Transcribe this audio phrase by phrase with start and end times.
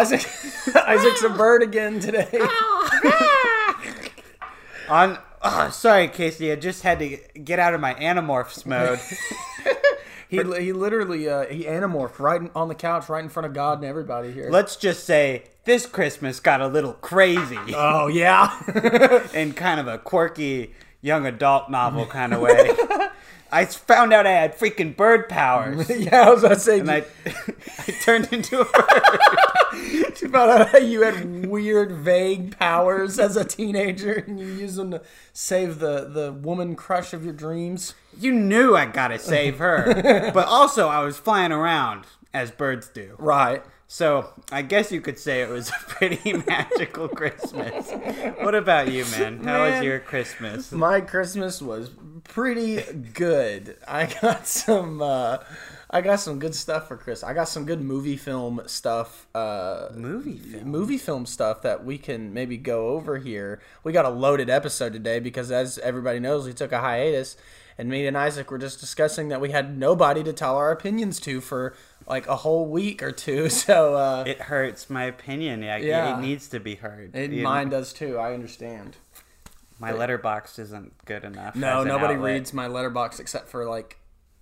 [0.00, 0.20] Isaac,
[0.66, 2.28] Isaac, Isaac's a bird again today.
[4.88, 8.98] On oh, sorry, Casey, I just had to get out of my Animorphs mode.
[10.30, 13.52] He, he literally uh, he anamorphed right in, on the couch, right in front of
[13.52, 14.48] God and everybody here.
[14.48, 18.56] Let's just say this Christmas got a little crazy oh yeah,
[19.34, 22.70] in kind of a quirky young adult novel kind of way.
[23.52, 25.90] I found out I had freaking bird powers.
[25.90, 26.22] yeah.
[26.22, 29.02] I was about to say, And I, I turned into a bird.
[29.74, 34.76] You found out how you had weird, vague powers as a teenager, and you used
[34.76, 37.94] them to save the the woman crush of your dreams.
[38.18, 40.30] You knew I gotta save her.
[40.34, 43.14] But also, I was flying around, as birds do.
[43.18, 43.62] Right.
[43.88, 47.90] So, I guess you could say it was a pretty magical Christmas.
[48.40, 49.42] What about you, man?
[49.42, 50.70] How was your Christmas?
[50.70, 51.90] My Christmas was
[52.22, 52.82] pretty
[53.14, 53.76] good.
[53.88, 55.38] I got some uh
[55.92, 57.24] I got some good stuff for Chris.
[57.24, 60.68] I got some good movie film stuff uh Movie film.
[60.68, 63.60] movie film stuff that we can maybe go over here.
[63.82, 67.36] We got a loaded episode today because as everybody knows, we took a hiatus
[67.76, 71.18] and me and Isaac were just discussing that we had nobody to tell our opinions
[71.20, 71.74] to for
[72.06, 73.48] like a whole week or two.
[73.50, 75.62] So uh It hurts my opinion.
[75.62, 76.18] Yeah, Yeah.
[76.18, 77.16] it needs to be heard.
[77.16, 78.16] it, You know, mine does too.
[78.16, 78.96] I understand.
[79.80, 81.56] my Letterboxd isn't good enough.
[81.56, 82.32] No, nobody outlet.
[82.34, 83.96] reads my Letterboxd except for like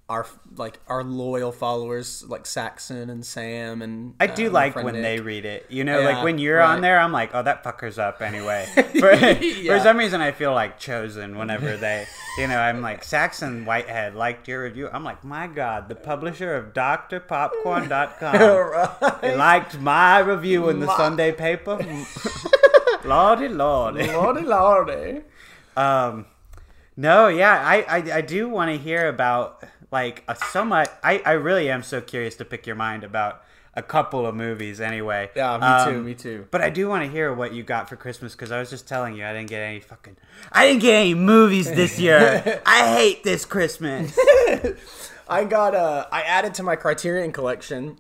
[0.09, 4.95] our like our loyal followers like Saxon and Sam and I do uh, like when
[4.95, 5.03] Nick.
[5.03, 5.67] they read it.
[5.69, 6.75] You know, Yeah, like when you're right.
[6.77, 8.67] on there, I'm like, oh, that fucker's up anyway.
[8.75, 9.77] For, Yeah.
[9.77, 12.07] for some reason, I feel like chosen whenever they,
[12.39, 14.89] you know, I'm like, Saxon Whitehead liked your review.
[14.91, 18.89] I'm like, my God, the publisher of DrPopcorn.com.
[19.23, 19.37] Right.
[19.37, 21.77] liked my review in the My- Sunday paper.
[23.05, 24.07] lordy, lordy.
[24.07, 25.21] Lordy, lordy.
[25.77, 26.27] Um,
[26.97, 30.89] no, yeah, I, I, I do want to hear about like a so much.
[31.03, 33.43] I, I really am so curious to pick your mind about
[33.75, 34.81] a couple of movies.
[34.81, 36.03] Anyway, Yeah, me Um, too.
[36.03, 36.47] Me too.
[36.51, 38.89] But I do want to hear what you got for Christmas because I was just
[38.89, 40.17] telling you I didn't get any fucking.
[40.51, 42.61] I didn't get any movies this year.
[42.67, 44.19] I hate this Christmas.
[45.29, 47.99] I got uh I added to my Criterion collection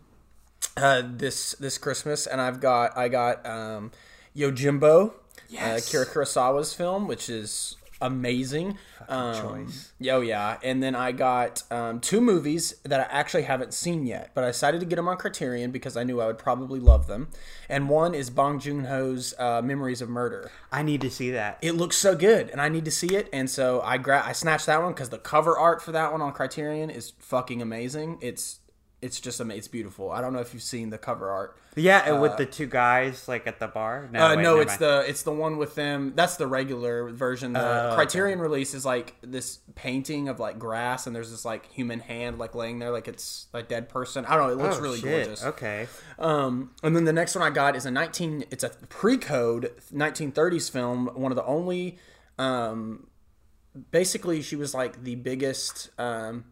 [0.77, 3.93] uh this this Christmas and I've got I got um
[4.37, 5.13] Yojimbo,
[5.49, 5.89] Yes.
[5.93, 8.79] uh, Kira Kurosawa's film, which is amazing.
[9.09, 9.35] Um,
[9.67, 9.93] choice.
[10.11, 14.31] Oh yeah, and then I got um, two movies that I actually haven't seen yet,
[14.35, 17.07] but I decided to get them on Criterion because I knew I would probably love
[17.07, 17.29] them.
[17.69, 20.51] And one is Bong Joon Ho's uh, Memories of Murder.
[20.71, 21.59] I need to see that.
[21.63, 23.29] It looks so good, and I need to see it.
[23.33, 26.21] And so I gra- I snatched that one because the cover art for that one
[26.23, 28.19] on Criterion is fucking amazing.
[28.21, 28.61] It's
[29.01, 29.59] it's just amazing.
[29.59, 30.11] It's beautiful.
[30.11, 31.57] I don't know if you've seen the cover art.
[31.77, 34.09] Yeah, with the two guys like at the bar.
[34.11, 34.81] No, Uh, wait, no, it's mind.
[34.81, 36.13] the it's the one with them.
[36.17, 37.53] That's the regular version.
[37.53, 41.71] The Oh, Criterion release is like this painting of like grass, and there's this like
[41.71, 44.25] human hand like laying there, like it's a dead person.
[44.25, 44.53] I don't know.
[44.53, 45.25] It looks Oh, really shit.
[45.27, 45.45] gorgeous.
[45.45, 45.87] Okay.
[46.19, 48.47] Um, and then the next one I got is a 19.
[48.51, 51.07] It's a pre-code 1930s film.
[51.15, 51.99] One of the only.
[52.41, 53.07] Um,
[53.93, 55.91] basically, she was like the biggest.
[55.99, 56.45] Um,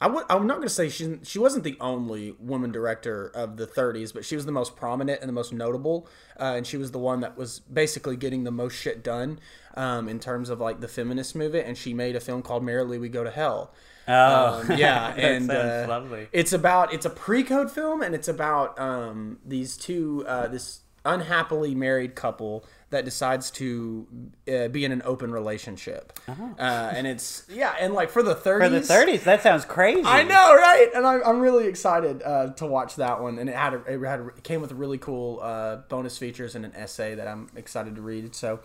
[0.00, 3.56] I w- I'm not going to say she she wasn't the only woman director of
[3.56, 6.06] the 30s, but she was the most prominent and the most notable,
[6.38, 9.38] uh, and she was the one that was basically getting the most shit done
[9.74, 11.66] um, in terms of like the feminist movement.
[11.66, 13.72] And she made a film called "Merrily We Go to Hell."
[14.06, 16.28] Oh, Um, yeah, and uh, lovely.
[16.30, 21.74] It's about it's a pre-code film, and it's about um, these two uh, this unhappily
[21.74, 22.64] married couple
[22.96, 24.06] that decides to
[24.50, 28.58] uh, be in an open relationship, uh, and it's yeah, and like for the 30s,
[28.58, 30.02] For the 30s, that sounds crazy.
[30.04, 30.88] I know, right?
[30.94, 33.38] And I'm, I'm really excited uh, to watch that one.
[33.38, 36.54] And it had a, it had a, it came with really cool uh, bonus features
[36.54, 38.34] and an essay that I'm excited to read.
[38.34, 38.60] So,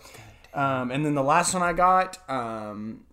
[0.54, 3.04] um, and then the last one I got um,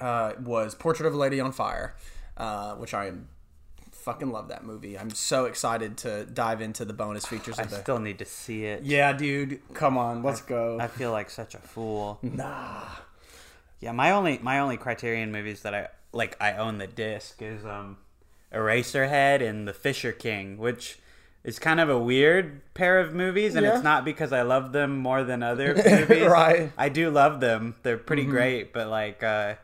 [0.00, 1.94] uh, was Portrait of a Lady on Fire,
[2.38, 3.28] uh, which I am
[4.06, 4.96] fucking love that movie.
[4.98, 7.76] I'm so excited to dive into the bonus features I of the.
[7.82, 8.84] still need to see it.
[8.84, 10.78] yeah, dude, come on, let's go.
[10.80, 12.18] I feel like such a fool.
[12.22, 12.82] nah.
[13.80, 17.64] Yeah, my only my only Criterion movies that I like I own the disc is
[17.66, 17.98] um
[18.52, 20.98] Eraserhead and The Fisher King, which
[21.44, 23.74] is kind of a weird pair of movies and Yeah.
[23.74, 26.26] it's not because I love them more than other movies.
[26.26, 26.60] Right.
[26.70, 26.80] Mm-hmm.
[26.80, 27.74] I do love them.
[27.82, 29.54] They're pretty great, but like uh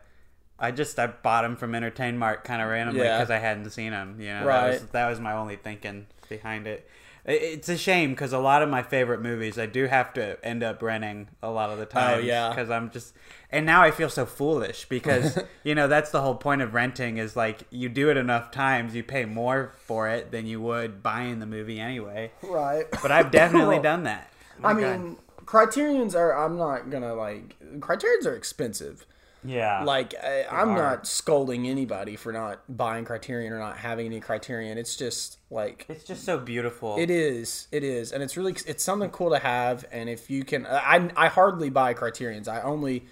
[0.63, 3.19] I just I bought them from Entertain Mart kind of randomly Yeah.
[3.19, 4.19] because I hadn't seen them.
[4.21, 4.61] You know, Right.
[4.71, 6.89] that was that was my only thinking behind it.
[7.25, 10.65] It's a shame because a lot of my favorite movies I do have to end
[10.65, 12.19] up renting a lot of the oh, time.
[12.19, 12.49] Oh, yeah.
[12.49, 13.15] because I'm just
[13.51, 17.19] and now I feel so foolish because you know that's the whole point of renting
[17.19, 21.03] is like you do it enough times you pay more for it than you would
[21.03, 22.31] buying the movie anyway.
[22.43, 22.87] Right.
[23.03, 24.33] But I've definitely done that.
[24.63, 25.01] I God.
[25.01, 26.37] mean, Criterion's are.
[26.37, 27.57] I'm not gonna like.
[27.81, 29.07] Criterion's are expensive.
[29.45, 29.85] Yeah.
[29.85, 30.77] Like I, I'm are.
[30.77, 34.79] not scolding anybody for not buying Criterion or not having any Criterion.
[34.79, 36.97] It's just like It's just so beautiful.
[36.99, 39.85] it is, it is, and it's really it's something cool to have.
[39.91, 42.49] And if you can, I I hardly buy Criterions.
[42.49, 43.07] I only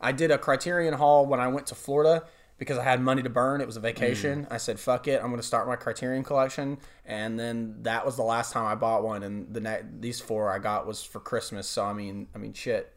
[0.00, 2.24] I did a Criterion haul when I went to Florida
[2.58, 3.60] because I had money to burn.
[3.60, 3.86] It was a hmm.
[3.86, 4.46] vacation.
[4.50, 8.16] I said, "Fuck it, I'm going to start my Criterion collection." And then that was
[8.16, 9.22] the last time I bought one.
[9.22, 11.68] And the ne- these four I got was for Christmas.
[11.68, 12.92] So I mean, I mean, shit,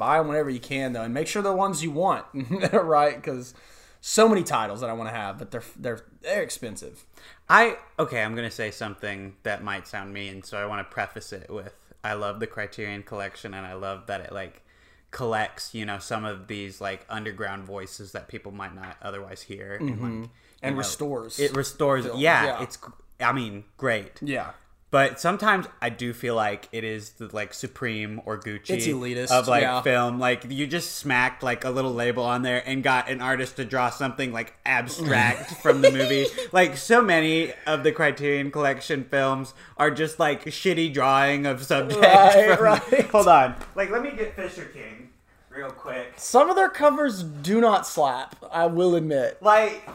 [0.00, 2.26] buy them whenever you can though, and make sure they're ones you want,
[2.72, 3.14] right?
[3.14, 3.54] Because
[4.00, 7.04] so many titles that I want to have, but they're they're they're expensive.
[7.48, 11.32] I okay, I'm gonna say something that might sound mean, so I want to preface
[11.32, 14.62] it with I love the Criterion Collection, and I love that it like
[15.10, 19.74] collects, you know, some of these like underground voices that people might not otherwise hear,
[19.74, 20.24] and like mm-hmm.
[20.62, 21.38] And know, restores.
[21.38, 22.04] It restores.
[22.04, 22.62] Yeah, yeah.
[22.62, 22.78] it's.
[23.18, 24.12] I mean, great.
[24.22, 24.52] yeah.
[24.90, 29.30] But sometimes I do feel like it is the like Supreme or Gucci It's elitist,
[29.30, 29.82] of like yeah.
[29.82, 30.18] film.
[30.18, 33.64] Like you just smacked like a little label on there and got an artist to
[33.64, 36.26] draw something like abstract from the movie.
[36.50, 42.00] Like so many of the Criterion Collection films are just like shitty drawing of subjects.
[42.04, 43.06] Right, from- right.
[43.10, 43.54] Hold on.
[43.76, 45.10] Like let me get Fisher King
[45.50, 46.14] real quick.
[46.16, 48.34] Some of their covers do not slap.
[48.50, 49.38] I will admit.
[49.40, 49.88] Like,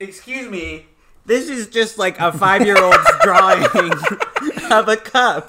[0.00, 0.86] excuse me.
[1.30, 3.62] This is just like a five year old's drawing
[4.72, 5.48] of a cup.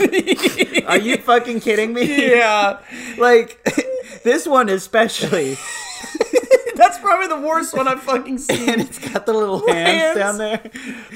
[0.87, 2.35] Are you fucking kidding me?
[2.35, 2.77] Yeah,
[3.17, 3.57] Like,
[4.23, 5.57] this one especially.
[6.75, 8.69] that's probably the worst one I've fucking seen.
[8.69, 10.17] And it's got the little hands, Hands.
[10.17, 10.61] down there.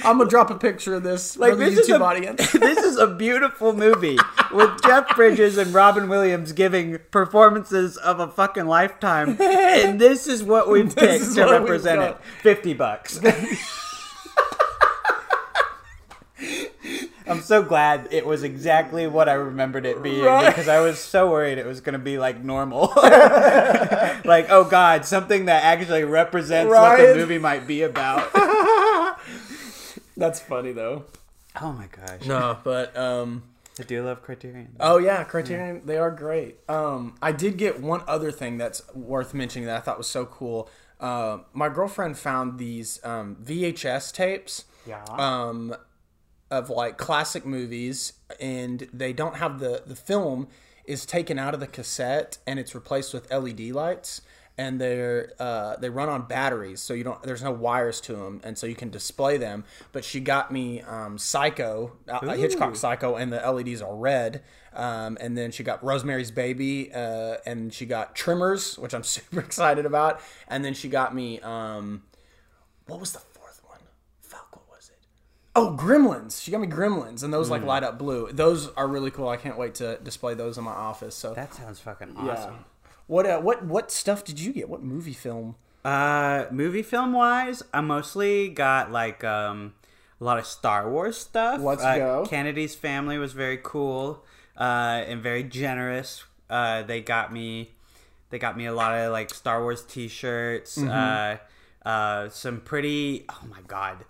[0.04, 2.52] I'm gonna drop a picture of this Like, for the this is, YouTube a, audience.
[2.54, 4.18] this is a beautiful movie
[4.52, 9.38] with Jeff Bridges and Robin Williams giving performances of a fucking lifetime.
[9.40, 13.20] And this is what we've picked to represent it 50 bucks.
[17.28, 20.48] I'm so glad it was exactly what I remembered it being Right.
[20.48, 22.92] because I was so worried it was going to be like normal.
[22.96, 28.32] like, oh god, something that actually represents what the movie might be about.
[30.18, 31.06] That's funny though.
[31.62, 32.26] oh my gosh.
[32.26, 33.44] No, but um.
[33.78, 34.76] I do love Criterion.
[34.80, 35.82] Oh yeah, Criterion.
[35.86, 36.60] They are great.
[36.70, 40.26] Um, I did get one other thing that's worth mentioning that I thought was so
[40.26, 40.70] cool.
[40.98, 44.64] Uh, my girlfriend found these um, VHS tapes.
[44.88, 45.04] Yeah.
[45.10, 45.76] Um,
[46.56, 50.48] of like classic movies, and they don't have the the film
[50.86, 54.22] is taken out of the cassette and it's replaced with LED lights.
[54.58, 57.22] And they're uh, they run on batteries, so you don't.
[57.24, 59.66] There's no wires to them, and so you can display them.
[59.92, 64.44] But she got me um, Psycho, uh, Hitchcock Psycho, and the LEDs are red.
[64.72, 69.42] Um, and then she got Rosemary's Baby, uh, and she got Tremors, which I'm super
[69.42, 70.22] excited about.
[70.48, 72.04] And then she got me um,
[72.88, 73.80] what was the fourth one?
[74.22, 75.00] Fuck, what was it?
[75.58, 76.42] Oh, Gremlins.
[76.44, 77.68] She got me Gremlins, and those like Hmm.
[77.68, 78.30] light up blue.
[78.32, 79.30] Those are really cool.
[79.30, 81.16] I can't wait to display those in my office.
[81.16, 82.32] So that sounds fucking yeah.
[82.32, 82.66] awesome.
[83.08, 84.68] What uh, what what stuff did you get?
[84.68, 85.56] What movie film?
[85.86, 89.76] Uh, movie film wise, I mostly got like um
[90.20, 91.62] a lot of Star Wars stuff.
[91.62, 92.26] Let's Uh, go.
[92.26, 94.26] Kennedy's family was very cool,
[94.58, 96.24] uh, and very generous.
[96.50, 97.72] Uh, they got me,
[98.30, 100.78] they got me a lot of like Star Wars T-shirts.
[100.80, 101.38] Uh,
[101.86, 103.26] uh, some pretty.
[103.30, 104.06] Oh my god,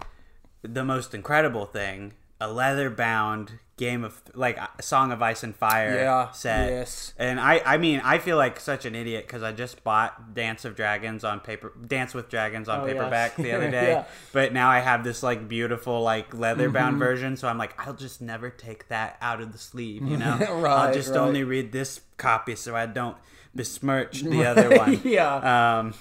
[0.67, 5.53] the most incredible thing: a leather bound game of like a Song of Ice and
[5.53, 6.69] Fire Yeah, set.
[6.69, 7.13] yes.
[7.17, 10.63] And I, I mean, I feel like such an idiot because I just bought Dance
[10.63, 13.89] of Dragons on paper, Dance with Dragons on Oh, paperback the other day.
[13.89, 14.05] Yeah.
[14.31, 16.99] But now I have this like beautiful like leather bound Mm-hmm.
[16.99, 20.37] version, so I'm like, I'll just never take that out of the sleeve, you know?
[20.65, 21.17] I'll just right.
[21.19, 23.17] only read this copy so I don't
[23.53, 25.01] besmirch the other one.
[25.03, 25.79] yeah.
[25.79, 25.93] Um,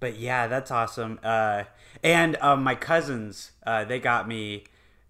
[0.00, 1.20] but yeah, that's awesome.
[1.22, 1.64] Uh,
[2.02, 4.64] and um, my cousins, uh, they got me.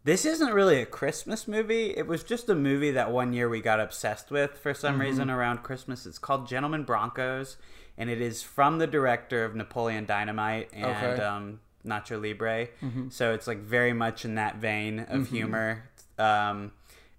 [0.05, 1.91] This isn't really a Christmas movie.
[1.97, 5.01] It was just a movie that one year we got obsessed with for some Mm-hmm.
[5.03, 6.07] reason around Christmas.
[6.07, 7.57] It's called Gentlemen Broncos,
[7.97, 11.23] and it is from the director of Napoleon Dynamite and Okay.
[11.23, 11.23] Mm-hmm.
[11.23, 12.69] um, Nacho Libre.
[13.11, 15.85] So it's like very much in that vein of humor.
[16.19, 16.73] Um,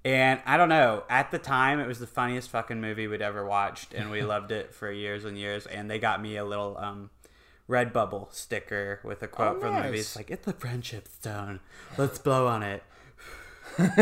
[0.06, 1.03] and I don't know.
[1.10, 4.51] At the time, it was the funniest fucking movie we'd ever watched, and we loved
[4.51, 5.65] it for years and years.
[5.65, 7.10] And they got me a little um,
[7.70, 10.00] Redbubble sticker with a quote Oh, from the movie.
[10.00, 11.60] It's like, "It's the friendship stone.
[11.98, 12.84] Let's blow on it."
[13.77, 13.96] Sam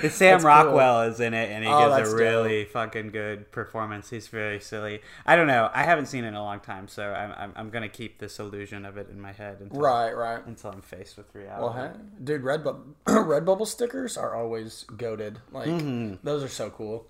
[0.00, 0.38] That's cool.
[0.48, 2.20] Rockwell is in it, and he Oh, gives a dope.
[2.20, 4.08] really fucking good performance.
[4.08, 5.02] He's very silly.
[5.26, 5.68] I don't know.
[5.74, 8.38] I haven't seen it in a long time, so I'm I'm, I'm gonna keep this
[8.38, 10.46] illusion of it in my head until, Right, right.
[10.46, 11.62] until I'm faced with reality.
[11.62, 11.90] Well, hey,
[12.24, 12.64] dude, Red
[13.06, 15.40] Redbubble stickers are always goaded.
[15.52, 16.14] Like Mm-hmm.
[16.22, 17.06] those are so cool.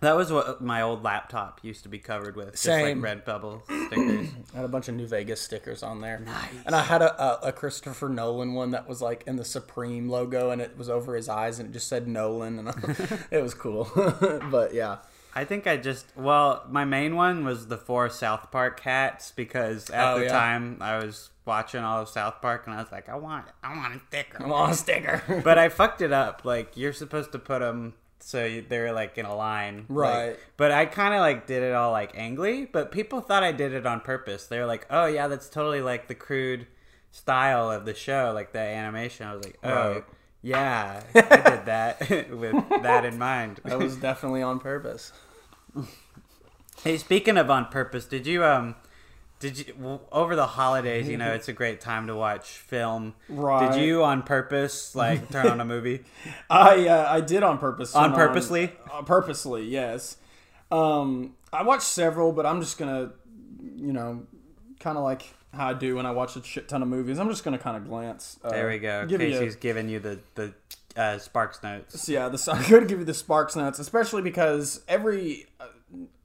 [0.00, 2.58] That was what my old laptop used to be covered with.
[2.58, 3.00] Same.
[3.02, 4.28] Just like Redbubble stickers.
[4.54, 6.18] I had a bunch of New Vegas stickers on there.
[6.18, 6.48] Nice.
[6.66, 10.08] And I had a, a, a Christopher Nolan one that was like in the Supreme
[10.10, 12.74] logo and it was over his eyes and it just said Nolan and I,
[13.30, 13.88] it was cool.
[14.50, 14.98] but yeah.
[15.36, 19.90] I think I just well, my main one was the four South Park hats because
[19.90, 20.32] at Oh, the yeah.
[20.32, 23.76] time I was watching all of South Park and I was like, I want, I
[23.76, 24.42] want a sticker.
[24.44, 25.40] I want a sticker.
[25.44, 26.42] but I fucked it up.
[26.44, 30.38] Like you're supposed to put them so they're like in a line, Like, Right.
[30.56, 32.70] but I kind of like did it all like angly.
[32.70, 34.46] But people thought I did it on purpose.
[34.46, 36.66] They were like, "Oh yeah, that's totally like the crude
[37.10, 40.04] style of the show, like the animation." I was like, "Oh Right.
[40.42, 45.12] yeah, I did that with that in mind." that was definitely on purpose.
[46.82, 48.74] Hey, speaking of on purpose, did you um,
[49.44, 51.06] did you over the holidays?
[51.06, 53.14] You know, it's a great time to watch film.
[53.28, 53.72] Right.
[53.72, 56.02] Did you on purpose like turn on a movie?
[56.50, 57.94] I uh, I did on purpose.
[57.94, 58.72] On purposely?
[58.90, 60.16] uh, purposely, yes.
[60.72, 63.12] Um, I watched several, but I'm just gonna,
[63.76, 64.22] you know,
[64.80, 67.18] kind of like how I do when I watch a shit ton of movies.
[67.18, 68.38] I'm just gonna kind of glance.
[68.42, 69.04] Uh, There we go.
[69.06, 70.54] Give you a- Casey's giving you the the
[70.96, 72.08] uh, Sparks notes.
[72.08, 75.66] Yeah, the, I'm going to give you the Sparks notes, especially because every, uh,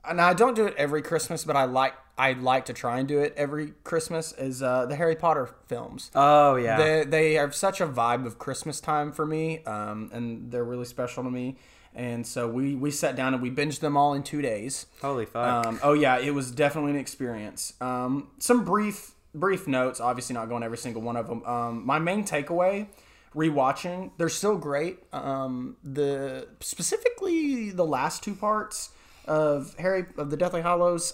[0.08, 3.08] and I don't do it every Christmas, but I like I like to try and
[3.08, 4.34] do it every Christmas.
[4.34, 6.12] Is uh, the Harry Potter films?
[6.14, 6.78] Oh yeah.
[6.78, 10.84] They they have such a vibe of Christmas time for me, um, and they're really
[10.84, 11.56] special to me.
[11.96, 14.88] And so we we sat down and we binged them all in two days.
[15.02, 15.66] Holy fuck.
[15.66, 17.74] Um, oh yeah, it was definitely an experience.
[17.80, 21.42] Um, some brief brief notes, obviously not going every single one of them.
[21.46, 22.88] Um, my main takeaway,
[23.34, 25.00] rewatching, they're still great.
[25.14, 28.90] Um, the specifically the last two parts
[29.26, 31.14] of Harry of the Deathly Hallows,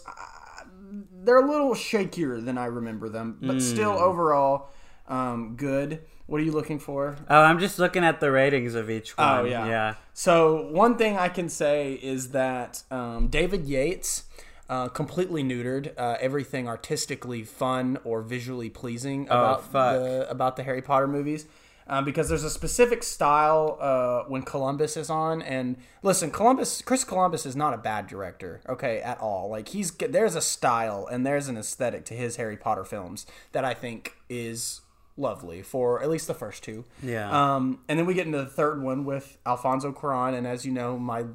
[1.25, 4.69] they're a little shakier than I remember them, but still overall
[5.07, 6.01] um, good.
[6.27, 7.17] What are you looking for?
[7.29, 9.39] oh, I'm just looking at the ratings of each one.
[9.39, 9.67] Oh, yeah.
[9.67, 9.95] Yeah.
[10.13, 14.23] So one thing I can say is that um, David Yates
[14.67, 20.63] uh, completely neutered uh, everything artistically fun or visually pleasing about Oh, the about the
[20.63, 21.45] Harry Potter movies.
[21.87, 27.03] Um, because there's a specific style uh, when Columbus is on, and listen, Columbus, Chris
[27.03, 29.49] Columbus is not a bad director, okay, at all.
[29.49, 33.63] Like he's there's a style and there's an aesthetic to his Harry Potter films that
[33.63, 34.81] I think is
[35.17, 36.85] lovely for at least the first two.
[37.03, 37.29] Yeah.
[37.55, 40.71] Um, and then we get into the third one with Alfonso Cuarón, and as you
[40.71, 41.25] know, my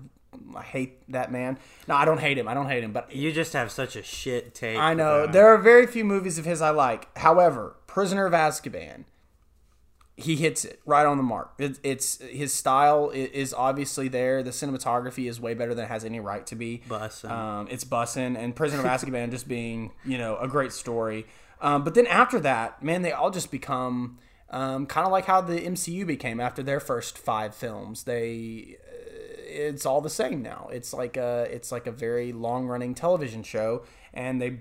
[0.54, 1.58] I hate that man.
[1.88, 2.48] No, I don't hate him.
[2.48, 4.78] I don't hate him, but You just have such a shit take.
[4.78, 7.16] I know there are very few movies of his I like.
[7.18, 9.04] However, Prisoner of Azkaban,
[10.22, 11.52] he hits it right on the mark.
[11.58, 14.42] It, it's his style is obviously there.
[14.42, 16.82] The cinematography is way better than it has any right to be.
[16.88, 17.30] Bussin'.
[17.30, 21.26] Um, it's bussin' and Prisoner of Azkaban just being you know a great story.
[21.60, 24.18] Um, but then after that, man, they all just become
[24.50, 28.04] um, kind of like how the MCU became after their first five films.
[28.04, 28.76] They
[29.50, 30.68] it's all the same now.
[30.72, 33.84] It's like a it's like a very long running television show,
[34.14, 34.60] and they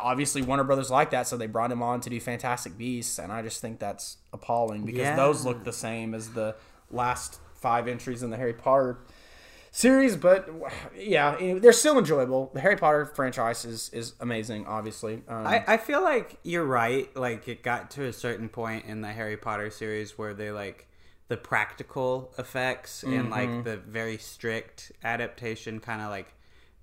[0.00, 3.32] obviously Warner Brothers like that, so they brought him on to do Fantastic Beasts, and
[3.32, 5.16] I just think that's appalling because Yeah.
[5.16, 6.54] those look the same as the
[6.90, 8.98] last five entries in the Harry Potter
[9.70, 10.16] series.
[10.16, 10.48] But
[10.96, 12.50] yeah, they're still enjoyable.
[12.54, 15.22] The Harry Potter franchise is is amazing, obviously.
[15.28, 17.14] Um, I, I feel like you're right.
[17.16, 20.88] Like it got to a certain point in the Harry Potter series where they like
[21.28, 23.30] the practical effects and Mm-hmm.
[23.30, 26.34] like the very strict adaptation kind of like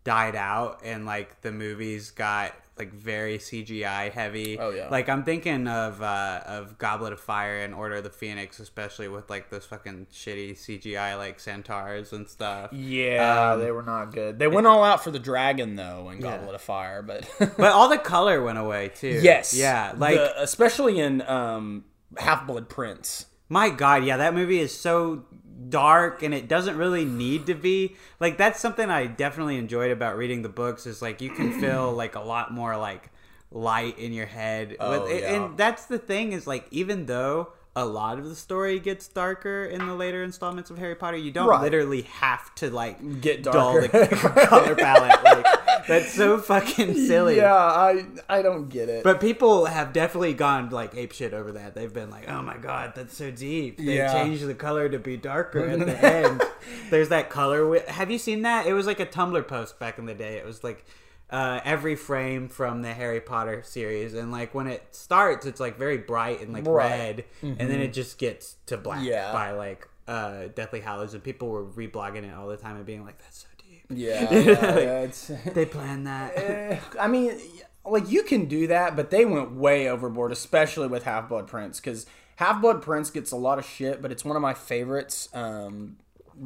[0.09, 4.57] died out and like the movies got like very CGI heavy.
[4.57, 4.87] Oh, yeah.
[4.89, 9.07] Like I'm thinking of uh of Goblet of Fire and Order of the Phoenix especially
[9.07, 12.71] with like those fucking shitty CGI like centaurs and stuff.
[12.73, 14.39] yeah, Um, they were not good.
[14.39, 17.89] They went all out for the dragon though in Goblet of Fire, but But all
[17.89, 19.19] the color went away too.
[19.21, 19.93] yes, Yeah.
[19.95, 21.83] Like The- especially in um,
[22.17, 23.25] Half Blood Prince.
[23.49, 25.25] My God, yeah, that movie is so
[25.69, 27.95] dark and it doesn't really need to be.
[28.19, 31.91] Like that's something I definitely enjoyed about reading the books is like you can feel
[31.91, 33.09] like a lot more like
[33.51, 34.75] light in your head.
[34.79, 35.33] Oh, With- yeah.
[35.33, 39.65] And that's the thing is like even though a lot of the story gets darker
[39.65, 41.61] in the later installments of Harry Potter, you don't Right.
[41.61, 43.87] literally have to like Get dull darker.
[43.87, 44.07] the
[44.47, 45.23] color palette.
[45.23, 47.37] Like that's so fucking silly.
[47.37, 49.03] Yeah, I I don't get it.
[49.03, 51.73] But people have definitely gone like ape shit over that.
[51.75, 54.11] They've been like, "Oh my god, that's so deep." They Yeah.
[54.13, 56.43] changed the color to be darker at the end.
[56.89, 57.59] There's that color.
[57.59, 58.67] Wi- have you seen that?
[58.67, 60.37] It was like a Tumblr post back in the day.
[60.37, 60.85] It was like
[61.31, 65.77] uh, every frame from the Harry Potter series, and like when it starts, it's like
[65.77, 66.89] very bright and like Right.
[66.89, 69.31] red, and then it just gets to black Yeah.
[69.31, 73.03] by like uh, Deathly Hallows, and people were reblogging it all the time and being
[73.05, 75.07] like, "That's so deep." yeah, yeah,
[75.53, 76.35] They planned that.
[76.35, 77.37] Eh, I mean,
[77.85, 81.79] like you can do that, but they went way overboard, especially with Half Blood Prince,
[81.79, 82.07] because
[82.37, 85.97] Half Blood Prince gets a lot of shit, but it's one of my favorites um,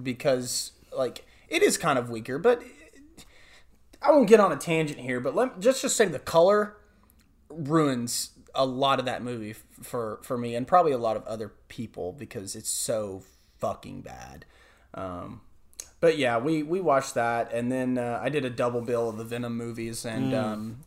[0.01, 2.61] because like it is kind of weaker, but
[4.03, 6.75] I won't get on a tangent here, but let just just say the color
[7.49, 11.53] ruins a lot of that movie for for me and probably a lot of other
[11.69, 13.23] people because it's so
[13.59, 14.45] fucking bad.
[14.93, 15.41] Um,
[15.99, 19.17] but yeah, we we watched that, and then uh, I did a double bill of
[19.17, 20.79] the Venom movies, and um,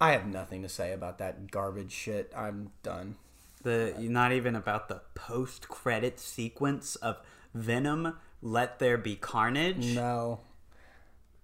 [0.00, 2.32] I have nothing to say about that garbage shit.
[2.36, 3.16] I'm done.
[3.62, 7.18] The not even about the post credit sequence of
[7.54, 8.16] Venom.
[8.42, 9.94] Let there be carnage.
[9.94, 10.40] No.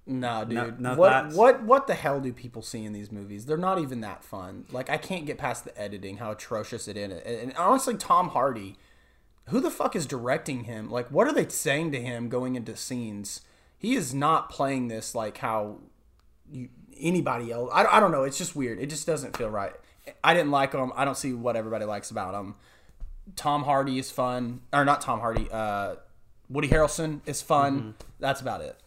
[0.06, 0.80] No, dude.
[0.80, 1.34] no what thoughts?
[1.34, 3.46] what what the hell do people see in these movies?
[3.46, 4.66] They're not even that fun.
[4.70, 7.10] Like I can't get past the editing, how atrocious it is.
[7.22, 8.76] And honestly, Tom Hardy,
[9.48, 10.90] who the fuck is directing him?
[10.90, 13.40] Like what are they saying to him going into scenes?
[13.78, 15.78] He is not playing this like how
[16.52, 17.70] you, anybody else.
[17.72, 18.22] I, I don't know.
[18.22, 18.78] It's just weird.
[18.78, 19.72] It just doesn't feel right.
[20.22, 20.92] I didn't like him.
[20.94, 22.54] I don't see what everybody likes about him.
[23.34, 25.48] Tom Hardy is fun, or not Tom Hardy.
[25.50, 25.96] Uh,
[26.48, 27.96] Woody Harrelson is fun.
[28.20, 28.78] That's about it.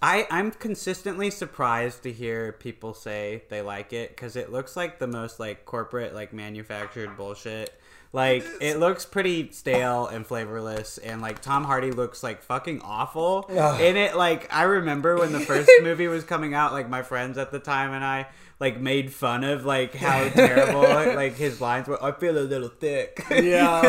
[0.00, 5.00] I, I'm consistently surprised to hear people say they like it because it looks like
[5.00, 7.74] the most like corporate like manufactured bullshit.
[8.12, 13.44] Like it looks pretty stale and flavorless, and like Tom Hardy looks like fucking awful
[13.48, 14.16] in it.
[14.16, 17.58] Like I remember when the first movie was coming out, like my friends at the
[17.58, 18.28] time and I
[18.60, 20.82] like made fun of like how terrible
[21.14, 22.02] like his lines were.
[22.02, 23.26] I feel a little thick.
[23.30, 23.80] Yeah.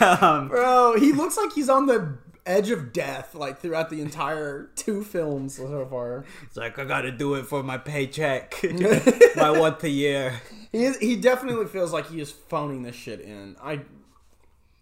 [0.20, 4.70] um, Bro, he looks like he's on the edge of death, like throughout the entire
[4.76, 6.24] two films so far.
[6.44, 8.54] it's like I gotta do it for my paycheck,
[9.36, 10.40] my one a year.
[10.72, 13.56] He is, he definitely feels like he is phoning this shit in.
[13.62, 13.80] I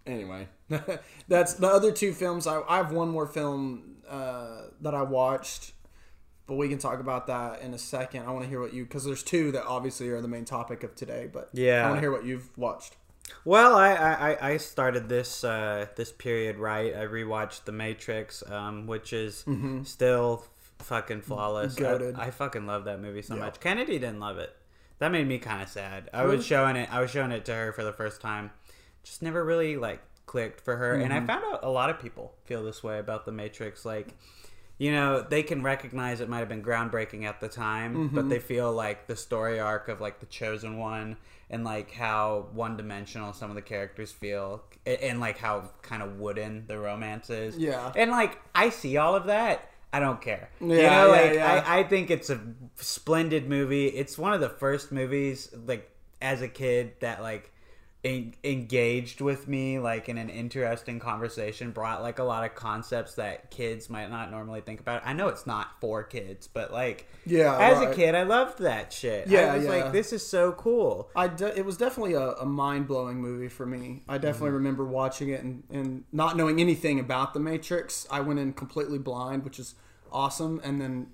[0.07, 0.49] anyway,
[1.29, 2.47] that's the other two films.
[2.47, 5.73] I, I have one more film uh, that I watched,
[6.47, 8.25] but we can talk about that in a second.
[8.27, 10.83] I want to hear what you because there's two that obviously are the main topic
[10.83, 11.29] of today.
[11.33, 11.85] But Yeah.
[11.85, 12.97] I want to hear what you've watched.
[13.45, 16.95] Well, I, I, I- started this uh, this period right.
[16.95, 19.45] I rewatched The Matrix, um, which is
[19.85, 21.77] still f- fucking flawless.
[21.79, 22.19] I, Goated.
[22.19, 23.41] I fucking love that movie so Yeah.
[23.45, 23.61] much.
[23.61, 24.55] Kennedy didn't love it.
[24.99, 26.11] That made me kind of sad.
[26.13, 26.37] I Really?
[26.37, 26.93] was showing it.
[26.93, 28.51] I was showing it to her for the first time.
[29.03, 30.95] Just never really like clicked for her.
[30.95, 33.85] And I found out a lot of people feel this way about The Matrix.
[33.87, 34.15] Like,
[34.77, 38.39] you know, they can recognize it might have been groundbreaking at the time, but they
[38.39, 41.17] feel like the story arc of like the chosen one
[41.51, 46.03] and like how one dimensional some of the characters feel a- and like how kind
[46.03, 47.57] of wooden the romance is.
[47.59, 47.93] Yeah.
[47.97, 49.69] And like I see all of that.
[49.93, 50.51] I don't care.
[50.61, 51.65] you Yeah, know, yeah, like yeah.
[51.67, 52.41] I, I think it's a
[52.77, 53.89] splendid movie.
[53.89, 55.91] It's one of the first movies like
[56.23, 57.53] as a kid that like
[58.05, 63.15] en- engaged with me like in an interesting conversation brought like a lot of concepts
[63.15, 67.07] that kids might not normally think about i know it's not for kids but like
[67.27, 69.71] Yeah, as a kid i loved that shit Yeah, i was yeah.
[69.71, 73.49] like this is so cool I de- it was definitely a, a mind blowing movie
[73.49, 74.03] for me.
[74.09, 74.55] I definitely mm-hmm.
[74.57, 78.07] remember watching it and, and not knowing anything about the Matrix.
[78.11, 79.75] I went in completely blind, which is
[80.13, 80.61] awesome.
[80.65, 81.09] And then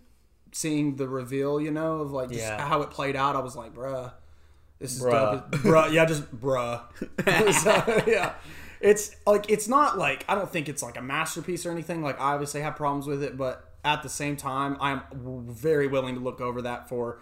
[0.53, 2.67] seeing the reveal, you know, of like just Yeah.
[2.67, 4.13] how it played out, I was like, bruh,
[4.79, 5.51] this is Bruh.
[5.51, 5.61] dope.
[5.63, 6.81] bruh, yeah, just bruh.
[7.63, 8.35] So, yeah.
[8.81, 12.03] It's like it's not like I don't think it's like a masterpiece or anything.
[12.03, 15.03] Like I obviously have problems with it, but at the same time, I'm
[15.49, 17.21] very willing to look over that for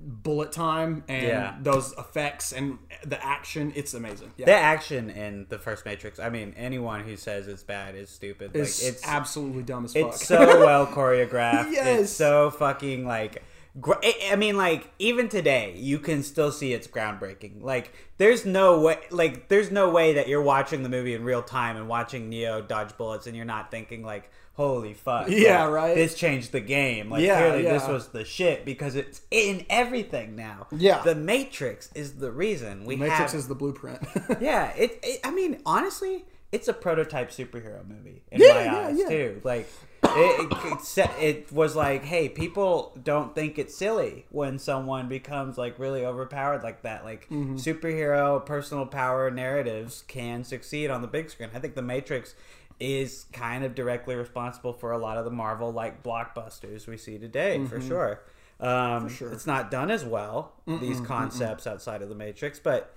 [0.00, 1.56] bullet time and Yeah.
[1.60, 3.72] those effects and the action.
[3.74, 4.32] It's amazing.
[4.36, 4.46] Yeah.
[4.46, 8.52] the action in the first matrix i mean anyone who says it's bad is stupid
[8.54, 10.06] it's, like it's absolutely dumb as fuck.
[10.14, 11.72] It's so well choreographed.
[11.72, 12.00] Yes.
[12.02, 13.42] It's so fucking like.
[13.76, 17.62] I mean, like even today, you can still see it's groundbreaking.
[17.62, 21.42] Like, there's no way, like, there's no way that you're watching the movie in real
[21.42, 25.72] time and watching Neo dodge bullets, and you're not thinking like, "Holy fuck!" Yeah, like,
[25.74, 25.94] right.
[25.96, 27.10] This changed the game.
[27.10, 30.68] Like, Yeah, clearly, this was the shit because it's in everything now.
[30.70, 31.02] Yeah.
[31.02, 33.98] the Matrix is the reason we Matrix have is the blueprint.
[34.40, 35.20] yeah, it, it.
[35.24, 39.08] I mean, honestly, it's a prototype superhero movie in Yeah, my yeah, eyes yeah.
[39.08, 39.40] too.
[39.42, 39.68] Like,
[40.16, 45.78] it, it, it, was like, hey, people don't think it's silly when someone becomes like
[45.78, 47.04] really overpowered like that.
[47.04, 47.56] Like, Mm-hmm.
[47.56, 51.50] superhero personal power narratives can succeed on the big screen.
[51.54, 52.34] I think The Matrix
[52.80, 57.18] is kind of directly responsible for a lot of the Marvel like blockbusters we see
[57.18, 58.20] today, for sure.
[58.60, 59.08] Um, Mm-hmm.
[59.08, 59.32] sure.
[59.32, 62.94] It's not done as well these concepts outside of the Matrix, but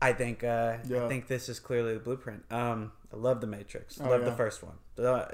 [0.00, 1.04] I think uh, Yeah.
[1.04, 2.44] I think this is clearly the blueprint.
[2.50, 4.00] Um, I love the Matrix.
[4.00, 4.76] Oh, love the first one.
[4.98, 5.26] Uh,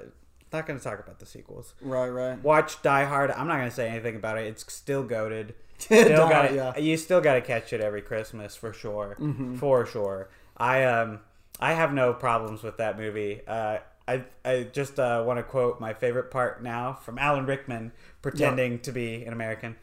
[0.55, 1.75] not going to talk about the sequels.
[1.83, 2.43] right, right.
[2.43, 3.31] Watch Die Hard.
[3.33, 4.47] I'm not going to say anything about it.
[4.47, 5.55] It's still goaded.
[5.79, 6.73] Still got yeah.
[6.73, 6.83] Mm-hmm.
[6.83, 9.19] You still got to catch it every Christmas for sure.
[9.59, 10.31] For sure.
[10.57, 11.19] I um
[11.59, 13.41] I have no problems with that movie.
[13.47, 17.93] Uh, I I just uh, want to quote my favorite part now from Alan Rickman
[18.23, 19.77] pretending to be an American.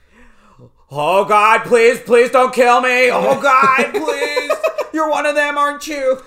[0.89, 3.09] Oh God, please, please don't kill me.
[3.11, 4.51] Oh God, please.
[4.93, 6.21] You're one of them, aren't you?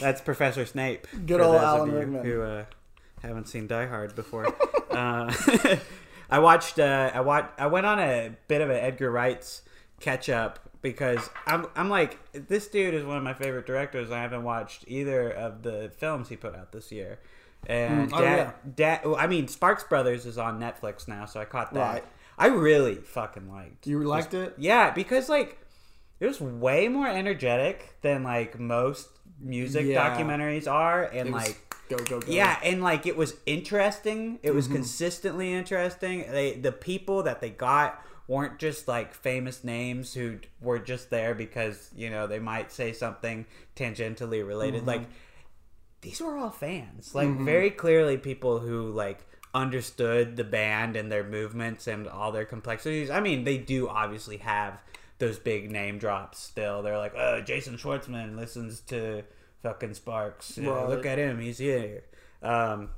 [0.00, 1.06] That's Professor Snape.
[1.26, 2.24] Good old Alan you Rickman.
[2.24, 2.64] Who uh,
[3.22, 4.46] haven't seen Die Hard before.
[4.90, 5.32] uh,
[6.30, 6.78] I watched.
[6.78, 7.58] Uh, I watched.
[7.58, 9.62] I went on a bit of an Edgar Wright's
[10.00, 14.10] catch up because I'm I'm like this dude is one of my favorite directors.
[14.10, 17.18] I haven't watched either of the films he put out this year.
[17.66, 18.52] And Mm, oh, Dad, yeah.
[18.74, 21.80] Dad, well, I mean, Sparks Brothers is on Netflix now, so I caught that.
[21.80, 22.04] Right.
[22.36, 23.86] I really fucking liked.
[23.86, 24.54] You liked it?
[24.58, 25.58] Yeah, because like
[26.20, 29.08] it was way more energetic than like most
[29.44, 30.16] music Yeah.
[30.16, 32.26] documentaries are, and was like go go go.
[32.32, 34.38] yeah, and like it was interesting.
[34.42, 34.56] It Mm-hmm.
[34.56, 36.24] was consistently interesting.
[36.30, 41.34] They the people that they got weren't just like famous names who were just there
[41.34, 43.44] because you know they might say something
[43.76, 44.78] tangentially related.
[44.80, 44.88] Mm-hmm.
[44.88, 45.02] Like
[46.00, 51.24] these were all fans, like very clearly people who like understood the band and their
[51.24, 53.08] movements and all their complexities.
[53.08, 54.80] I mean, they do obviously have
[55.18, 56.82] those big name drops still.
[56.82, 59.22] They're like, oh, Jason Schwartzman listens to
[59.64, 60.56] fucking Sparks.
[60.56, 60.88] Yeah, Right.
[60.88, 62.04] Look at him, he's here.
[62.42, 62.90] Um,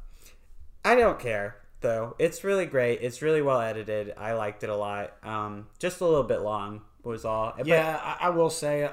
[0.85, 2.15] I don't care though.
[2.19, 3.01] It's really great.
[3.01, 4.13] It's really well edited.
[4.19, 5.15] I liked it a lot.
[5.23, 7.55] Um, just a little bit long was all.
[7.57, 8.91] But- Yeah, I, I will say, uh,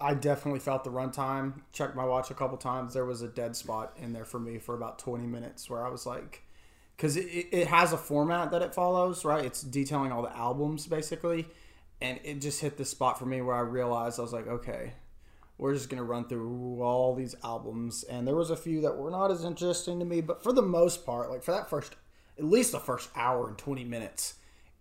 [0.00, 1.54] I definitely felt the runtime.
[1.72, 2.94] Checked my watch a couple times.
[2.94, 5.90] There was a dead spot in there for me for about 20 minutes where I
[5.90, 6.42] was like,
[6.96, 9.44] because it, it it has a format that it follows, right?
[9.44, 11.48] It's detailing all the albums basically.
[12.00, 14.92] And it just hit the spot for me where I realized I was like, okay,
[15.58, 19.10] we're just gonna run through all these albums, and there was a few that were
[19.10, 21.96] not as interesting to me, but for the most part, like for that first,
[22.38, 24.34] at least the first hour and twenty minutes,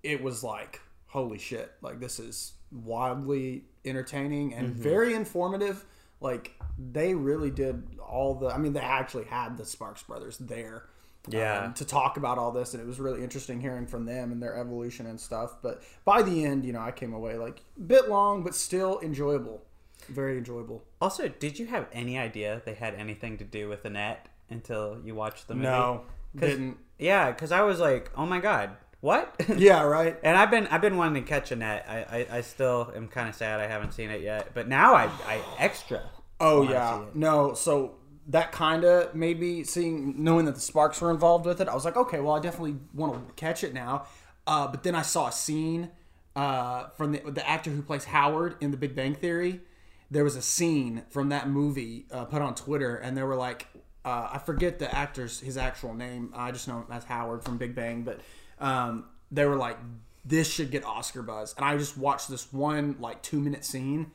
[0.04, 5.84] it was like, holy shit, like this is wildly entertaining and very informative.
[6.20, 8.48] Like they really did all the.
[8.48, 10.86] I mean, they actually had the Sparks Brothers there.
[11.30, 11.66] Yeah.
[11.66, 14.42] um, to talk about all this, and it was really interesting hearing from them and
[14.42, 15.58] their evolution and stuff.
[15.62, 19.02] But by the end, you know, I came away like a bit long, but still
[19.02, 19.62] enjoyable,
[20.10, 20.84] very enjoyable.
[21.02, 25.16] Also, did you have any idea they had anything to do with Annette until you
[25.16, 25.68] watched the movie?
[25.68, 26.04] No,
[26.36, 26.78] didn't.
[26.98, 29.36] Yeah, because I was like, oh my god, what?
[29.58, 30.18] Yeah, right.
[30.24, 31.86] and I've been I've been wanting to catch Annette.
[31.88, 34.96] I I, I still am kind of sad I haven't seen it yet, but now
[34.96, 36.02] I I extra.
[36.40, 37.54] Oh yeah, no.
[37.54, 37.96] So
[38.28, 41.68] that kind of made me seeing, knowing that the Sparks were involved with it.
[41.68, 44.06] I was like, okay, well, I definitely want to catch it now.
[44.46, 45.90] Uh, but then I saw a scene
[46.36, 49.62] uh, from the, the actor who plays Howard in The Big Bang Theory.
[50.10, 53.68] There was a scene from that movie uh, put on Twitter, and they were like,
[54.06, 56.32] uh, I forget the actor's his actual name.
[56.36, 58.22] I just know him as Howard from Big Bang, but
[58.60, 59.78] um, they were like,
[60.24, 61.54] this should get Oscar buzz.
[61.58, 64.12] And I just watched this one like two minute scene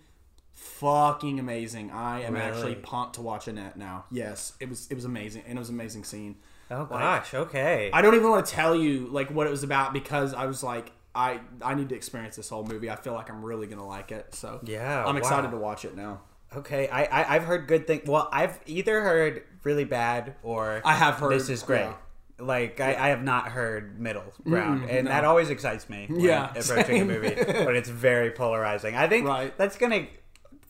[0.52, 1.90] fucking amazing.
[1.90, 2.74] I am actually Really?
[2.83, 4.05] pumped to watch Annette now.
[4.11, 6.37] Yes, it was it was amazing, and it was an amazing scene.
[6.70, 7.90] Oh gosh, okay.
[7.92, 10.62] I don't even want to tell you like what it was about because I was
[10.62, 12.90] like, I I need to experience this whole movie.
[12.90, 14.35] I feel like I'm really gonna like it.
[14.35, 15.51] So Yeah, I'm excited wow.
[15.53, 16.20] to watch it now.
[16.57, 18.03] Okay, I, I I've heard good things.
[18.07, 21.81] Well, I've either heard really bad or I have heard- this is great.
[21.81, 21.94] yeah.
[22.38, 25.11] Like I, I have not heard middle ground, and no.
[25.12, 26.09] that always excites me.
[26.11, 28.96] Yeah, approaching a movie, but it's very polarizing.
[28.96, 29.57] I think Right.
[29.57, 30.07] that's gonna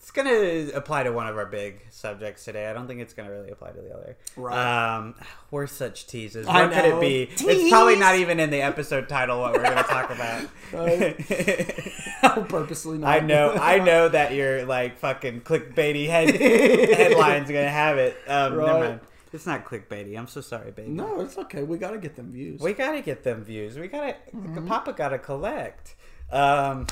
[0.02, 2.68] it's gonna apply to one of our big subjects today.
[2.68, 4.16] I don't think it's gonna really apply to the other.
[4.36, 4.96] Right.
[4.96, 5.14] Um,
[5.52, 6.48] we're such teases.
[6.48, 7.28] I What could it be?
[7.30, 10.48] It's probably not even in the episode title what we're gonna talk about.
[12.48, 13.10] Purposely not.
[13.10, 18.16] I know, I know that your like fucking clickbaity head headline's gonna have it.
[18.26, 18.66] Um, Right.
[18.66, 19.00] Never mind.
[19.32, 20.18] It's not clickbaity.
[20.18, 20.90] I'm so sorry, baby.
[20.90, 21.62] No, it's okay.
[21.62, 22.60] We gotta get them views.
[22.60, 23.78] We gotta get them views.
[23.78, 24.16] We gotta.
[24.34, 24.66] Mm-hmm.
[24.66, 25.94] Papa gotta collect.
[26.32, 26.86] Um,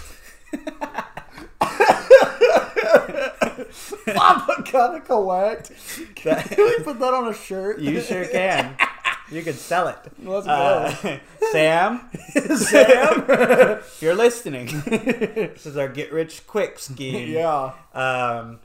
[4.15, 5.73] Papa gotta collect.
[6.15, 7.79] Can we put that on a shirt?
[7.81, 8.77] you sure can.
[9.31, 9.97] You can sell it.
[10.25, 10.53] Let's go.
[10.53, 11.19] Uh,
[11.53, 12.11] Sam,
[12.57, 13.79] Sam.
[14.01, 17.31] you're listening, this is our get rich quick scheme.
[17.31, 17.73] yeah.
[17.95, 18.59] Um,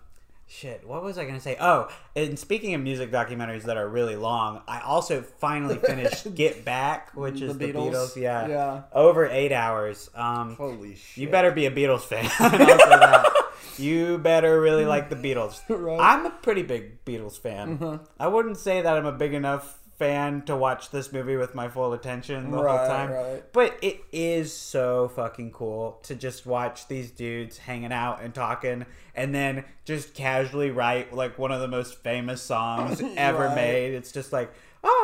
[0.48, 1.56] shit, what was I gonna say?
[1.60, 6.66] Oh, and speaking of music documentaries that are really long, I also finally finished Get
[6.66, 7.92] Back, which is The the Beatles?
[7.92, 8.16] Beatles.
[8.16, 8.82] Yeah, Yeah.
[8.92, 10.10] over eight hours.
[10.16, 11.18] Um, Holy shit.
[11.18, 12.26] you better be a Beatles fan.
[13.56, 13.84] I'll say that.
[13.84, 14.88] You better really mm.
[14.88, 15.62] like the Beatles.
[15.70, 16.00] Right.
[16.00, 17.78] I'm a pretty big Beatles fan.
[17.82, 17.98] Uh-huh.
[18.20, 21.70] I wouldn't say that I'm a big enough fan to watch this movie with my
[21.70, 23.12] full attention the Right, whole time.
[23.12, 23.44] right.
[23.54, 28.86] But it is so fucking cool to just watch these dudes hanging out and talking
[29.16, 33.56] and then just casually write like one of the most famous songs ever Right.
[33.56, 33.94] made.
[33.94, 34.52] It's just like,
[34.84, 34.95] oh,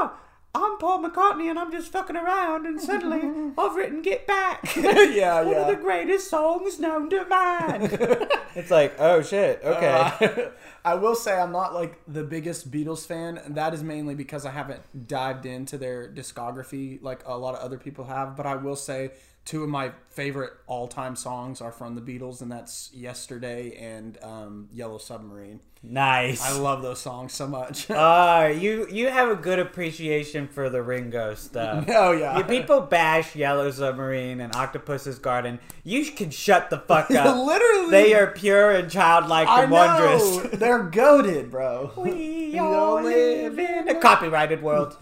[0.82, 4.76] Paul McCartney and I'm just fucking around and suddenly I've written Get Back.
[4.76, 7.84] yeah, One of the greatest songs known to man.
[8.56, 10.10] it's like, oh shit, okay.
[10.20, 10.50] Uh,
[10.84, 14.44] I will say I'm not like the biggest Beatles fan, and that is mainly because
[14.44, 18.36] I haven't dived into their discography like a lot of other people have.
[18.36, 19.12] But I will say
[19.46, 24.70] two of my favorite all-time songs are from the Beatles, and that's "Yesterday" and um,
[24.72, 26.44] "Yellow Submarine." Nice.
[26.46, 27.90] I love those songs so much.
[27.90, 31.86] Uh, you you have a good appreciation for the Ringo stuff.
[31.90, 35.60] oh yeah, You people bash Yellow Submarine and Octopus's Garden.
[35.84, 37.36] You can shut the fuck up.
[37.46, 40.60] Literally, They are pure and childlike I and know wondrous.
[40.60, 41.92] they're goaded, bro.
[41.98, 44.96] We all all live in a copyrighted world.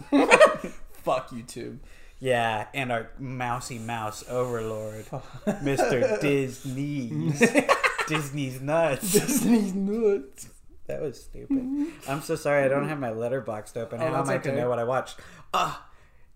[0.92, 1.78] Fuck YouTube.
[2.20, 5.06] Yeah, and our mousy mouse overlord,
[5.46, 6.20] Mr.
[6.20, 7.08] Disney.
[8.08, 9.12] Disney's nuts.
[9.12, 10.48] Disney's nuts.
[10.86, 11.86] That was stupid.
[12.08, 12.64] I'm so sorry.
[12.64, 14.00] I don't have my Letterboxd open.
[14.00, 15.18] How am I to know what I watched?
[15.54, 15.86] Ah,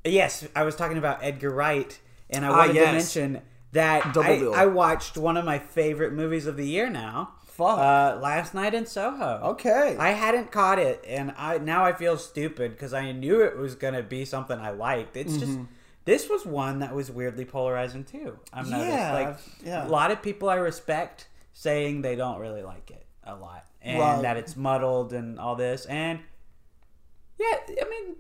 [0.05, 0.47] yes.
[0.57, 1.99] I was talking about Edgar Wright,
[2.31, 2.87] and I Ah, wanted yes.
[3.13, 3.43] to mention
[3.73, 4.39] that I.
[4.55, 7.33] I watched one of my favorite movies of the year now.
[7.57, 7.79] Fuck.
[7.79, 9.41] Uh, last night in Soho.
[9.53, 9.97] Okay.
[9.99, 13.75] I hadn't caught it, and I now I feel stupid because I knew it was
[13.77, 15.17] gonna be something I liked.
[15.17, 15.65] It's just Mm-hmm.
[16.05, 18.39] this was one that was weirdly polarizing too.
[18.53, 19.87] I've noticed Yeah, like yeah.
[19.87, 24.01] a lot of people I respect saying they don't really like it a lot, and
[24.01, 24.23] Right.
[24.23, 25.87] that it's muddled and all this.
[25.87, 26.19] And
[27.39, 28.17] yeah, I mean,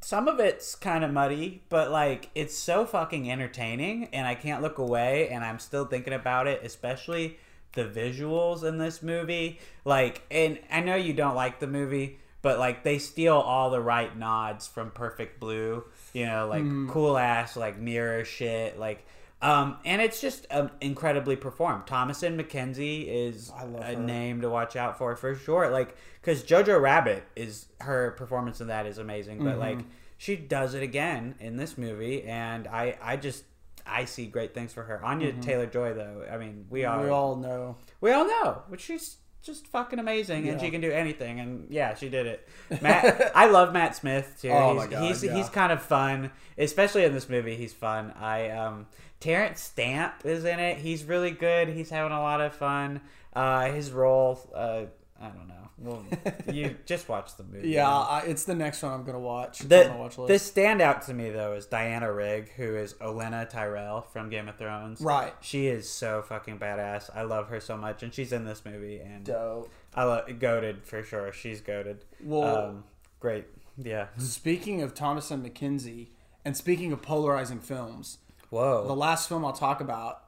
[0.00, 4.62] some of it's kind of muddy, but like it's so fucking entertaining, and I can't
[4.62, 7.38] look away, and I'm still thinking about it, especially
[7.72, 9.60] the visuals in this movie.
[9.84, 13.80] Like, and I know you don't like the movie, but like they steal all the
[13.80, 19.06] right nods from Perfect Blue, you know, like cool ass, like mirror shit, like.
[19.42, 21.86] Um, and it's just um, incredibly performed.
[21.86, 25.70] Thomasin McKenzie is a name to watch out for for sure.
[25.70, 29.78] Like, because Jojo Rabbit is her performance in that is amazing, but like
[30.18, 33.44] she does it again in this movie, and I I just
[33.90, 35.04] I see great things for her.
[35.04, 37.76] Anya Taylor Joy though, I mean we all we all know.
[38.00, 41.40] we all know, but she's just fucking amazing, and she can do anything.
[41.40, 42.48] And yeah, she did it.
[42.82, 44.50] Matt, I love Matt Smith too.
[44.50, 45.34] Oh he's, my God, he's yeah.
[45.34, 47.56] he's kind of fun, especially in this movie.
[47.56, 48.12] He's fun.
[48.12, 48.86] I um,
[49.18, 50.78] Terence Stamp is in it.
[50.78, 51.68] He's really good.
[51.68, 53.00] He's having a lot of fun.
[53.32, 54.84] Uh, his role, uh,
[55.20, 55.59] I don't know.
[55.80, 56.04] Well,
[56.52, 57.70] you just watch the movie.
[57.70, 59.60] Yeah, I, it's the next one I'm gonna watch.
[59.60, 62.94] It's The, on my watch the standout to me though is Diana Rigg, who is
[62.94, 65.00] Olenna Tyrell from Game of Thrones.
[65.00, 65.32] Right.
[65.40, 67.08] She is so fucking badass.
[67.14, 69.70] I love her so much, and she's in this movie, and Dope.
[69.94, 71.32] I love goaded for sure.
[71.32, 72.04] She's goaded.
[72.22, 72.84] Well- um,
[73.18, 73.46] great.
[73.78, 74.08] Yeah.
[74.18, 76.08] Speaking of Thomasin McKenzie,
[76.44, 78.18] and speaking of polarizing films,
[78.50, 78.86] Whoa.
[78.86, 80.24] the last film I'll talk about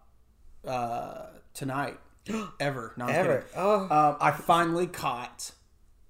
[0.67, 1.99] uh, tonight,
[2.61, 3.37] ever, no, Ever.
[3.39, 3.49] kidding.
[3.57, 3.81] Oh.
[3.83, 5.53] Um, I finally caught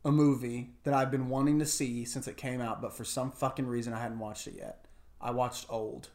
[0.05, 3.31] a movie that I've been wanting to see since it came out, but for some
[3.31, 4.85] fucking reason I hadn't watched it yet.
[5.21, 6.09] I watched Old.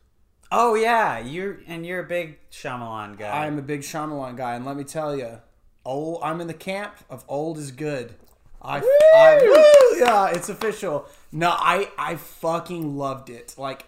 [0.52, 3.46] Oh yeah, you're and you're a big Shyamalan guy.
[3.46, 5.42] I'm a big Shyamalan guy, and let me tell you,
[5.86, 6.22] old.
[6.24, 8.16] I'm in the camp of old is good.
[8.62, 11.06] I, I yeah, it's official.
[11.32, 13.56] No, I I fucking loved it.
[13.58, 13.86] Like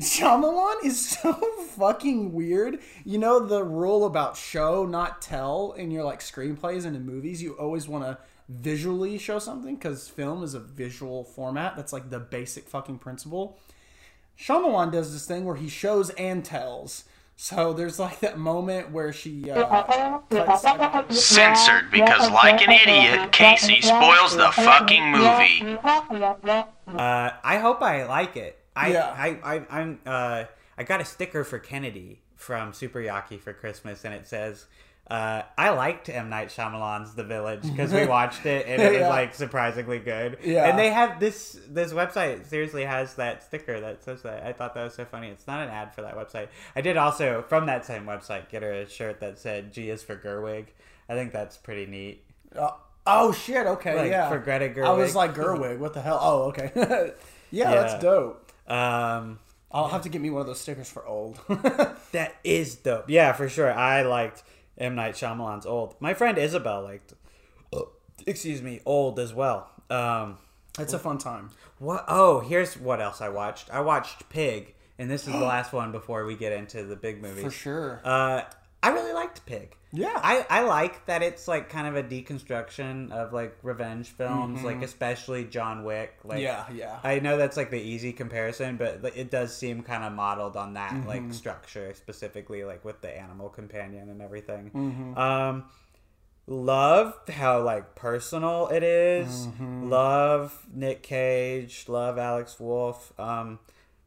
[0.00, 1.32] Shyamalan is so
[1.76, 2.80] fucking weird.
[3.04, 7.42] You know the rule about show not tell in your like screenplays and in movies.
[7.42, 11.76] You always want to visually show something because film is a visual format.
[11.76, 13.58] That's like the basic fucking principle.
[14.38, 17.04] Shyamalan does this thing where he shows and tells.
[17.38, 23.82] So there's like that moment where she uh, cuts, Censored because, like an idiot, Casey
[23.82, 25.78] spoils the fucking movie.
[26.86, 28.58] Uh, I hope I like it.
[28.76, 29.06] I, Yeah.
[29.16, 30.44] I, I, I'm, uh,
[30.78, 34.66] I got a sticker for Kennedy from Super Yaki for Christmas, and it says,
[35.10, 39.08] uh, "I liked M Night Shyamalan's The Village because we watched it and it was
[39.08, 40.68] like surprisingly good." Yeah.
[40.68, 44.44] and they have this this website seriously has that sticker that says that.
[44.44, 45.28] I thought that was so funny.
[45.28, 46.48] It's not an ad for that website.
[46.74, 50.02] I did also from that same website get her a shirt that said "G is
[50.02, 50.66] for Gerwig."
[51.08, 52.22] I think that's pretty neat.
[52.54, 52.70] uh,
[53.06, 54.28] oh shit, okay, Like, yeah.
[54.28, 55.78] for Greta I was like Gerwig.
[55.78, 56.18] What the hell?
[56.20, 56.70] Oh, okay.
[56.74, 57.06] yeah,
[57.50, 57.70] Yeah.
[57.70, 58.45] that's dope.
[58.68, 59.38] Um,
[59.70, 61.38] I'll have to get me one of those stickers for old.
[62.12, 63.10] That is dope.
[63.10, 63.70] Yeah, for sure.
[63.72, 64.42] I liked
[64.78, 65.96] M Night Shyamalan's Old.
[66.00, 67.12] My friend Isabel liked,
[67.72, 67.90] oh,
[68.26, 69.68] excuse me, Old as well.
[69.90, 70.38] Um,
[70.78, 71.50] it's a fun time.
[71.78, 72.04] what?
[72.08, 73.68] Oh, here's what else I watched.
[73.70, 77.20] I watched Pig, and this is the last one before we get into the big
[77.20, 77.44] movies.
[77.44, 78.00] For sure.
[78.04, 78.42] Uh,
[78.86, 79.74] I really liked Pig.
[79.92, 80.12] Yeah.
[80.14, 84.82] I, I like that it's like kind of a deconstruction of like revenge films, like
[84.82, 86.14] especially John Wick.
[86.24, 86.76] Like Mm-hmm.
[86.76, 86.98] Yeah, yeah.
[87.02, 90.74] I know that's like the easy comparison, but it does seem kind of modeled on
[90.74, 91.08] that Mm-hmm.
[91.08, 94.70] like structure, specifically like with the animal companion and everything.
[94.74, 95.18] Mm-hmm.
[95.18, 95.64] Um,
[96.46, 99.46] love how like personal it is.
[99.46, 99.88] Mm-hmm.
[99.90, 101.86] Love Nick Cage.
[101.88, 103.12] Love Alex Wolff.
[103.18, 103.58] Um,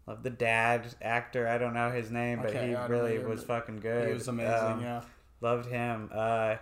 [0.09, 1.47] love the dad actor.
[1.47, 4.07] I don't know his name, but Okay, he I really was fucking good.
[4.07, 4.53] He was amazing.
[4.53, 5.01] Um, yeah.
[5.41, 6.09] Loved him.
[6.13, 6.55] Uh,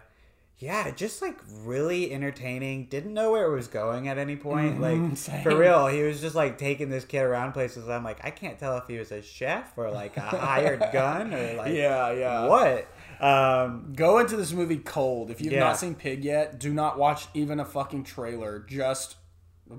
[0.59, 2.85] yeah, just like really entertaining.
[2.85, 4.81] Didn't know where it was going at any point.
[4.81, 5.43] like Mm-hmm, same.
[5.43, 7.87] for real, he was just like taking this kid around places.
[7.87, 11.33] I'm like, I can't tell if he was a chef or like a hired gun
[11.33, 12.47] or like Yeah, yeah.
[12.47, 12.87] what.
[13.21, 15.29] Um, Go into this movie cold.
[15.31, 15.59] If you've Yeah.
[15.59, 18.59] not seen Pig yet, do not watch even a fucking trailer.
[18.67, 19.15] Just,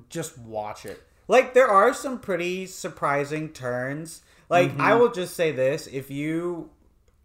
[0.08, 1.02] just watch it.
[1.28, 4.22] Like there are some pretty surprising turns.
[4.48, 5.00] Like I Mm-hmm.
[5.00, 6.70] will just say this: if you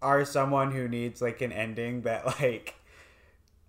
[0.01, 2.75] are someone who needs like an ending that like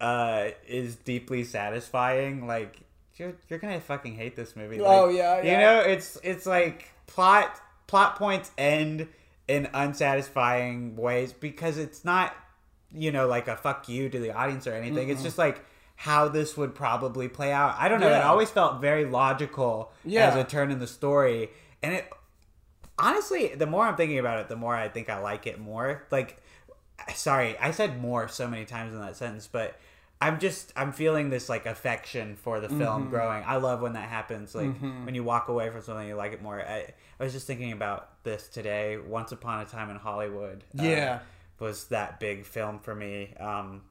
[0.01, 2.81] uh is deeply satisfying, like
[3.16, 4.79] you're you're gonna fucking hate this movie.
[4.79, 9.09] Like, Oh, yeah, You know, it's it's like plot plot points end
[9.47, 12.35] in unsatisfying ways because it's not
[12.92, 15.11] you know like a fuck you to the audience or anything.
[15.11, 15.64] It's just like
[15.96, 17.76] how this would probably play out.
[17.78, 18.09] I don't know.
[18.12, 20.28] It always felt very logical Yeah.
[20.28, 21.50] as a turn in the story,
[21.83, 22.11] and it
[22.98, 26.04] honestly, the more I'm thinking about it, the more I think I like it more.
[26.11, 26.40] Like,
[27.14, 29.76] sorry, I said more so many times in that sentence, but
[30.20, 32.78] I'm just I'm feeling this like affection for the Mm-hmm.
[32.78, 33.42] film growing.
[33.46, 34.54] I love when that happens.
[34.54, 36.61] Like when you walk away from something, you like it more.
[36.61, 38.96] I, I was just thinking about this today.
[38.96, 41.18] Once upon a time in Hollywood, uh, Yeah.
[41.59, 43.35] was that big film for me.
[43.38, 43.83] Um,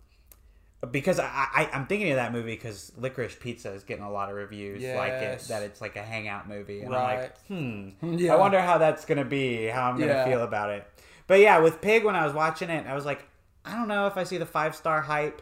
[0.91, 4.29] because I, I I'm thinking of that movie because Licorice Pizza is getting a lot
[4.29, 7.31] of reviews like it that it's like a hangout movie and Right.
[7.49, 8.33] I'm like hmm Yeah.
[8.33, 10.25] I wonder how that's gonna be how I'm gonna Yeah.
[10.25, 10.85] feel about it
[11.27, 13.25] but yeah with Pig when I was watching it I was like
[13.63, 15.41] I don't know if I see the five star hype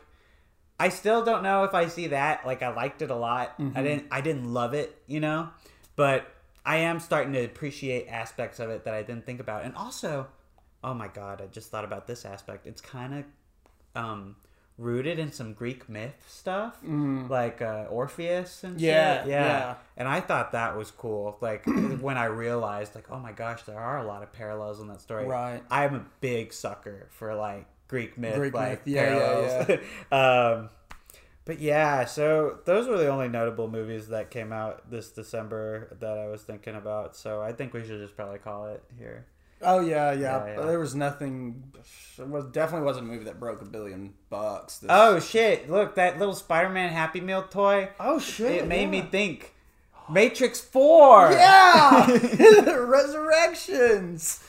[0.80, 3.78] I still don't know if I see that like I liked it a lot Mm-hmm.
[3.78, 5.50] I didn't I didn't love it you know
[5.96, 6.28] but
[6.64, 10.28] I am starting to appreciate aspects of it that I didn't think about and also
[10.84, 13.26] oh my god I just thought about this aspect it's kind of
[14.04, 14.36] um
[14.78, 18.82] rooted in some Greek myth stuff, like uh, Orpheus and Mm.
[18.82, 19.32] Yeah, shit.
[19.32, 19.76] yeah, yeah.
[19.98, 21.38] And I thought that was cool.
[21.42, 24.88] Like when I realized, like, oh my gosh, there are a lot of parallels in
[24.88, 25.26] that story.
[25.26, 25.62] Right.
[25.70, 28.96] I'm a big sucker for like Greek myth, Greek like myth.
[28.96, 29.80] Yeah, yeah, parallels.
[30.64, 30.70] um,
[31.44, 36.18] but yeah, so those were the only notable movies that came out this December that
[36.18, 37.16] I was thinking about.
[37.16, 39.26] So I think we should just probably call it here.
[39.64, 40.46] Oh yeah, yeah.
[40.46, 40.66] Yeah, yeah.
[40.66, 41.64] There was nothing.
[42.18, 44.80] It was definitely wasn't a movie that broke a billion bucks.
[44.80, 45.70] This- Oh shit!
[45.70, 47.90] Look, that little Spider-Man Happy Meal toy.
[48.00, 48.52] oh shit!
[48.64, 49.54] it made me think
[50.10, 51.32] Matrix 4.
[51.32, 52.08] Yeah,
[52.78, 54.44] resurrections.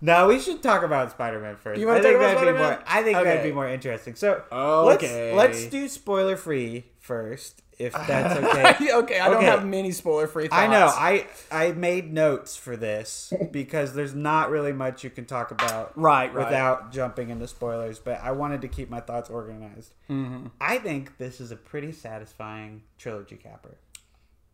[0.00, 1.80] No, we should talk about Spider-Man first.
[1.80, 2.62] You I think talk about that'd be Spider-Man?
[2.78, 4.16] more I think that'd be more interesting.
[4.16, 5.32] So, Okay.
[5.32, 8.92] let's let's do spoiler free first if that's okay.
[8.92, 9.46] okay, I don't Okay.
[9.46, 10.48] have many spoiler free.
[10.48, 10.62] thoughts.
[10.62, 10.86] I know.
[10.86, 15.92] I I made notes for this because there's not really much you can talk about
[15.98, 16.44] Right, right.
[16.46, 19.94] without jumping into spoilers, but I wanted to keep my thoughts organized.
[20.10, 20.46] Mm-hmm.
[20.60, 23.78] I think this is a pretty satisfying trilogy capper.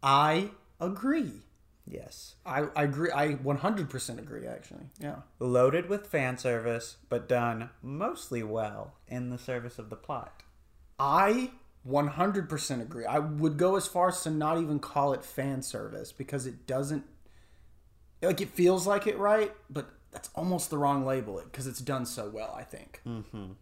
[0.03, 1.33] I agree.
[1.91, 2.35] Yes.
[2.45, 3.11] I, I agree.
[3.11, 4.47] I 100% agree.
[4.47, 5.17] Actually, yeah.
[5.39, 10.43] loaded with fan service, but done mostly well in the service of the plot.
[10.99, 11.51] I
[11.89, 13.07] 100% agree.
[13.07, 16.67] I would go as far as to not even call it fan service because it
[16.67, 17.05] doesn't
[18.21, 22.05] like it feels like it right, but that's almost the wrong label because it's done
[22.07, 23.01] so well, I think.
[23.07, 23.53] Mm-hmm.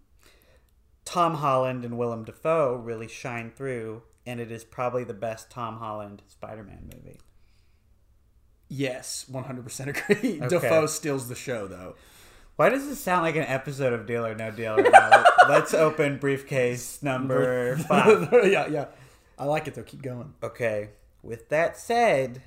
[1.04, 5.78] Tom Holland and Willem Dafoe really shine through, and it is probably the best Tom
[5.78, 7.20] Holland Spider-Man movie.
[8.68, 10.38] Yes, 100% agree.
[10.48, 11.94] Dafoe steals the show though.
[12.56, 14.76] Why does this sound like an episode of Deal or No Deal?
[14.76, 15.24] Right now?
[15.48, 18.30] Let's open briefcase number five.
[18.44, 18.86] yeah, yeah.
[19.38, 19.82] I like it though.
[19.82, 20.32] Keep going.
[20.42, 20.90] Okay,
[21.22, 22.42] with that said,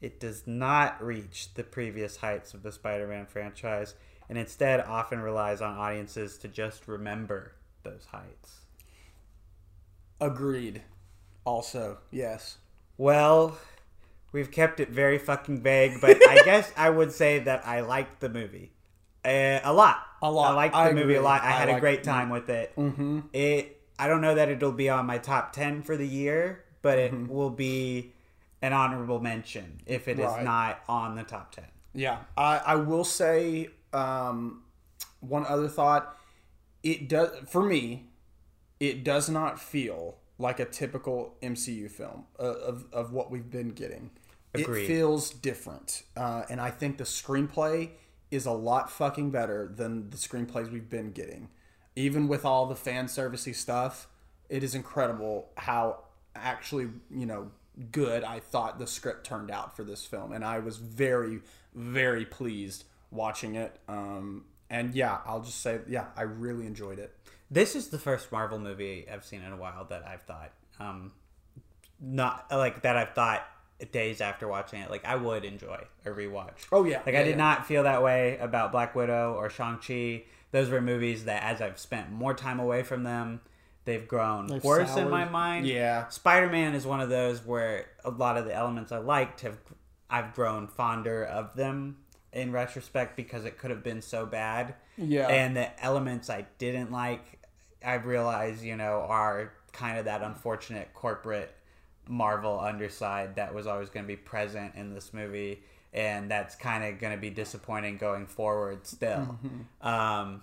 [0.00, 3.94] it does not reach the previous heights of the Spider-Man franchise,
[4.28, 7.52] and instead often relies on audiences to just remember
[7.82, 8.60] those heights.
[10.20, 10.82] Agreed.
[11.44, 12.58] Also, yes.
[12.96, 13.58] Well,
[14.30, 18.20] we've kept it very fucking vague, but I guess I would say that I liked
[18.20, 18.70] the movie
[19.24, 19.98] uh, a lot.
[20.22, 20.52] A lot.
[20.52, 21.42] I liked the I movie a lot.
[21.42, 22.04] I, I had a great it.
[22.04, 22.74] time with it.
[22.76, 23.20] Mm-hmm.
[23.32, 23.80] It.
[23.98, 27.12] I don't know that it'll be on my top ten for the year, but it
[27.12, 27.26] Mm-hmm.
[27.32, 28.12] will be
[28.60, 30.44] an honorable mention if it is Right.
[30.44, 31.64] not on the top ten.
[31.94, 34.62] Yeah, I, I will say um,
[35.20, 36.16] one other thought.
[36.82, 38.08] It does for me.
[38.80, 43.70] It does not feel like a typical MCU film uh, of of what we've been
[43.70, 44.10] getting.
[44.54, 44.84] Agreed.
[44.84, 47.90] It feels different, uh, and I think the screenplay
[48.32, 51.50] is a lot fucking better than the screenplays we've been getting.
[51.94, 54.08] Even with all the fan servicey stuff,
[54.48, 55.98] it is incredible how
[56.34, 57.50] actually you know
[57.90, 61.40] good I thought the script turned out for this film, and I was very
[61.74, 63.78] very pleased watching it.
[63.86, 67.14] Um, and yeah, I'll just say yeah, I really enjoyed it.
[67.50, 71.12] This is the first Marvel movie I've seen in a while that I've thought, um,
[72.00, 73.46] not like that I've thought
[73.90, 76.66] days after watching it, like I would enjoy a rewatch.
[76.70, 77.02] Oh, yeah.
[77.04, 77.36] like Yeah, I did yeah.
[77.36, 80.24] not feel that way about Black Widow or Shang Chi.
[80.50, 83.40] Those were movies that, as I've spent more time away from them,
[83.84, 85.66] they've grown They've worse in my mind.
[85.66, 86.08] Yeah.
[86.08, 89.58] Spider Man is one of those where a lot of the elements I liked have
[90.10, 91.96] I've grown fonder of them
[92.32, 94.74] in retrospect because it could have been so bad.
[94.98, 95.26] Yeah.
[95.28, 97.40] And the elements I didn't like,
[97.84, 101.54] I've realized, you know, are kind of that unfortunate corporate
[102.12, 105.62] Marvel underside that was always going to be present in this movie.
[105.92, 109.38] And that's kind of going to be disappointing going forward still.
[109.44, 109.86] Mm-hmm.
[109.86, 110.42] Um,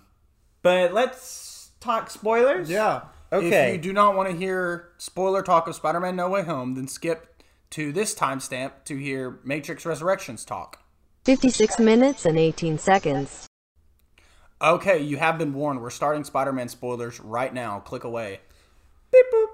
[0.62, 2.68] but let's talk spoilers.
[2.68, 3.02] Yeah.
[3.32, 3.68] Okay.
[3.68, 6.88] If you do not want to hear spoiler talk of Spider-Man No Way Home, then
[6.88, 10.82] skip to this timestamp to hear Matrix Resurrections talk.
[11.24, 13.46] 56 minutes and 18 seconds.
[14.62, 15.80] Okay, you have been warned.
[15.80, 17.80] We're starting Spider-Man spoilers right now.
[17.80, 18.40] Click away.
[19.12, 19.46] Beep boop.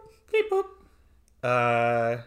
[1.46, 2.22] Uh.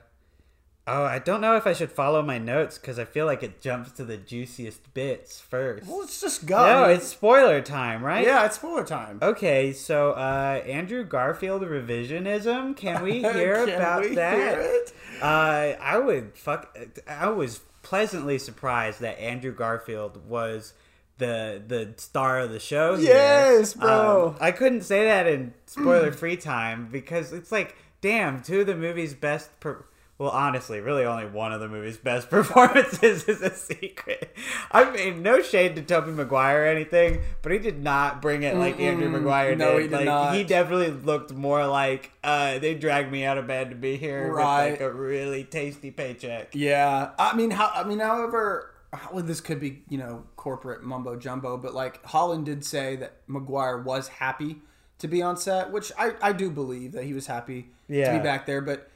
[0.91, 3.61] Oh, I don't know if I should follow my notes because I feel like it
[3.61, 5.85] jumps to the juiciest bits first.
[5.85, 6.65] Well, let's just go.
[6.65, 8.25] No, it's spoiler time, right?
[8.25, 9.19] yeah, it's spoiler time.
[9.21, 12.75] Okay, so uh, Andrew Garfield revisionism.
[12.75, 14.35] Can we hear Can about we that?
[14.35, 14.93] hear it?
[15.21, 16.75] Uh, I would fuck.
[17.07, 20.73] I was pleasantly surprised that Andrew Garfield was
[21.19, 22.95] the the star of the show.
[22.95, 23.13] here.
[23.13, 24.29] Yes, bro.
[24.29, 28.67] Um, I couldn't say that in spoiler free time because it's like, damn, two of
[28.67, 29.59] the movie's best.
[29.59, 29.85] Per-
[30.17, 34.35] well, honestly, really only one of the movie's best performances is a secret.
[34.69, 38.57] I mean, no shade to Tobey Maguire or anything, but he did not bring it
[38.57, 39.83] like Andrew Maguire No, did.
[39.83, 40.35] he did like, not.
[40.35, 44.29] He definitely looked more like uh, they dragged me out of bed to be here
[44.33, 44.71] Right.
[44.71, 46.53] with like a really tasty paycheck.
[46.53, 47.71] Yeah, I mean, how?
[47.73, 52.03] I mean, however, how, well, this could be you know corporate mumbo jumbo, but like
[52.05, 54.57] Holland did say that Maguire was happy
[54.97, 58.23] to be on set, which I I do believe that he was happy to be
[58.23, 58.89] back there, but.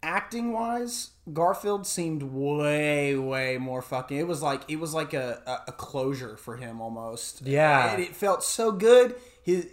[0.00, 4.16] Acting wise, Garfield seemed way, way more fucking.
[4.16, 7.42] It was like it was like a, a, a closure for him almost.
[7.42, 7.92] Yeah.
[7.92, 9.16] and it felt so good.
[9.42, 9.66] His,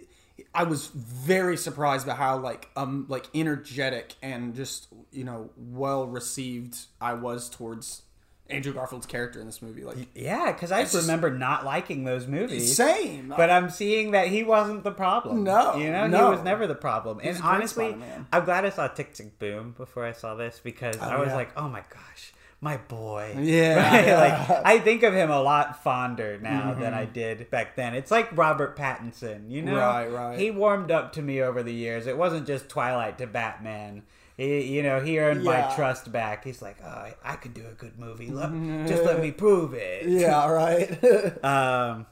[0.54, 6.06] I was very surprised by how like um like energetic and just you know well
[6.06, 8.02] received I was towards
[8.48, 9.82] Andrew Garfield's character in this movie.
[9.84, 12.76] Like Yeah, because I just- remember not liking those movies.
[12.76, 15.42] same, But I'm seeing that he wasn't the problem.
[15.44, 16.26] No, you know, no.
[16.30, 17.18] he was never the problem.
[17.18, 18.26] was And honestly, Spider-Man.
[18.32, 21.34] I'm glad I saw Tick Tick Boom before I saw this because I was yeah.
[21.36, 23.34] like, oh my gosh, my boy.
[23.38, 24.06] Yeah, Right?
[24.06, 24.18] yeah.
[24.48, 27.00] like I think of him a lot fonder now than Mm-hmm.
[27.00, 27.94] I did back then.
[27.94, 29.76] It's like Robert Pattinson, you know?
[29.76, 30.38] Right, right.
[30.38, 32.06] He warmed up to me over the years.
[32.06, 34.04] It wasn't just Twilight to Batman.
[34.36, 36.44] He, you know, he earned my trust back.
[36.44, 38.30] He's like, oh, I, I could do a good movie.
[38.30, 38.50] Look,
[38.86, 40.06] just let me prove it.
[40.06, 40.98] yeah, right.
[41.44, 42.06] Um,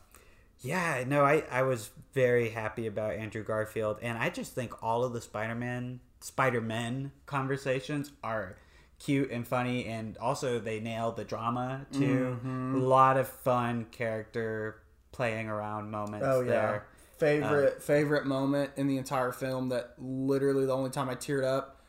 [0.60, 5.04] yeah, no, I, I was very happy about Andrew Garfield, and I just think all
[5.04, 8.56] of the Spider-Man, Spider-Men conversations are
[8.98, 12.38] cute and funny, and also they nail the drama too.
[12.42, 12.76] Mm-hmm.
[12.76, 14.80] A lot of fun character
[15.12, 16.50] playing around moments oh yeah.
[16.50, 16.86] there.
[17.18, 21.82] Favorite favorite moment in the entire film that literally the only time I teared up,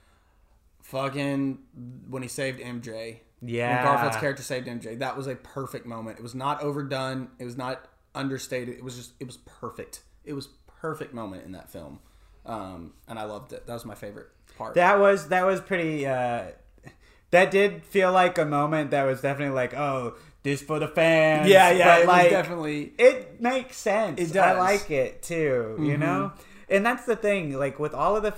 [0.95, 1.59] fucking
[2.09, 3.19] when he saved MJ.
[3.41, 3.75] Yeah.
[3.75, 4.97] when Garfield's character saved MJ.
[4.97, 6.17] That was a perfect moment.
[6.17, 7.29] It was not overdone.
[7.37, 8.75] It was not understated.
[8.75, 10.01] It was just it was perfect.
[10.23, 10.47] It was
[10.81, 11.99] perfect moment in that film,
[12.45, 13.67] um, and I loved it.
[13.67, 14.27] That was my favorite
[14.57, 14.75] part.
[14.75, 16.07] That was that was pretty.
[16.07, 16.45] Uh,
[17.31, 21.49] that did feel like a moment that was definitely like, oh, this for the fans.
[21.49, 22.93] yeah, yeah, but it like, definitely.
[22.97, 24.21] it makes sense.
[24.21, 24.37] It does.
[24.37, 26.31] I like it too, you know?
[26.69, 28.33] And that's the thing, like with all of the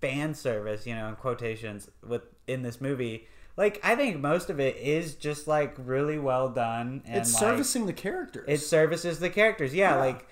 [0.00, 3.26] fan service, you know, in quotations with in this movie,
[3.56, 7.40] like I think most of it is just like really well done and It's like,
[7.40, 8.44] servicing the characters.
[8.48, 9.74] it services the characters.
[9.74, 10.00] Yeah, Yeah.
[10.00, 10.26] like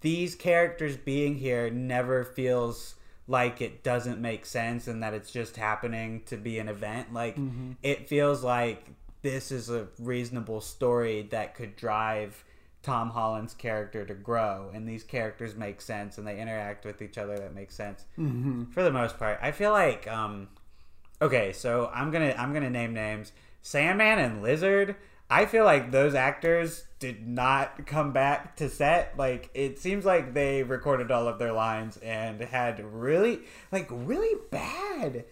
[0.00, 2.94] these characters being here never feels
[3.26, 7.12] like it doesn't make sense and that it's just happening to be an event.
[7.12, 7.72] Like Mm-hmm.
[7.82, 8.86] it feels like
[9.22, 12.44] this is a reasonable story that could drive
[12.88, 17.18] Tom Holland's character to grow and these characters make sense and they interact with each
[17.18, 18.04] other that makes sense.
[18.18, 18.70] Mm-hmm.
[18.72, 19.38] For the most part.
[19.42, 20.48] I feel like um
[21.20, 23.32] Okay, so I'm gonna I'm gonna name names.
[23.62, 24.96] Sandman and Lizard.
[25.30, 29.14] I feel like those actors did not come back to set.
[29.18, 34.34] Like it seems like they recorded all of their lines and had really like really
[34.50, 35.24] bad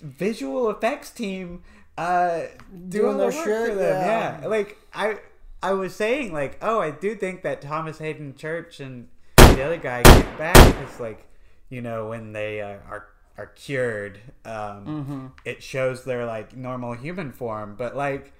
[0.00, 1.62] visual effects team
[1.98, 2.42] uh
[2.88, 4.00] doing, Doing their their work shit, for them.
[4.06, 4.40] yeah.
[4.40, 4.46] Yeah.
[4.46, 5.18] Like I
[5.62, 9.76] I was saying like, oh, I do think that Thomas Haden Church and the other
[9.76, 11.26] guy get back because like
[11.68, 13.06] you know when they uh, are
[13.38, 14.52] are cured um
[14.86, 15.26] Mm-hmm.
[15.44, 18.32] it shows their like normal human form but like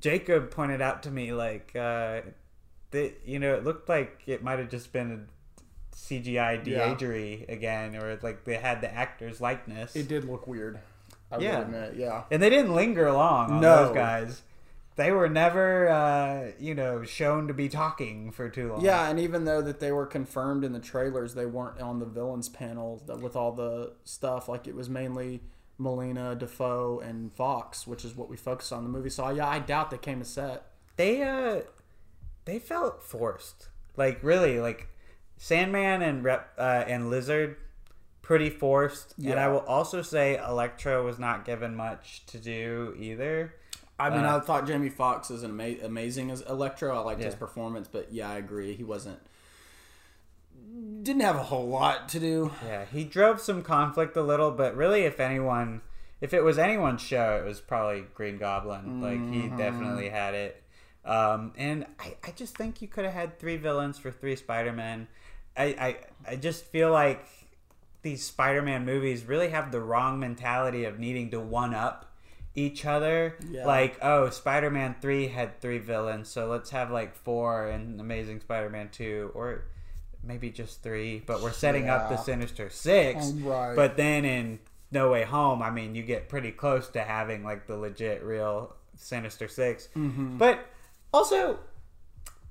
[0.00, 2.20] jacob pointed out to me like uh
[2.92, 5.26] that you know it looked like it might have just been
[5.92, 10.78] a cgi de-agery again or like they had the actor's likeness it did look weird.
[11.30, 11.60] I Yeah.
[11.62, 11.94] admit.
[11.96, 12.22] Yeah.
[12.30, 13.86] and they didn't linger long on No.
[13.86, 14.42] those guys
[14.96, 18.80] they were never, uh, you know, shown to be talking for too long.
[18.84, 22.06] Yeah, and even though that they were confirmed in the trailers, they weren't on the
[22.06, 24.48] villains panel with all the stuff.
[24.48, 25.42] Like it was mainly
[25.78, 29.10] Molina, Dafoe, and Foxx, which is what we focused on in the movie.
[29.10, 30.64] So yeah, I doubt they came to set.
[30.96, 31.60] they uh
[32.46, 34.88] they felt forced like really like
[35.36, 37.56] sandman and rep uh, and lizard
[38.22, 43.52] pretty forced and i will also say electro was not given much to do either
[43.98, 46.94] I mean, Uh, I thought Jamie Foxx is an ama- amazing as Electro.
[46.94, 48.74] I liked his performance, but yeah, I agree.
[48.74, 49.20] He wasn't.
[51.02, 52.50] Didn't have a whole lot to do.
[52.64, 55.80] yeah he drove some conflict a little but really if anyone
[56.20, 60.62] if it was anyone's show it was probably green goblin like he definitely had it
[61.04, 65.06] um, and I, I just think you could have had three villains for three spider-men
[65.56, 65.96] I, I,
[66.32, 67.24] I just feel like
[68.02, 72.05] these Spider-Man movies really have the wrong mentality of needing to one up
[72.56, 73.36] each other.
[73.48, 73.66] Yeah.
[73.66, 78.88] Like, oh, Spider-Man 3 had three villains, so let's have like four in Amazing Spider-Man
[78.90, 79.66] 2 or
[80.24, 83.30] maybe just 3, but we're setting up the Sinister 6.
[83.32, 83.76] Right.
[83.76, 84.58] But then in
[84.90, 88.74] No Way Home, I mean, you get pretty close to having like the legit real
[88.96, 89.88] Sinister 6.
[89.94, 90.38] Mm-hmm.
[90.38, 90.66] But
[91.12, 91.60] also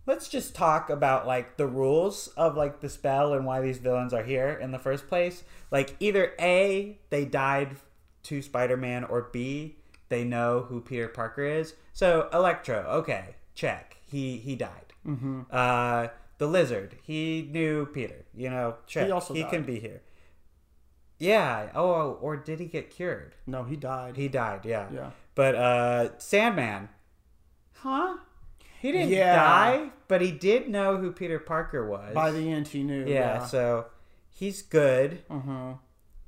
[0.05, 4.13] let's just talk about like the rules of like the spell and why these villains
[4.13, 5.43] are here in the first place.
[5.71, 7.75] Like either A, they died
[8.23, 9.75] to Spider-Man or B,
[10.09, 11.73] they know who Peter Parker is.
[11.93, 13.97] So Electro, okay, check.
[14.05, 14.93] He he died.
[15.05, 15.41] Mm-hmm.
[15.51, 18.25] Uh the lizard, he knew Peter.
[18.35, 19.05] You know, check.
[19.05, 20.01] He also he can be here.
[21.17, 21.69] Yeah.
[21.73, 23.35] Oh, or did he get cured?
[23.47, 24.17] No, he died.
[24.17, 24.65] He died.
[24.65, 24.87] Yeah.
[24.93, 25.11] Yeah.
[25.33, 26.89] But uh, Sandman,
[27.73, 28.17] huh?
[28.81, 29.35] He didn't Yeah.
[29.35, 32.13] die, but he did know who Peter Parker was.
[32.13, 32.99] By the end, he knew.
[33.05, 33.45] yeah, Yeah.
[33.45, 33.85] so
[34.29, 35.23] he's good.
[35.29, 35.73] hmm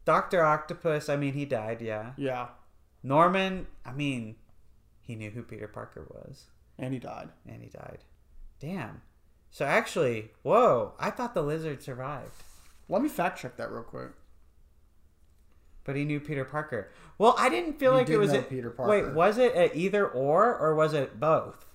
[0.05, 1.82] Doctor Octopus, I mean, he died.
[1.82, 2.13] Yeah.
[2.15, 2.47] Yeah.
[3.08, 4.36] Norman, I mean,
[5.01, 6.45] he knew who Peter Parker was,
[6.78, 7.30] And he died.
[7.47, 7.99] and he died.
[8.60, 9.01] Damn.
[9.49, 10.93] So actually, whoa!
[10.99, 12.34] I thought the lizard survived,
[12.89, 14.12] Let me fact check that real quick.
[15.86, 16.91] but he knew Peter Parker.
[17.18, 18.91] Well, I didn't feel He like it was a, Peter Parker.
[18.91, 21.66] Wait, was it a either or, or was it both?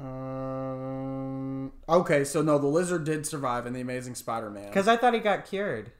[0.00, 1.72] Um.
[1.88, 4.68] Okay, so no, the lizard did survive in the Amazing Spider-Man.
[4.68, 5.92] Because I thought he got cured.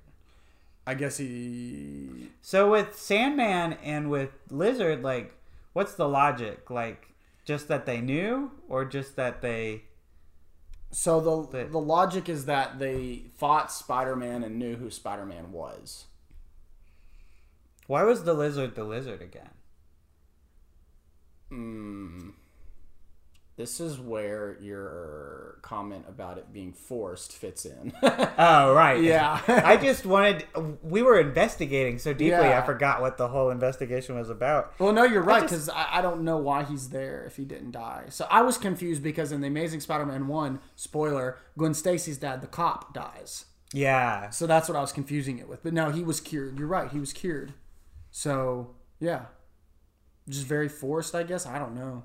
[0.87, 2.31] I guess he.
[2.43, 5.35] So with Sandman and with Lizard, like,
[5.73, 6.69] what's the logic?
[6.71, 7.09] Like,
[7.45, 9.85] just that they knew, or just that they?
[10.91, 16.07] So the But- the logic is that they fought Spider-Man and knew who Spider-Man was.
[17.87, 19.51] Why was the Lizard the Lizard again?
[21.49, 22.31] Hmm.
[23.57, 27.93] This is where your comment about it being forced fits in.
[28.37, 29.41] Oh right, Yeah.
[29.47, 30.45] I just wanted.
[30.83, 34.73] We were investigating so deeply, I forgot what the whole investigation was about.
[34.81, 37.71] well, no, you're right because I, I don't know why he's there if he didn't
[37.71, 38.07] die.
[38.09, 42.49] So I was confused because in the Amazing Spider-Man one, spoiler, Gwen Stacy's dad, the
[42.49, 43.45] cop, dies.
[43.73, 45.63] Yeah, So that's what I was confusing it with.
[45.63, 46.59] But no, he was cured.
[46.59, 46.91] You're right.
[46.91, 47.55] He was cured.
[48.11, 49.27] So yeah,
[50.29, 51.47] just very forced, I guess.
[51.47, 52.03] I don't know.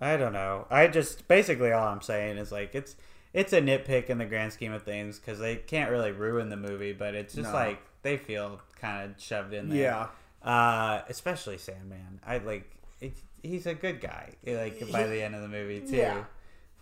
[0.00, 0.66] I don't know.
[0.70, 2.96] I just basically all I'm saying is like it's
[3.32, 6.56] it's a nitpick in the grand scheme of things because they can't really ruin the
[6.56, 7.54] movie, but it's just No.
[7.54, 9.78] like they feel kind of shoved in there.
[9.78, 10.48] Yeah.
[10.50, 12.20] Uh, especially Sandman.
[12.26, 12.70] I like.
[13.00, 14.30] It, he's a good guy.
[14.46, 15.96] Like by the end of the movie too.
[15.96, 16.24] Yeah.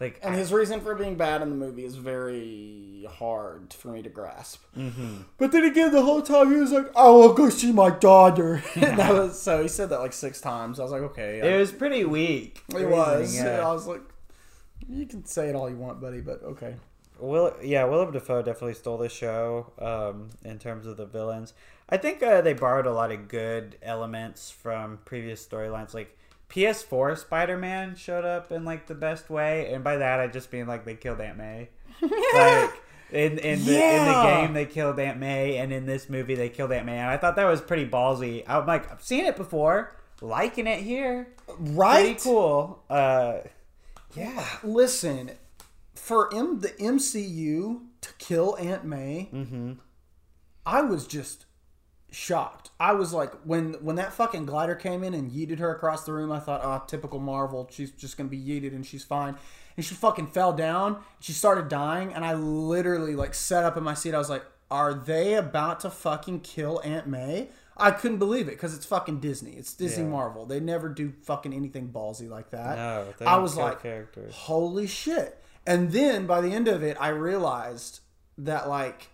[0.00, 3.88] Like And I- his reason for being bad in the movie is very hard for
[3.88, 4.62] me to grasp.
[4.76, 5.22] Mm-hmm.
[5.38, 8.62] But then again, the whole time he was like, "I will go see my daughter."
[8.74, 10.78] and that was so he said that like six times.
[10.78, 12.62] I was like, "Okay." it was pretty weak.
[12.68, 13.34] it was.
[13.36, 13.66] yeah.
[13.66, 14.02] I was like,
[14.88, 16.76] "You can say it all you want, buddy, but okay."
[17.18, 21.52] Will yeah, Willem Dafoe definitely stole the show um, in terms of the villains.
[21.88, 25.94] I think uh, they borrowed a lot of good elements from previous storylines.
[25.94, 26.16] Like
[26.50, 30.52] PS4 Spider Man showed up in like the best way, and by that I just
[30.52, 31.68] mean like they killed Aunt May.
[32.02, 32.70] like
[33.10, 36.48] in in the in the game they killed Aunt May, and in this movie they
[36.48, 38.44] killed Aunt May, and I thought that was pretty ballsy.
[38.46, 41.28] I'm like I've seen it before, liking it here,
[41.58, 42.02] right?
[42.04, 42.82] pretty cool.
[42.88, 43.38] Uh,
[44.14, 44.46] yeah.
[44.62, 45.32] Listen,
[45.94, 49.28] for M- the MCU to kill Aunt May,
[50.64, 51.44] I was just
[52.10, 52.70] shocked.
[52.80, 56.12] I was like, when when that fucking glider came in and yeeted her across the
[56.12, 57.68] room, I thought, oh, typical Marvel.
[57.70, 59.36] She's just gonna be yeeted and she's fine.
[59.76, 61.02] And she fucking fell down.
[61.20, 64.14] She started dying, and I literally like sat up in my seat.
[64.14, 67.48] I was like, are they about to fucking kill Aunt May?
[67.80, 69.52] I couldn't believe it because it's fucking Disney.
[69.52, 70.10] It's Disney Yeah.
[70.10, 70.46] Marvel.
[70.46, 72.76] They never do fucking anything ballsy like that.
[72.76, 74.34] No, they I was like, characters.
[74.34, 75.40] holy shit.
[75.64, 78.00] And then by the end of it, I realized
[78.38, 79.10] that, like,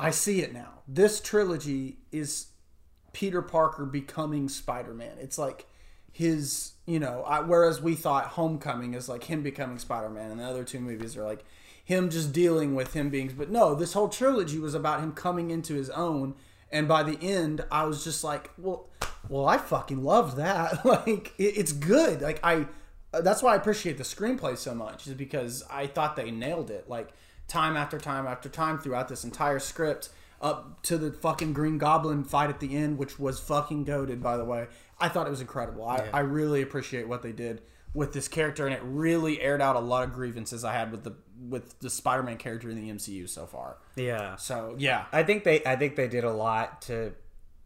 [0.00, 0.80] I see it now.
[0.88, 2.46] This trilogy is
[3.12, 5.16] Peter Parker becoming Spider Man.
[5.20, 5.66] It's like
[6.12, 10.40] his you know I, whereas we thought Homecoming is like him becoming Spider Man, and
[10.40, 11.44] the other two movies are like
[11.84, 13.34] him just dealing with him being.
[13.36, 16.34] But no, this whole trilogy was about him coming into his own.
[16.70, 18.88] And by the end, I was just like, well,
[19.28, 20.84] well, I fucking loved that.
[20.84, 22.22] like, it, it's good.
[22.22, 22.68] Like, I,
[23.12, 26.88] that's why I appreciate the screenplay so much, is because I thought they nailed it.
[26.88, 27.08] Like,
[27.50, 32.24] time after time after time throughout this entire script, up to the fucking Green Goblin
[32.24, 34.68] fight at the end, which was fucking goaded, by the way.
[34.98, 35.86] I thought it was incredible.
[35.86, 39.76] I, I really appreciate what they did with this character, and it really aired out
[39.76, 41.14] a lot of grievances I had with the
[41.48, 43.78] with the Spider-Man character in the MCU so far.
[43.96, 44.36] Yeah.
[44.36, 47.12] So yeah, I think they I think they did a lot to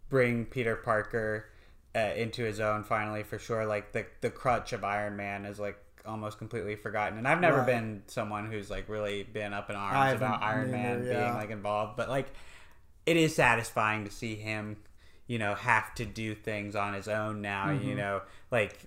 [0.08, 1.46] bring Peter Parker
[1.94, 3.66] uh, into his own finally for sure.
[3.66, 5.76] Like the the crutch of Iron Man is like
[6.06, 7.18] almost completely forgotten.
[7.18, 7.66] And I've never Right.
[7.66, 11.20] been someone who's like really been up in arms about Iron Man yeah.
[11.22, 12.26] being like involved, but like
[13.06, 14.76] it is satisfying to see him,
[15.26, 17.88] you know, have to do things on his own now, Mm-hmm.
[17.88, 18.78] you know, like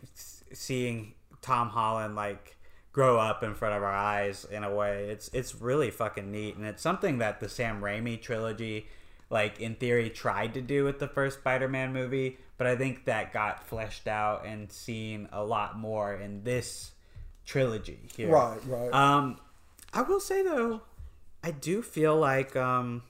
[0.53, 2.55] seeing Tom Holland like
[2.91, 5.09] grow up in front of our eyes in a way.
[5.09, 8.87] It's it's really fucking neat and it's something that the Sam Raimi trilogy
[9.29, 13.33] like in theory tried to do with the first Spider-Man movie, but I think that
[13.33, 16.91] got fleshed out and seen a lot more in this
[17.47, 18.29] trilogy here.
[18.29, 18.93] right, right.
[18.93, 19.39] Um,
[19.91, 20.81] I will say though,
[21.43, 23.01] I do feel like um,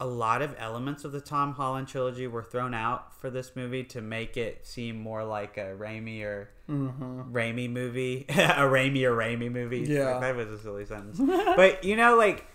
[0.00, 3.84] a lot of elements of the Tom Holland trilogy were thrown out for this movie
[3.84, 9.52] to make it seem more like a Raimi or Raimi movie, a Raimi or Raimi
[9.52, 9.80] movie.
[9.80, 10.18] Yeah.
[10.18, 11.18] that was a silly sentence.
[11.56, 12.46] but you know, like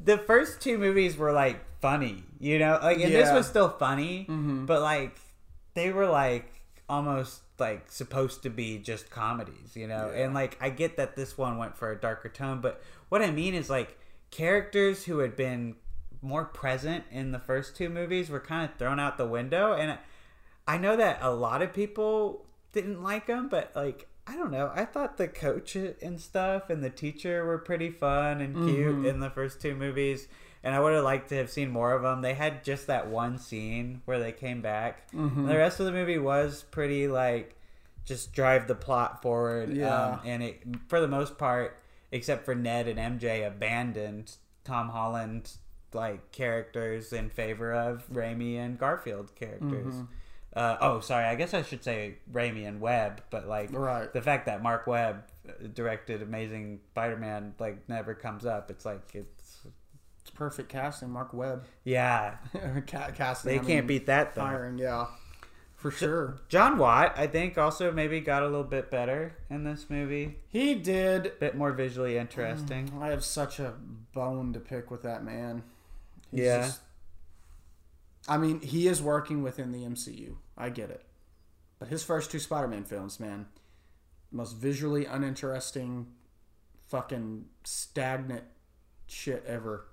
[0.00, 4.24] the first two movies were like funny, you know, like and this was still funny,
[4.28, 5.18] but like
[5.74, 6.46] they were like
[6.88, 10.10] almost like supposed to be just comedies, you know?
[10.14, 13.30] And like I get that this one went for a darker tone, but what I
[13.30, 13.98] mean is like
[14.30, 15.76] characters who had been
[16.20, 19.98] more present in the first two movies were kind of thrown out the window and
[20.66, 24.72] I know that a lot of people didn't like them, but like I don't know.
[24.74, 29.06] I thought the coach and stuff and the teacher were pretty fun and cute mm-hmm.
[29.06, 30.28] in the first two movies,
[30.64, 32.22] and I would have liked to have seen more of them.
[32.22, 35.06] They had just that one scene where they came back.
[35.12, 37.54] And the rest of the movie was pretty like
[38.04, 39.76] just drive the plot forward.
[39.76, 39.94] Yeah.
[40.14, 41.78] Um, and it for the most part,
[42.10, 44.32] except for Ned and MJ, abandoned
[44.64, 45.52] Tom Holland
[45.92, 49.94] like characters in favor of Raimi and Garfield characters.
[50.56, 51.24] Uh, oh, sorry.
[51.24, 54.12] I guess I should say Raimi and Webb, but like Right.
[54.12, 58.70] the fact that Marc Webb uh, directed Amazing Spider-Man like never comes up.
[58.70, 59.33] It's like it's
[60.34, 61.10] perfect casting.
[61.10, 62.36] Marc Webb, yeah,
[62.86, 63.50] Ca- casting.
[63.52, 64.42] they I can't mean, beat that though.
[64.42, 64.78] hiring.
[64.78, 65.06] Yeah,
[65.76, 66.38] for sure.
[66.48, 70.36] John Watt, I think, also maybe got a little bit better in this movie.
[70.48, 71.26] He did.
[71.26, 72.88] A bit more visually interesting.
[72.88, 73.74] Mm, I have such a
[74.12, 75.62] bone to pick with that man.
[76.30, 76.62] He's Yeah.
[76.62, 76.80] just-
[78.26, 80.36] I mean, he is working within the MCU.
[80.56, 81.04] I get it.
[81.78, 83.46] But his first two Spider Man films, man,
[84.32, 86.06] most visually uninteresting,
[86.88, 88.44] fucking stagnant
[89.06, 89.84] shit ever.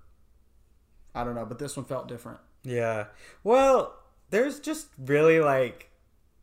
[1.13, 2.39] I don't know, but this one felt different.
[2.63, 3.05] Yeah.
[3.43, 3.95] Well,
[4.29, 5.89] there's just really like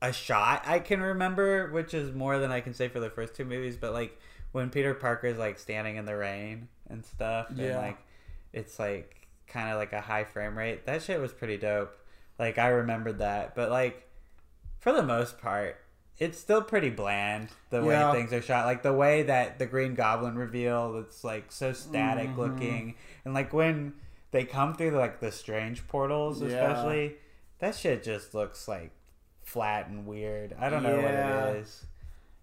[0.03, 3.35] a shot I can remember, which is more than I can say for the first
[3.35, 4.19] two movies, but like
[4.53, 7.79] when Peter Parker's like standing in the rain and stuff and Yeah.
[7.79, 7.99] like
[8.53, 10.87] it's like kind of like a high frame rate.
[10.87, 11.97] That shit was pretty dope.
[12.39, 14.07] Like I remembered that, but like
[14.79, 15.77] for the most part,
[16.19, 18.67] it's still pretty bland the way things are shot.
[18.67, 22.41] Like the way that the Green Goblin reveal, it's like so static Mm-hmm.
[22.41, 22.95] looking,
[23.25, 23.95] and like when
[24.31, 26.49] they come through like the strange portals, Yeah.
[26.49, 27.17] especially,
[27.59, 28.91] that shit just looks like
[29.43, 30.55] flat and weird.
[30.59, 31.85] I don't know what it is.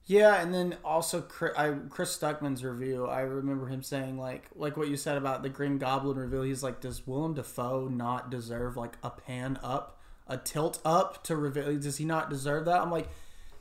[0.07, 3.07] Yeah, and then also Chris, I, Chris Stuckman's review.
[3.07, 6.43] I remember him saying like like what you said about the Green Goblin reveal.
[6.43, 11.35] He's like, does Willem Dafoe not deserve like a pan up, a tilt up to
[11.35, 11.75] reveal?
[11.79, 12.81] Does he not deserve that?
[12.81, 13.07] I'm like,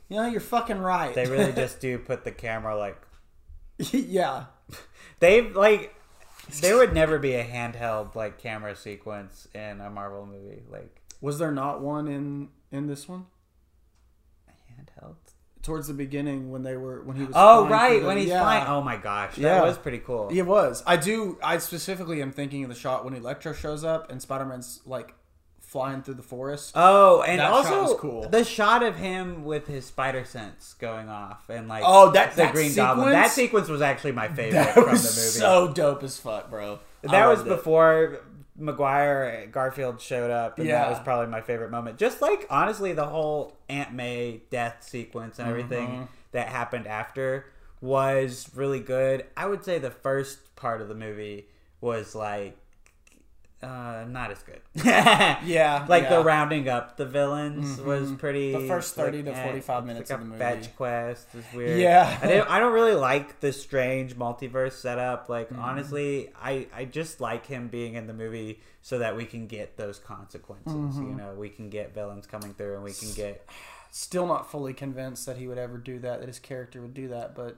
[0.07, 1.15] you know, you're fucking right.
[1.15, 3.01] They really just do put the camera like
[3.91, 4.45] yeah,
[5.19, 5.94] they've like
[6.61, 11.39] there would never be a handheld like camera sequence in a Marvel movie like was
[11.39, 13.25] there not one in in this one
[14.69, 15.15] handheld.
[15.61, 17.33] towards the beginning when they were when he was?
[17.35, 18.41] Oh right, the- when he's yeah.
[18.41, 18.67] flying.
[18.67, 19.61] Oh my gosh, that Yeah.
[19.63, 20.29] was pretty cool.
[20.29, 20.83] It was.
[20.85, 21.37] I do.
[21.43, 25.15] I specifically am thinking of the shot when Electro shows up and Spider Man's like
[25.75, 26.71] flying through the forest.
[26.73, 28.29] Oh, and That shot also was cool.
[28.29, 32.37] the shot of him with his spider sense going off and like Oh, that- the
[32.43, 33.09] that Green Goblin.
[33.11, 33.33] That sequence?
[33.33, 35.01] sequence was actually my favorite that from the movie.
[35.01, 36.79] so dope as fuck, bro.
[37.03, 37.55] That was loved it.
[37.57, 38.19] before
[38.57, 41.97] Maguire Garfield showed up, and that was probably my favorite moment.
[41.97, 46.03] Just like honestly, the whole Aunt May death sequence and everything Mm-hmm.
[46.31, 47.47] that happened after
[47.81, 49.25] was really good.
[49.35, 51.47] I would say the first part of the movie
[51.81, 52.55] was like
[53.65, 54.61] uh, not as good.
[55.45, 58.51] Yeah, like the rounding up the villains was pretty.
[58.51, 61.79] The first 30 to eh, 45 it's minutes like of the fetch quest is weird.
[61.79, 62.19] Yeah.
[62.21, 65.29] I don't, I don't really like the strange multiverse setup.
[65.29, 65.61] Like Mm-hmm.
[65.61, 69.77] honestly, I I just like him being in the movie so that we can get
[69.77, 70.73] those consequences.
[70.73, 71.09] Mm-hmm.
[71.09, 73.47] You know, we can get villains coming through, and we can get.
[73.91, 76.19] Still not fully convinced that he would ever do that.
[76.19, 77.55] That his character would do that, but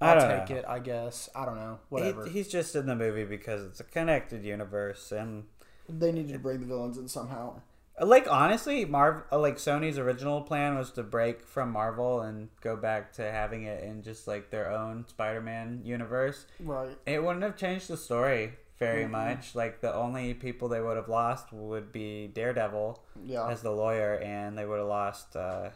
[0.00, 0.56] I'll don't take know.
[0.56, 0.64] it.
[0.68, 1.28] I guess.
[1.34, 1.78] I don't know.
[1.90, 2.26] He, Whatever.
[2.26, 5.44] he's just in the movie because it's a connected universe and.
[5.88, 7.60] they needed to bring the villains in somehow.
[8.00, 12.76] Like honestly, Marv uh, like Sony's original plan was to break from Marvel and go
[12.76, 16.46] back to having it in just like their own Spider-Man universe.
[16.60, 16.96] Right.
[17.06, 19.56] It wouldn't have changed the story very much.
[19.56, 23.48] Like the only people they would have lost would be Daredevil Yeah.
[23.48, 25.34] as the lawyer, and they would have lost.
[25.34, 25.70] uh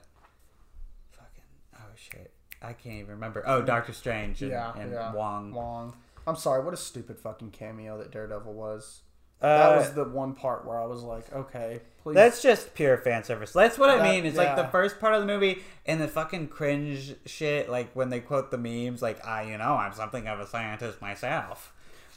[1.11, 1.43] Fucking
[1.77, 2.31] oh shit,
[2.63, 3.43] I can't even remember.
[3.47, 4.73] Oh, Doctor Strange and, yeah.
[4.79, 5.13] and yeah.
[5.13, 5.53] Wong.
[5.53, 5.95] Wong.
[6.27, 6.63] I'm sorry.
[6.65, 9.01] What a stupid fucking cameo that Daredevil was.
[9.41, 12.15] Uh, That was the one part where I was like, okay, please.
[12.15, 13.53] That's just pure fan service.
[13.53, 14.25] That's what I mean.
[14.25, 18.11] It's like the first part of the movie and the fucking cringe shit, like when
[18.11, 21.72] they quote the memes, like, I, you know, I'm something of a scientist myself.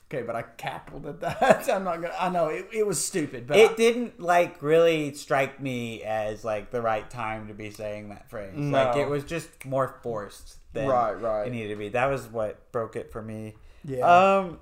[0.10, 1.70] Okay, but I cackled at that.
[1.74, 2.14] I'm not gonna.
[2.20, 6.72] I know it, it was stupid, but It didn't like really strike me as like
[6.72, 8.56] the right time to be saying that phrase.
[8.56, 11.48] Like it was just more forced than Right, right.
[11.48, 11.90] it needed to be.
[11.90, 13.56] That was what broke it for me.
[13.84, 14.06] Yeah.
[14.40, 14.60] Um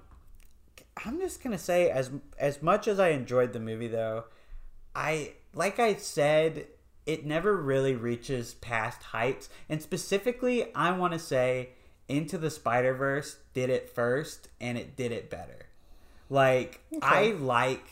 [1.05, 4.25] I'm just gonna say as as much as I enjoyed the movie though,
[4.95, 6.67] I like I said,
[7.05, 9.49] it never really reaches past heights.
[9.69, 11.69] And specifically I wanna say
[12.13, 15.65] Into the Spider Verse did it first and it did it better.
[16.29, 17.85] Like I like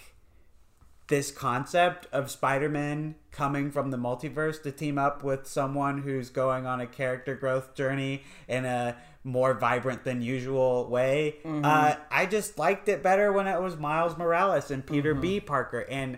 [1.07, 6.65] this concept of Spider-Man coming from the multiverse to team up with someone who's going
[6.65, 11.35] on a character growth journey in a more vibrant than usual way.
[11.45, 15.39] Uh, I just liked it better when it was Miles Morales and Peter B.
[15.41, 15.85] Parker.
[15.89, 16.17] And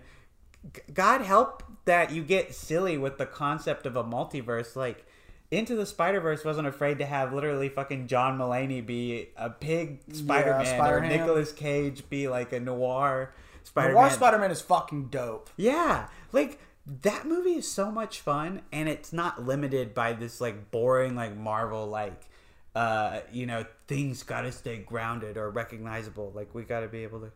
[0.74, 4.76] g- God help that you get silly with the concept of a multiverse.
[4.76, 5.06] Like,
[5.54, 10.00] Into the Spider Verse wasn't afraid to have literally fucking John Mulaney be a pig
[10.12, 11.10] Spider Man or Spider-Ham.
[11.10, 13.34] Nicolas Cage be like a noir
[13.64, 13.96] Spider Man.
[13.96, 15.50] Noir Spider Man is fucking dope.
[15.56, 16.60] Yeah, like
[17.02, 21.36] that movie is so much fun, and it's not limited by this like boring like
[21.38, 22.30] Marvel like
[22.76, 26.32] uh you know things got to stay grounded or recognizable.
[26.36, 27.32] Like we got to be able to.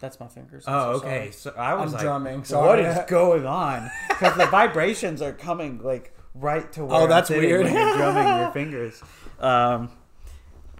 [0.00, 0.64] That's my fingers.
[0.66, 1.30] I'm Oh, so okay.
[1.32, 1.32] sorry.
[1.32, 3.90] So I was I'm like, drumming, What sorry." is going on?
[4.08, 7.64] Because the vibrations are coming like right to where Oh, that's weird.
[7.64, 9.02] when you're drumming your fingers.
[9.40, 9.90] Um,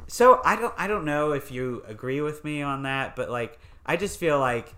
[0.07, 3.59] so I don't I don't know if you agree with me on that, but like
[3.87, 4.75] I just feel like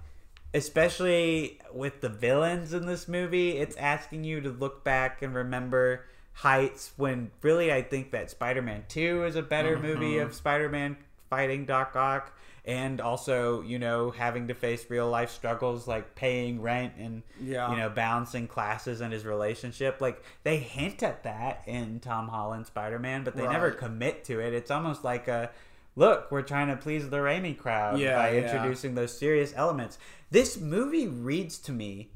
[0.55, 6.05] especially with the villains in this movie, it's asking you to look back and remember
[6.33, 10.27] heights when really I think that Spider-Man 2 is a better movie Mm-hmm.
[10.27, 10.97] of Spider-Man
[11.29, 16.61] fighting Doc Ock and also, you know, having to face real life struggles like paying
[16.61, 17.71] rent and Yeah.
[17.71, 20.01] you know, balancing classes and his relationship.
[20.01, 24.53] Like they hint at that in Tom Holland Spider-Man, but they never commit to it.
[24.55, 25.51] It's almost like a
[25.97, 28.43] look, we're trying to please the Raimi crowd Yeah, by yeah.
[28.43, 29.99] introducing those serious elements.
[30.31, 32.11] This movie reads to me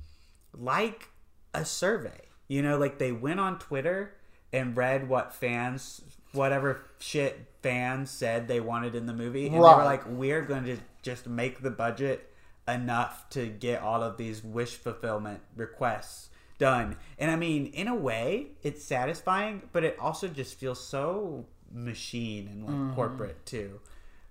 [0.52, 1.08] like
[1.52, 2.20] a survey.
[2.48, 4.14] You know, like they went on Twitter
[4.52, 6.02] and read what fans,
[6.34, 10.64] whatever shit fans said they wanted in the movie, and they were like, "We're going
[10.64, 12.30] to just make the budget
[12.66, 16.28] enough to get all of these wish fulfillment requests
[16.58, 21.46] done." And I mean, in a way, it's satisfying, but it also just feels so
[21.72, 22.94] machine and like mm-hmm.
[22.94, 23.80] corporate too.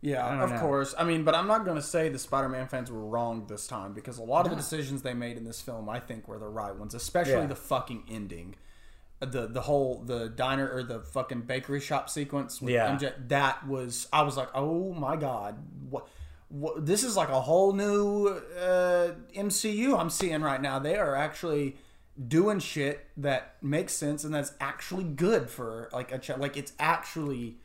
[0.04, 0.60] Yeah, of know.
[0.60, 0.94] course.
[0.98, 3.94] I mean, but I'm not going to say the Spider-Man fans were wrong this time
[3.94, 6.50] because a lot of the decisions they made in this film, I think, were the
[6.50, 6.94] right ones.
[6.94, 7.46] Especially Yeah.
[7.46, 8.56] the fucking ending,
[9.26, 12.62] the the whole the diner or the fucking bakery shop sequence.
[12.62, 12.96] With Yeah.
[12.98, 14.08] MJ, that was.
[14.14, 15.58] I was like, oh my god,
[15.90, 16.08] what.
[16.50, 20.78] What, this is like a whole new uh, MCU I'm seeing right now.
[20.78, 21.78] They are actually
[22.28, 26.74] doing shit that makes sense and that's actually good for like a ch- like it's
[26.80, 27.58] actually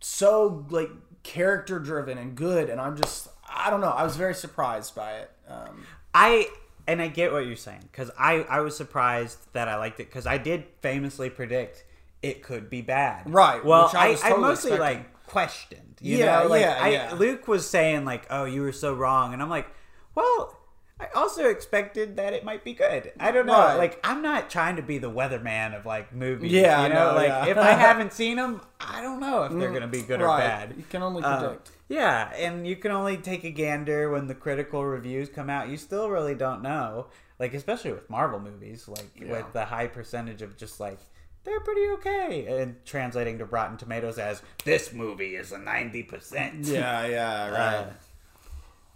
[0.00, 0.90] so like
[1.24, 5.12] character driven and good and i'm just i don't know i was very surprised by
[5.14, 5.84] it um
[6.14, 6.48] I
[6.90, 10.08] and I get what you're saying because I I was surprised that I liked it
[10.08, 11.84] because I did famously predict
[12.22, 13.32] it could be bad.
[13.32, 14.78] Right, Well, which I I, was I, mostly expecting.
[14.98, 15.96] like questioned.
[16.02, 17.14] You Yeah, know, like yeah, I, yeah.
[17.14, 19.68] Luke was saying like, "Oh, you were so wrong," and I'm like,
[20.14, 20.56] "Well."
[21.02, 23.12] I also expected that it might be good.
[23.18, 23.54] I don't know.
[23.54, 23.76] Right.
[23.76, 26.52] Like, I'm not trying to be the weatherman of like movies.
[26.52, 27.12] Yeah, you know.
[27.12, 27.46] no, like, yeah.
[27.46, 30.74] if I haven't seen them, I don't know if they're gonna be good or bad.
[30.76, 34.34] you can only Uh, predict yeah, and you can only take a gander when the
[34.34, 35.68] critical reviews come out.
[35.68, 37.08] You still really don't know.
[37.40, 40.98] Like especially with Marvel movies, like with the high percentage of just like
[41.42, 46.66] they're pretty okay and translating to Rotten Tomatoes as this movie is a 90%.
[46.68, 47.92] yeah yeah Uh,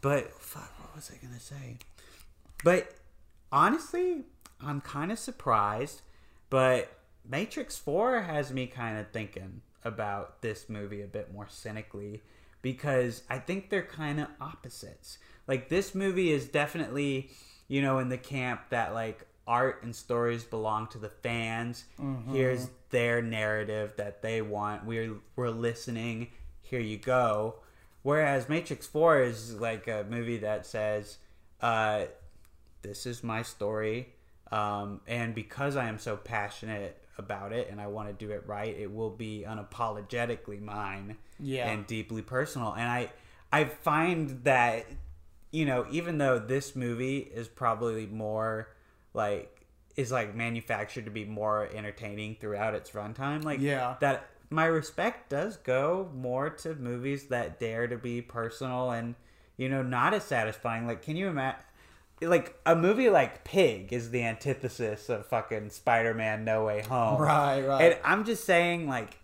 [0.01, 1.79] but fuck, what was I gonna say?
[2.63, 2.95] But
[3.51, 4.23] honestly,
[4.63, 6.03] I'm kind of surprised.
[6.51, 6.97] But
[7.29, 12.23] Matrix Four has me kind of thinking about this movie a bit more cynically
[12.65, 15.19] because I think they're kind of opposites.
[15.47, 17.29] Like this movie is definitely,
[17.69, 21.85] you know, in the camp that like art and stories belong to the fans.
[22.33, 24.87] Here's their narrative that they want.
[24.87, 26.29] We're we're listening.
[26.63, 27.57] Here you go.
[28.03, 31.19] Whereas Matrix 4 is like a movie that says,
[31.61, 32.05] uh,
[32.81, 34.09] this is my story.
[34.51, 38.45] Um, and because I am so passionate about it and I want to do it
[38.47, 41.69] right, it will be unapologetically mine Yeah.
[41.71, 42.73] and deeply personal.
[42.73, 43.11] And I,
[43.53, 44.87] I find that,
[45.51, 48.69] you know, even though this movie is probably more
[49.13, 49.67] like,
[49.97, 53.95] is like manufactured to be more entertaining throughout its runtime, like, Yeah.
[54.01, 59.15] that my respect does go more to movies that dare to be personal and
[59.57, 61.59] you know not as satisfying like can you imagine
[62.23, 67.63] like a movie like pig is the antithesis of fucking spider-man no way home Right,
[67.63, 67.81] right.
[67.93, 69.19] and i'm just saying like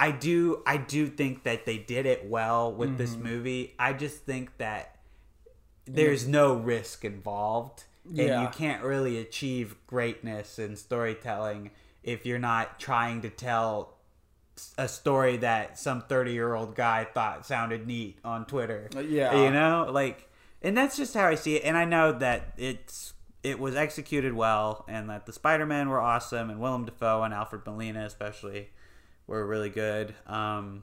[0.00, 3.22] i do i do think that they did it well with this Mm-hmm.
[3.28, 4.96] movie i just think that
[5.86, 8.42] there's no risk involved and Yeah.
[8.42, 11.70] you can't really achieve greatness in storytelling
[12.02, 13.96] if you're not trying to tell
[14.78, 18.88] a story that some 30 year old guy thought sounded neat on Twitter.
[19.06, 19.44] yeah.
[19.44, 20.28] You know, like,
[20.62, 21.62] and that's just how I see it.
[21.64, 26.50] And I know that it's, it was executed well and that the Spider-Man were awesome
[26.50, 28.70] and Willem Dafoe and Alfred Molina especially
[29.30, 30.14] were really good.
[30.26, 30.82] Um,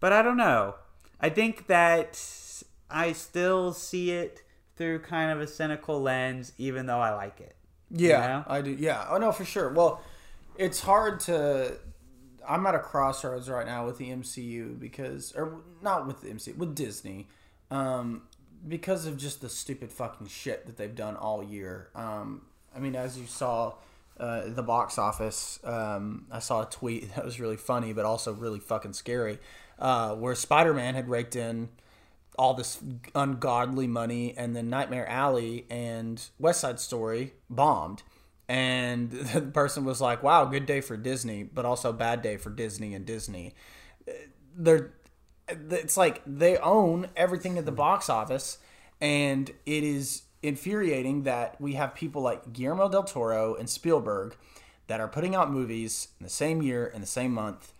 [0.00, 0.76] but I don't know.
[1.20, 2.18] I think that
[2.90, 4.42] I still see it
[4.76, 7.54] through kind of a cynical lens, even though I like it.
[7.90, 8.44] you Yeah, know?
[8.46, 8.70] I do.
[8.70, 9.70] Yeah, oh no, for sure.
[9.72, 10.00] Well,
[10.56, 11.76] it's hard to.
[12.48, 16.56] I'm at a crossroads right now with the MCU because, or not with the MCU,
[16.56, 17.28] with Disney,
[17.70, 18.22] um,
[18.66, 21.88] because of just the stupid fucking shit that they've done all year.
[21.94, 22.42] Um,
[22.74, 23.74] I mean, as you saw,
[24.18, 28.32] uh, the box office, um, I saw a tweet that was really funny, but also
[28.32, 29.38] really fucking scary,
[29.78, 31.70] uh, where Spider Man had raked in
[32.38, 32.82] all this
[33.14, 38.02] ungodly money, and then Nightmare Alley and West Side Story bombed.
[38.48, 42.50] And the person was like, "Wow, good day for Disney, but also bad day for
[42.50, 43.54] Disney and Disney."
[44.54, 44.92] They're,
[45.48, 48.58] it's like they own everything at the box office,
[49.00, 54.36] and it is infuriating that we have people like Guillermo del Toro and Spielberg
[54.86, 57.72] that are putting out movies in the same year in the same month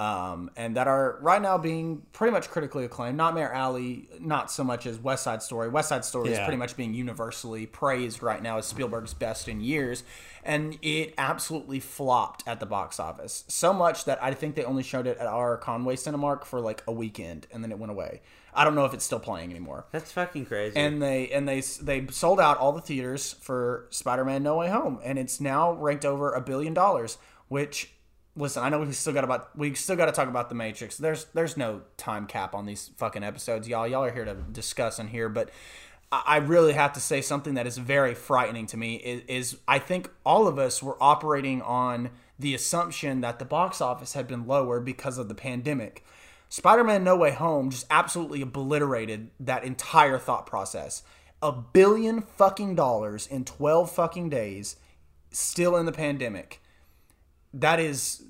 [0.00, 3.18] um, and that are right now being pretty much critically acclaimed.
[3.18, 5.68] Nightmare Alley, not so much as West Side Story.
[5.68, 9.60] West Side Story is pretty much being universally praised right now as Spielberg's best in
[9.60, 10.02] years,
[10.42, 13.44] and it absolutely flopped at the box office.
[13.48, 16.82] So much that I think they only showed it at our Conway Cinemark for like
[16.86, 18.22] a weekend, and then it went away.
[18.54, 20.76] I don't know if it's still playing anymore That's fucking crazy.
[20.76, 24.98] and they and they they sold out all the theaters for Spider-Man No Way Home,
[25.04, 27.18] and it's now ranked over a billion dollars.
[27.48, 27.92] Which,
[28.36, 30.96] listen, I know we still got about we still got to talk about the Matrix.
[30.96, 33.86] There's there's no time cap on these fucking episodes, y'all.
[33.86, 35.50] Y'all are here to discuss and hear, but
[36.12, 39.58] I I really have to say something that is very frightening to me is, is
[39.68, 44.26] I think all of us were operating on the assumption that the box office had
[44.26, 46.04] been lower because of the pandemic.
[46.48, 51.02] Spider-Man No Way Home just absolutely obliterated that entire thought process.
[51.42, 54.76] A billion fucking dollars in 12 fucking days
[55.30, 56.59] still in the pandemic.
[57.54, 58.22] That is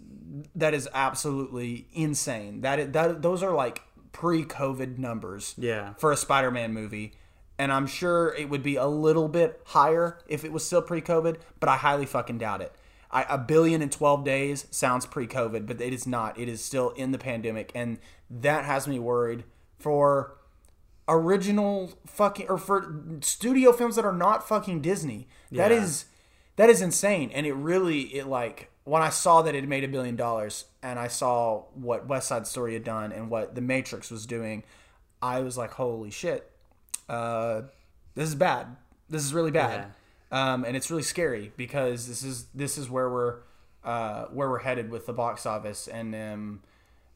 [0.55, 2.61] that is absolutely insane.
[2.61, 5.95] That is, that those are like pre-COVID numbers Yeah.
[5.95, 7.15] for a Spider-Man movie.
[7.59, 11.37] And I'm sure it would be a little bit higher if it was still pre-COVID,
[11.59, 12.73] but I highly fucking doubt it.
[13.11, 16.39] I, a billion in 12 days sounds pre-COVID, but it is not.
[16.39, 17.99] It is still in the pandemic, and
[18.31, 19.45] that has me worried
[19.79, 20.37] for
[21.09, 25.27] original fucking or for studio films that are not fucking Disney.
[25.51, 25.83] That Yeah.
[25.83, 26.05] is
[26.57, 29.89] that is insane, and it really it like when I saw that it made a
[29.89, 34.11] billion dollars, and I saw what West Side Story had done and what The Matrix
[34.11, 34.65] was doing,
[35.23, 36.51] I was like, holy shit,
[37.09, 37.63] uh,
[38.15, 38.77] this is bad.
[39.09, 39.87] This is really bad,
[40.31, 43.39] um, and it's really scary because this is this is where we're
[43.85, 46.63] uh, where we're headed with the box office, and um,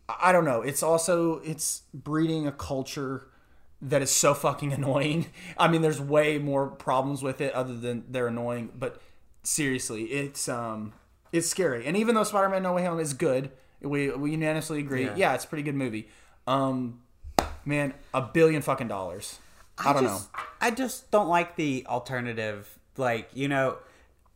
[0.09, 0.63] I I don't know.
[0.63, 3.29] It's also it's breeding a culture
[3.81, 5.27] that is so fucking annoying.
[5.57, 9.01] I mean, there's way more problems with it other than they're annoying, but
[9.45, 10.93] seriously, it's um
[11.35, 11.87] it's scary.
[11.87, 15.05] And even though Spider-Man No Way Home is good, we we unanimously agree.
[15.05, 15.35] Yeah, Yeah.
[15.35, 16.09] it's a pretty good movie.
[16.47, 17.01] Um
[17.65, 19.39] man, a billion fucking dollars.
[19.79, 20.41] I, don't just, know.
[20.61, 22.79] I just don't like the alternative.
[22.97, 23.79] Like, you know,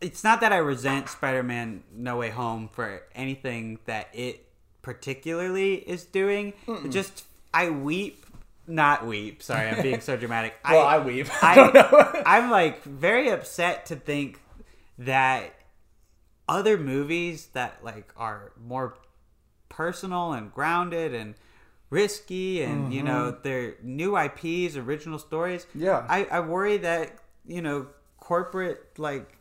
[0.01, 4.47] it's not that I resent Spider Man No Way Home for anything that it
[4.83, 6.55] particularly is doing.
[6.67, 7.25] It just,
[7.55, 8.25] I weep
[8.67, 9.43] not weep.
[9.43, 10.55] Sorry, I'm being so dramatic.
[10.69, 11.29] Well, I weep.
[11.43, 12.23] I I, don't know.
[12.27, 14.41] I'm like very upset to think
[14.99, 15.53] that
[16.49, 18.97] other movies that like are more
[19.69, 21.35] personal and grounded and
[21.91, 25.65] risky and you know they're new IPs, original stories.
[25.67, 25.83] Mm-hmm.
[25.83, 26.07] Yeah.
[26.09, 27.87] I, I worry that you know
[28.21, 29.37] corporate like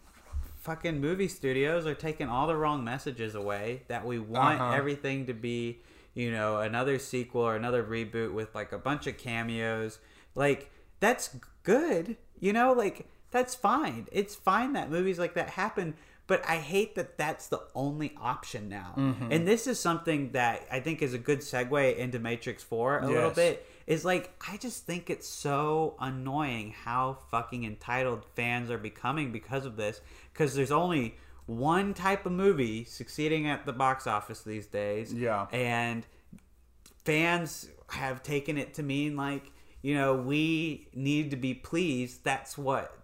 [0.62, 4.74] fucking movie studios are taking all the wrong messages away that we want Uh-huh.
[4.76, 5.80] everything to be
[6.14, 10.00] you know another sequel or another reboot with like a bunch of cameos
[10.36, 15.94] like that's good you know like that's fine it's fine that movies like that happen
[16.28, 19.32] but i hate that that's the only option now Mm-hmm.
[19.32, 23.08] and this is something that i think is a good segue into matrix 4 a
[23.08, 28.78] little bit is like I just think it's so annoying how fucking entitled fans are
[28.78, 30.02] becoming because of this.
[30.34, 31.16] Because there's only
[31.46, 35.14] one type of movie succeeding at the box office these days.
[35.14, 35.48] Yeah.
[35.54, 36.06] and
[37.06, 39.52] fans have taken it to mean like
[39.82, 42.24] you know we need to be pleased.
[42.24, 42.97] That's what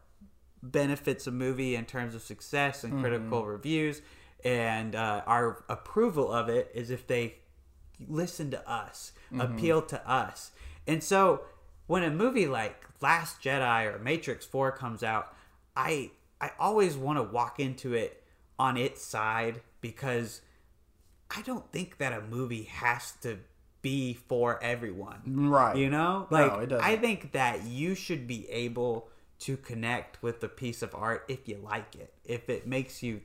[0.64, 4.01] benefits a movie in terms of success and critical reviews
[4.43, 7.36] and uh, our approval of it is if they
[8.07, 10.51] listen to us appeal to us.
[10.88, 11.41] And so
[11.88, 15.36] when a movie like last jedi or matrix 4 comes out
[15.76, 18.24] i i always want to walk into it
[18.57, 20.41] on its side because
[21.36, 23.39] i don't think that a movie has to
[23.82, 25.20] be for everyone.
[25.26, 25.76] Right.
[25.76, 26.26] you know?
[26.32, 29.09] No, like it i think that you should be able
[29.46, 33.22] to connect with a piece of art if you like it if it makes you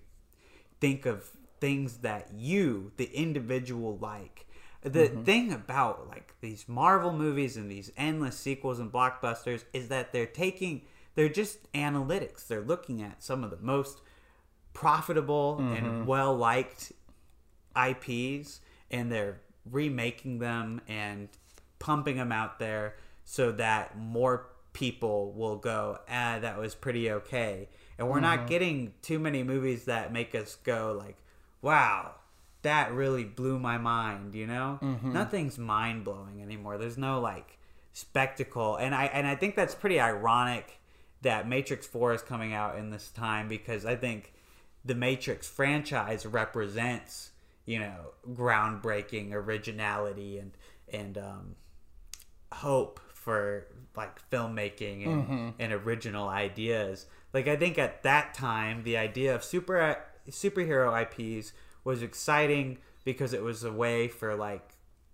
[0.81, 4.47] think of things that you the individual like
[4.83, 5.23] the Mm-hmm.
[5.25, 10.27] thing about like these marvel movies and these endless sequels and blockbusters is that they're
[10.45, 10.83] taking
[11.17, 14.01] they're just analytics they're looking at some of the most
[14.73, 15.87] profitable Mm-hmm.
[15.87, 16.93] and well liked
[17.77, 18.61] IPs
[18.91, 19.41] and they're
[19.71, 21.29] remaking them and
[21.79, 24.47] pumping them out there so that more
[24.79, 27.69] people will go, ah, that was pretty okay.
[27.99, 31.17] And we're not getting too many movies that make us go like,
[31.63, 32.13] wow,
[32.63, 34.79] that really blew my mind, you know?
[35.13, 36.79] Nothing's mind blowing anymore.
[36.79, 37.59] There's no like
[37.93, 38.77] spectacle.
[38.77, 40.79] And I and I think that's pretty ironic
[41.23, 44.33] that Matrix 4 is coming out in this time because I think
[44.85, 47.31] the Matrix franchise represents,
[47.67, 50.53] you know, groundbreaking originality and
[50.93, 51.57] and um,
[52.53, 53.67] hope for
[53.97, 55.49] like filmmaking and, mm-hmm.
[55.59, 57.07] and original ideas.
[57.35, 59.99] Like I think at that time, the idea of super
[60.31, 61.53] superhero IPs
[61.85, 64.71] was exciting because it was a way for like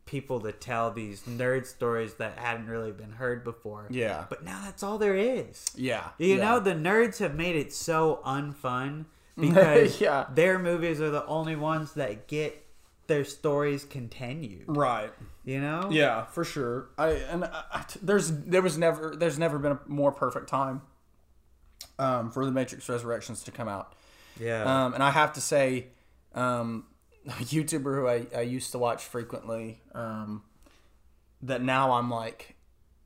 [0.07, 3.87] people to tell these nerd stories that hadn't really been heard before.
[3.91, 4.27] Yeah.
[4.29, 5.65] But now that's all there is.
[5.75, 6.11] Yeah.
[6.19, 6.45] You yeah.
[6.45, 9.07] know, the nerds have made it so unfun
[9.41, 10.27] because Yeah.
[10.33, 12.67] their movies are the only ones that get
[13.07, 14.65] their stories continued.
[14.67, 15.11] Right.
[15.45, 15.89] You know?
[15.91, 16.89] Yeah, for sure.
[16.97, 20.83] I and I, there's there was never there's never been a more perfect time
[21.99, 23.95] um, for the Matrix Resurrections to come out.
[24.41, 24.63] Yeah.
[24.63, 25.89] Um, and I have to say,
[26.35, 26.87] um,
[27.27, 30.43] a YouTuber who I, I used to watch frequently, um,
[31.43, 32.57] that now I'm like,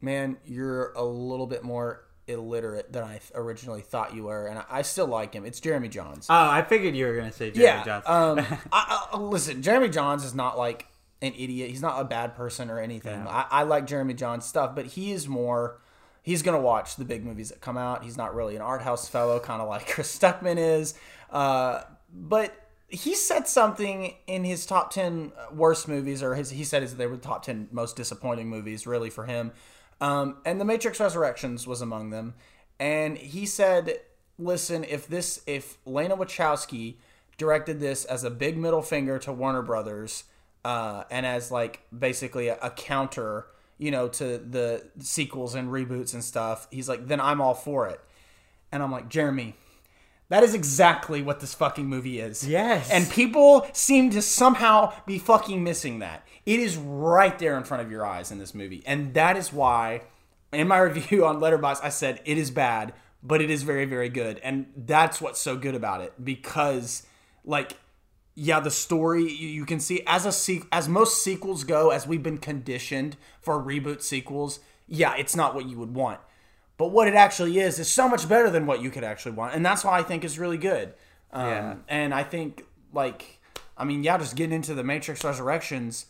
[0.00, 4.82] man, you're a little bit more illiterate than I originally thought you were, and I,
[4.82, 5.44] still like him.
[5.44, 6.26] It's Jeremy Jahns.
[6.28, 7.84] oh, I figured you were going to say Jeremy yeah.
[7.84, 8.12] Johnson.
[8.12, 10.87] Um, I, I, listen, Jeremy Jahns is not like
[11.20, 11.70] an idiot.
[11.70, 13.26] He's not a bad person or anything.
[13.26, 15.80] I, I like Jeremy Jahns stuff, but he is more.
[16.22, 18.04] He's gonna watch the big movies that come out.
[18.04, 20.94] He's not really an art house fellow, kind of like Chris Stuckman is.
[21.30, 22.54] Uh, but
[22.88, 27.06] he said something in his top ten worst movies, or his he said his, they
[27.06, 29.52] were the top ten most disappointing movies, really for him.
[30.00, 32.34] Um, and The Matrix Resurrections was among them.
[32.78, 34.00] And he said,
[34.38, 36.96] "Listen, if this, if Lana Wachowski
[37.36, 40.24] directed this as a big middle finger to Warner Brothers,
[40.68, 43.46] uh, and as like basically a, a counter,
[43.78, 47.88] you know, to the sequels and reboots and stuff, he's like, then I'm all for
[47.88, 48.00] it."
[48.70, 49.54] And I'm like, Jeremy,
[50.28, 52.46] that is exactly what this fucking movie is.
[52.46, 52.90] Yes.
[52.90, 56.26] And people seem to somehow be fucking missing that.
[56.44, 58.82] It is right there in front of your eyes in this movie.
[58.84, 60.02] And that is why
[60.52, 62.92] in my review on Letterboxd I said it is bad,
[63.22, 64.38] but it is very very good.
[64.40, 67.06] And that's what's so good about it because
[67.42, 67.72] like
[68.40, 72.22] yeah, the story you, can see as a se- as most sequels go, as we've
[72.22, 74.60] been conditioned for reboot sequels.
[74.86, 76.20] Yeah, it's not what you would want,
[76.76, 79.54] but what it actually is is so much better than what you could actually want,
[79.54, 80.94] and that's why I think is really good.
[81.32, 81.74] Um, Yeah.
[81.88, 83.40] and I think like,
[83.76, 86.06] I mean, yeah, just getting into the Matrix Resurrections.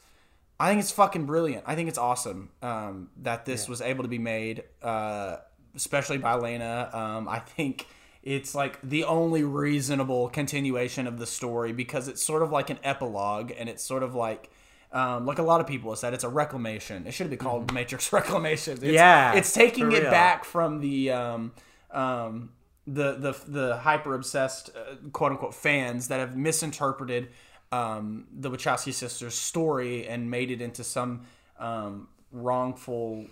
[0.60, 1.64] I think it's fucking brilliant.
[1.66, 5.36] I think it's awesome um, that this was able to be made, uh,
[5.74, 6.90] especially by Lana.
[6.92, 7.86] Um, I think
[8.22, 12.78] it's like the only reasonable continuation of the story because it's sort of like an
[12.82, 14.50] epilogue and it's sort of like
[14.90, 17.06] Um, like a lot of people have said, it's a reclamation.
[17.06, 18.72] It should be called Matrix Reclamation.
[18.72, 21.52] It's, Yeah, it's taking it back from the um,
[21.90, 22.50] um,
[22.86, 27.28] the the the hyper obsessed uh, quote unquote fans that have misinterpreted
[27.70, 31.20] um, the Wachowski sisters' story and made it into some
[31.58, 33.26] um, wrongful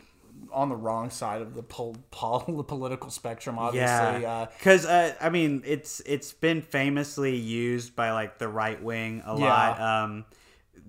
[0.53, 3.59] on the wrong side of the pol- pol- the political spectrum.
[3.59, 8.49] Obviously, Yeah, uh, because uh, I mean, it's it's been famously used by like the
[8.49, 9.45] right wing a Yeah.
[9.47, 9.81] lot.
[9.81, 10.25] Um,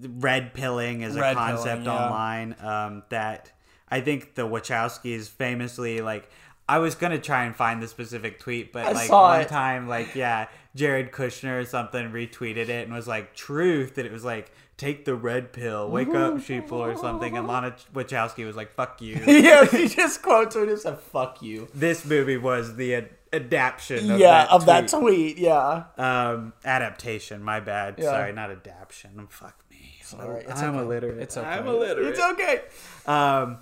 [0.01, 2.05] red pilling is Red a concept pilling, yeah.
[2.05, 3.51] online um, that
[3.89, 6.29] I think the Wachowskis famously like.
[6.69, 9.47] I was gonna try and find the specific tweet, but I like one it.
[9.47, 14.11] time, like yeah, Jared Kushner or something retweeted it and was like, "Truth," that it
[14.11, 17.35] was like, "Take the red pill, wake up, sheeple," or something.
[17.35, 21.41] And Lana Wachowski was like, "Fuck you." yeah, she just quote tweeted and said "fuck
[21.41, 25.35] you." this movie was the ad- adaptation of yeah, that of that tweet.
[25.35, 25.37] tweet.
[25.39, 28.05] Yeah, um adaptation my bad Yeah.
[28.11, 30.45] sorry not adaptation fuck me all right.
[30.47, 30.83] It's i'm okay.
[30.85, 31.45] illiterate It's okay.
[31.47, 32.61] i'm illiterate It's okay.
[33.05, 33.57] um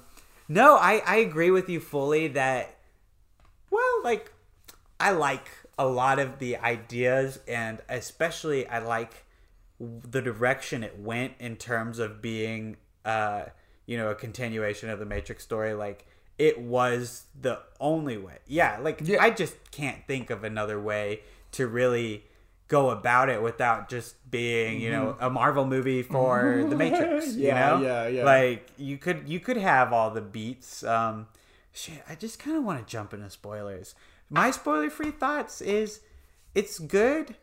[0.48, 2.76] no i i agree with you fully that
[3.72, 4.32] well like
[5.00, 5.48] i like
[5.80, 9.26] a lot of the ideas and especially i like
[9.80, 13.44] the direction it went in terms of being uh
[13.86, 16.06] you know a continuation of the matrix story like
[16.38, 19.22] it was the only way yeah like Yeah.
[19.22, 21.22] i just can't think of another way
[21.52, 22.24] to really
[22.68, 27.40] go about it without just being you know a marvel movie for the matrix Mm-hmm.
[27.42, 28.24] Yeah, you know yeah, yeah.
[28.26, 31.28] like you could you could have all the beats um
[31.74, 33.94] shit i just kind of want to jump into spoilers
[34.30, 36.00] my spoiler free thoughts is
[36.56, 37.36] it's good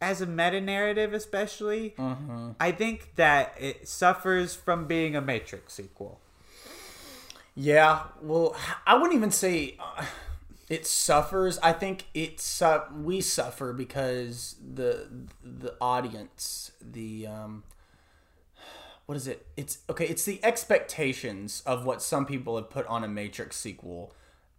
[0.00, 2.50] as a meta narrative especially Mm-hmm.
[2.60, 6.20] i think that it suffers from being a matrix sequel
[7.54, 8.54] Yeah, well,
[8.86, 10.04] I wouldn't even say uh,
[10.68, 11.58] it suffers.
[11.60, 15.08] I think it's su- we suffer because the
[15.42, 17.64] the audience, the um,
[19.06, 19.44] what is it?
[19.56, 20.06] It's okay.
[20.06, 24.14] It's the expectations of what some people have put on a Matrix sequel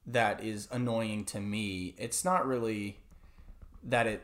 [0.05, 1.93] that is annoying to me.
[1.97, 2.97] It's not really
[3.81, 4.23] that it.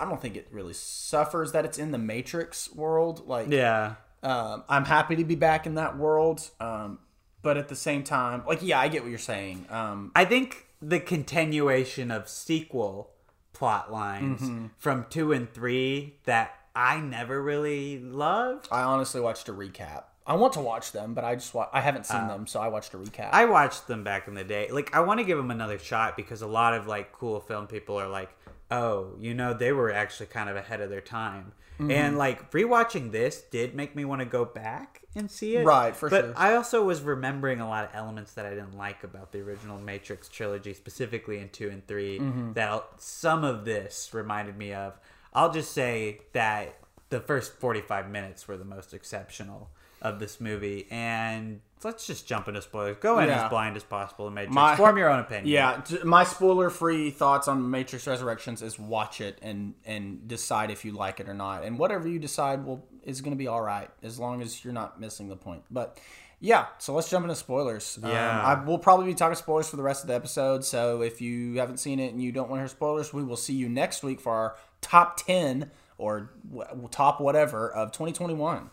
[0.00, 3.26] I don't think it really suffers that it's in the Matrix world.
[3.28, 6.48] Like, yeah um, I'm happy to be back in that world.
[6.58, 6.98] Um,
[7.42, 9.66] but at the same time, like, yeah, I get what you're saying.
[9.70, 13.10] Um, i think the continuation of sequel
[13.52, 14.66] plot lines Mm-hmm.
[14.78, 20.04] from two and three that i never really loved I honestly watched a recap.
[20.26, 22.68] I want to watch them, but I just wa- I haven't seen them, so I
[22.68, 23.30] watched a recap.
[23.32, 24.68] I watched them back in the day.
[24.70, 27.66] Like I want to give them another shot because a lot of like cool film
[27.66, 28.28] people are like,
[28.70, 31.90] "Oh, you know, they were actually kind of ahead of their time." Mm-hmm.
[31.92, 35.64] And like rewatching this did make me want to go back and see it.
[35.64, 36.34] Right, for but sure.
[36.36, 39.78] I also was remembering a lot of elements that I didn't like about the original
[39.78, 42.52] Matrix trilogy, specifically in 2 and 3 Mm-hmm.
[42.54, 44.98] that some of this reminded me of.
[45.32, 46.74] I'll just say that
[47.10, 49.70] the first 45 minutes were the most exceptional
[50.02, 52.96] of this movie and let's just jump into spoilers.
[52.98, 53.44] Go in Yeah.
[53.44, 54.54] as blind as possible in Matrix.
[54.54, 55.46] My- Form your own opinion.
[55.48, 60.92] yeah, my spoiler-free thoughts on Matrix Resurrections is watch it and and decide if you
[60.92, 63.90] like it or not, and whatever you decide will is going to be all right
[64.02, 65.62] as long as you're not missing the point.
[65.70, 65.98] But
[66.40, 67.98] yeah, so let's jump into spoilers.
[68.02, 68.08] Yeah.
[68.40, 70.64] um, I will probably be talking spoilers for the rest of the episode.
[70.64, 73.36] So if you haven't seen it and you don't want to hear spoilers, we will
[73.36, 78.70] see you next week for our top ten or w- top whatever of 2021.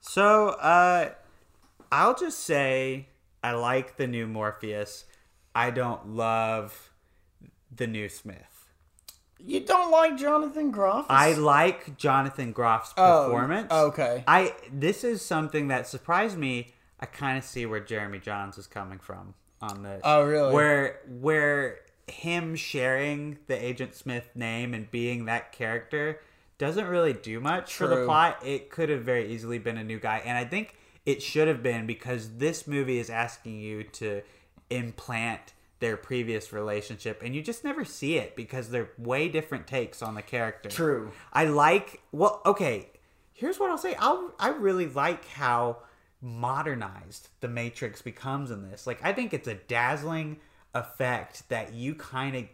[0.00, 1.10] So, uh,
[1.92, 3.08] I'll just say
[3.44, 5.04] I like the new Morpheus.
[5.54, 6.90] I don't love
[7.74, 8.38] the new Smith.
[9.38, 11.06] You don't like Jonathan Groff?
[11.08, 13.72] I like Jonathan Groff's Oh, performance.
[13.72, 14.24] okay.
[14.26, 16.72] I this is something that surprised me.
[17.00, 20.00] I kind of see where Jeremy Jahns is coming from on this.
[20.04, 20.54] Oh, really?
[20.54, 26.20] Where where him sharing the Agent Smith name and being that character
[26.58, 28.38] doesn't really do much for the plot.
[28.44, 31.62] It could have very easily been a new guy, and I think it should have
[31.62, 34.22] been because this movie is asking you to
[34.70, 40.00] implant their previous relationship and you just never see it because they're way different takes
[40.00, 40.68] on the character.
[40.68, 41.10] True.
[41.32, 42.90] I like well okay,
[43.32, 43.96] here's what I'll say.
[43.98, 45.78] I'll I really like how
[46.20, 48.86] modernized the Matrix becomes in this.
[48.86, 50.38] Like I think it's a dazzling
[50.72, 52.44] effect that you kind of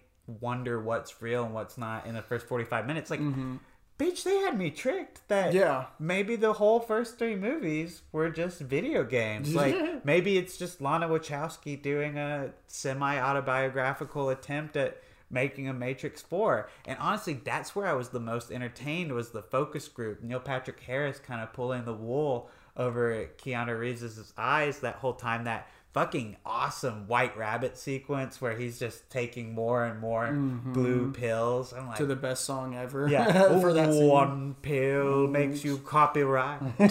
[0.41, 3.57] wonder what's real and what's not in the first 45 minutes like mm-hmm.
[3.99, 5.87] Bitch they had me tricked that Yeah.
[5.99, 9.55] maybe the whole first three movies were just video games.
[9.55, 16.69] Like maybe it's just lana wachowski doing a semi-autobiographical attempt at making a matrix 4
[16.87, 20.23] and honestly that's where i was the most entertained was the focus group.
[20.23, 25.45] Neil patrick harris kind of pulling the wool over keanu reeves' eyes that whole time
[25.45, 25.69] that
[25.99, 31.89] fucking awesome white rabbit sequence where he's just taking more and more blue pills i'm
[31.89, 33.09] like to the best song ever.
[33.09, 34.07] yeah, for that scene.
[34.07, 36.61] one pill makes you copyright.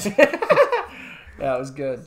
[1.39, 1.99] Yeah, it was good.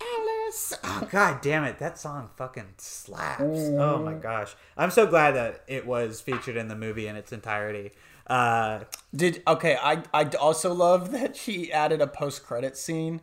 [0.00, 0.72] Alice.
[0.84, 3.42] Oh god damn it, that song fucking slaps.
[3.42, 4.54] Oh my gosh.
[4.76, 7.90] I'm so glad that it was featured in the movie in its entirety.
[8.26, 8.84] Uh
[9.14, 9.76] Did okay?
[9.82, 13.20] I I also love that she added a post credit scene.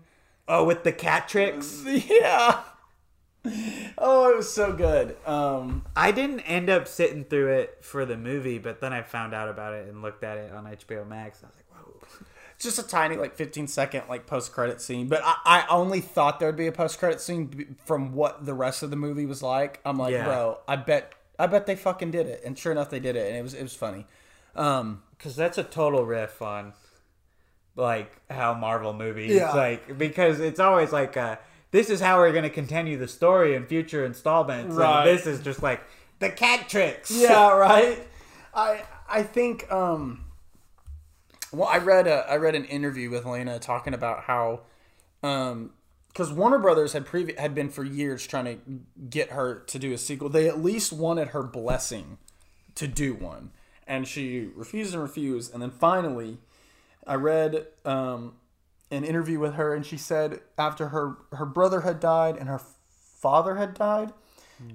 [0.47, 1.83] oh with the Catrix.
[2.09, 2.59] Yeah.
[3.97, 5.15] Oh, it was so good.
[5.25, 9.33] Um, I didn't end up sitting through it for the movie, but then I found
[9.33, 11.41] out about it and looked at it on HBO Max.
[11.43, 12.25] I was like, whoa.
[12.57, 16.39] just a tiny like 15 second like post credit scene, but I, I only thought
[16.39, 19.41] there'd be a post credit scene b- from what the rest of the movie was
[19.43, 19.79] like.
[19.85, 20.25] I'm like, Yeah.
[20.25, 23.27] bro, I bet I bet they fucking did it, and sure enough, they did it,
[23.27, 24.05] and it was it was funny.
[24.55, 26.73] Um, Because that's a total riff on
[27.75, 29.53] like how Marvel movies Yeah.
[29.53, 31.37] like because it's always like uh
[31.71, 34.75] this is how we're gonna continue the story in future installments.
[34.75, 35.07] Right.
[35.07, 35.81] And this is just like
[36.19, 37.07] the Catrix.
[37.09, 38.07] yeah, right.
[38.53, 40.25] I I think um
[41.51, 44.61] well I read a I read an interview with Lana talking about how
[45.23, 45.71] um
[46.07, 48.57] because Warner Brothers had previ- had been for years trying to
[49.09, 50.27] get her to do a sequel.
[50.27, 52.17] They at least wanted her blessing
[52.75, 53.51] to do one,
[53.87, 55.53] and she refused and refused.
[55.53, 56.39] And then finally,
[57.05, 58.33] I read um,
[58.91, 62.61] an interview with her, and she said after her her brother had died and her
[63.19, 64.13] father had died,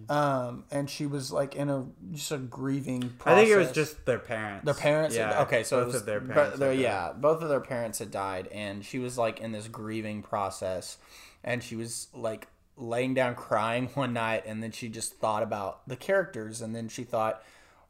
[0.08, 3.00] um, and she was like in a just a grieving.
[3.18, 3.32] Process.
[3.32, 4.64] I think it was just their parents.
[4.64, 5.16] Their parents.
[5.16, 5.42] Yeah.
[5.42, 6.58] okay, so both it was, of their parents.
[6.58, 9.68] their- had yeah, both of their parents had died, and she was like in this
[9.68, 10.98] grieving process,
[11.42, 15.86] and she was like laying down crying one night, and then she just thought about
[15.88, 17.42] the characters, and then she thought,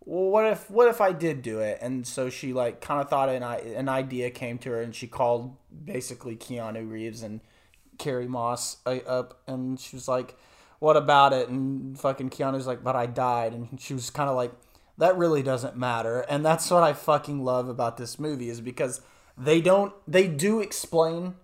[0.04, 1.78] well, what if what if I did do it?
[1.80, 5.06] And so she like kind of thought an an idea came to her, and she
[5.06, 7.40] called basically Keanu Reeves and
[7.98, 10.36] Carrie Moss uh, up, and she was like,
[10.78, 14.36] "What about it?" And fucking Keanu's like, "But I died," and she was kind of
[14.36, 14.52] like,
[14.98, 19.00] "That really doesn't matter." And that's what I fucking love about this movie is because
[19.38, 21.34] they don't they do explain,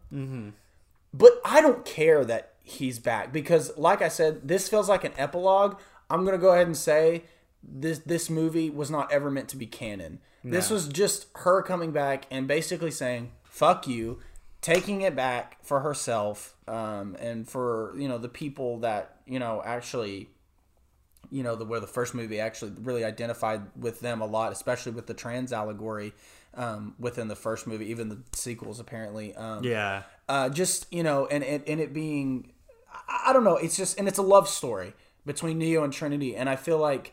[1.15, 5.13] but I don't care that he's back because, like I said, this feels like an
[5.17, 5.79] epilogue.
[6.11, 7.25] I'm gonna go ahead and say
[7.63, 10.21] this this movie was not ever meant to be canon.
[10.43, 14.21] This was just her coming back and basically saying "fuck you,"
[14.63, 19.63] taking it back for herself um, and for you know the people that you know
[19.65, 20.31] actually
[21.31, 24.93] you know the where the first movie actually really identified with them a lot, especially
[24.93, 26.13] with the trans allegory
[26.55, 29.35] um, within the first movie, even the sequels apparently.
[29.37, 30.03] Um, Yeah.
[30.29, 32.53] uh, just you know, and, and and it being,
[33.09, 34.95] I don't know, it's just and it's a love story
[35.27, 37.13] between Neo and Trinity, and I feel like,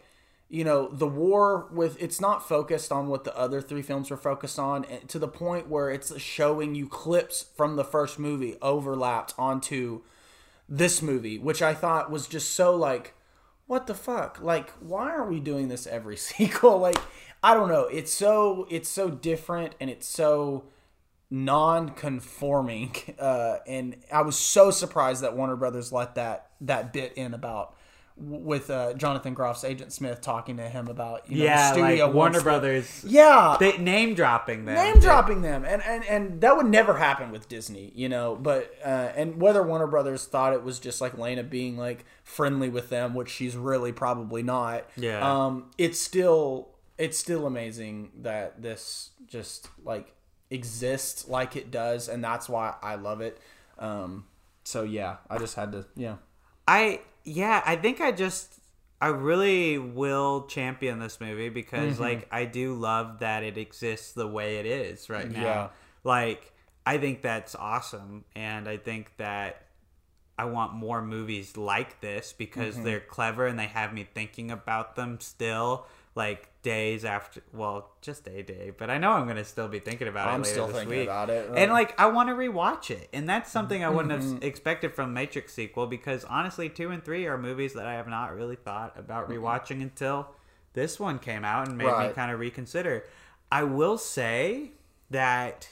[0.49, 4.17] you know, the war with it's not focused on what the other three films were
[4.17, 9.33] focused on, to the point where it's showing you clips from the first movie overlapped
[9.37, 10.01] onto
[10.69, 13.13] this movie, which I thought was just so like,
[13.65, 14.39] what the fuck?
[14.41, 16.79] Like, why are we doing this every sequel?
[16.79, 16.99] Like,
[17.43, 17.83] I don't know.
[17.83, 20.65] It's so it's so different and it's so
[21.29, 27.33] non-conforming uh, and i was so surprised that warner brothers let that that bit in
[27.33, 27.75] about
[28.19, 32.05] with uh, jonathan groff's agent smith talking to him about you know, Yeah, the studio
[32.07, 33.03] like Warner Brothers.
[33.07, 34.75] yeah They, name dropping them.
[34.75, 38.73] name dropping them and, and and that would never happen with disney you know but
[38.83, 42.89] uh, and whether warner brothers thought it was just like lana being like friendly with
[42.89, 45.19] them which she's really probably not Yeah.
[45.45, 50.11] um it's still it's still amazing that this just like
[50.49, 53.37] exists like it does and that's why i love it
[53.79, 54.25] um
[54.63, 56.15] so yeah i just had to yeah
[56.69, 58.53] I yeah, I think I just
[59.01, 62.01] I really will champion this movie because Mm-hmm.
[62.01, 65.41] like I do love that it exists the way it is right now.
[65.43, 65.67] Yeah.
[66.03, 66.53] Like
[66.85, 69.63] I think that's awesome and I think that
[70.39, 72.83] I want more movies like this because Mm-hmm.
[72.85, 75.85] they're clever and they have me thinking about them still
[76.17, 80.07] like days after well just a day but i know i'm gonna still be thinking
[80.09, 80.31] about it.
[80.31, 81.07] I'm it later still this thinking week.
[81.07, 81.49] about it.
[81.55, 84.33] and like i want to rewatch it and that's something i wouldn't Mm-hmm.
[84.33, 88.07] have expected from matrix sequel because honestly two and three are movies that i have
[88.07, 90.27] not really thought about rewatching until
[90.73, 92.13] this one came out and made me Mm-hmm.
[92.13, 93.05] Kind of reconsider
[93.51, 94.71] i will say
[95.09, 95.69] that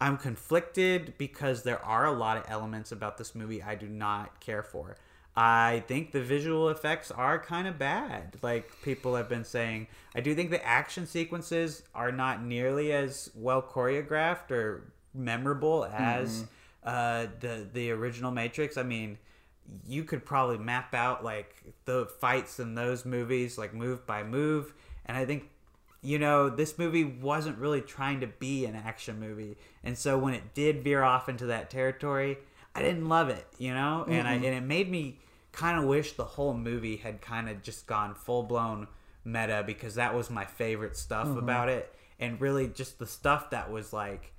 [0.00, 4.40] I'm conflicted because there are a lot of elements about this movie I do not
[4.40, 4.96] care for.
[5.36, 9.88] I think the visual effects are kind of bad, like people have been saying.
[10.14, 16.44] I do think the action sequences are not nearly as well choreographed or memorable as
[16.84, 18.76] uh, the the original Matrix.
[18.76, 19.18] I mean,
[19.86, 21.54] you could probably map out like
[21.84, 24.72] the fights in those movies, like move by move,
[25.06, 25.50] and I think
[26.04, 29.56] you know, this movie wasn't really trying to be an action movie.
[29.82, 32.36] And so when it did veer off into that territory,
[32.74, 34.04] I didn't love it, you know?
[34.08, 35.18] And I and it made me
[35.52, 38.88] kind of wish the whole movie had kind of just gone full-blown
[39.24, 41.94] meta because that was my favorite stuff about it.
[42.18, 44.32] And really just the stuff that was like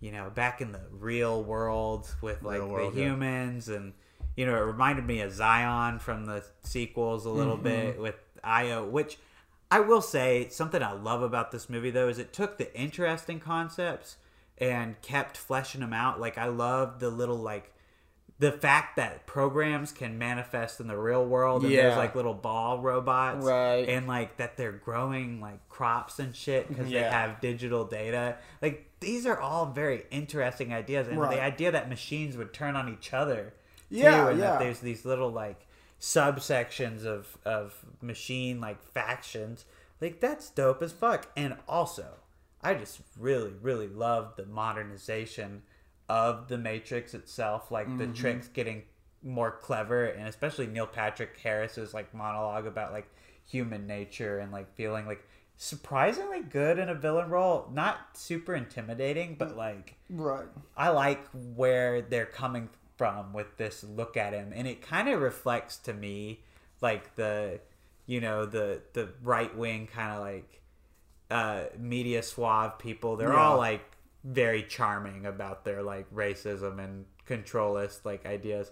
[0.00, 3.06] you know, back in the real world with like world, the yeah.
[3.06, 3.92] humans and
[4.36, 7.62] you know, it reminded me of Zion from the sequels a little Mm-hmm.
[7.64, 9.18] bit with Io, which
[9.70, 13.40] I will say something I love about this movie though is it took the interesting
[13.40, 14.16] concepts
[14.58, 16.20] and kept fleshing them out.
[16.20, 17.72] Like I love the little like
[18.44, 22.78] the fact that programs can manifest in the real world and there's like little ball
[22.80, 23.88] robots Right.
[23.88, 28.90] and like that they're growing like crops and shit because they have digital data like
[29.00, 31.36] these are all very interesting ideas and Right.
[31.36, 33.54] the idea that machines would turn on each other
[33.90, 34.44] too, Yeah, and yeah.
[34.50, 35.66] that there's these little like
[36.00, 39.64] subsections of of machine like factions
[40.00, 42.06] like that's dope as fuck and also
[42.62, 45.62] i just really really love the modernization
[46.08, 48.12] of the matrix itself like the Mm-hmm.
[48.12, 48.82] tricks getting
[49.22, 53.08] more clever and especially neil patrick harris's like monologue about like
[53.46, 55.26] human nature and like feeling like
[55.56, 60.46] surprisingly good in a villain role not super intimidating but like Right.
[60.76, 61.24] I like
[61.56, 62.68] where they're coming
[62.98, 66.40] from with this look at him, and it kind of reflects to me
[66.82, 67.60] like the,
[68.06, 70.60] you know, the the right wing kind of like
[71.30, 73.16] uh, media suave people.
[73.16, 73.93] They're all like
[74.24, 78.70] very charming about their like racism and controlist like ideas.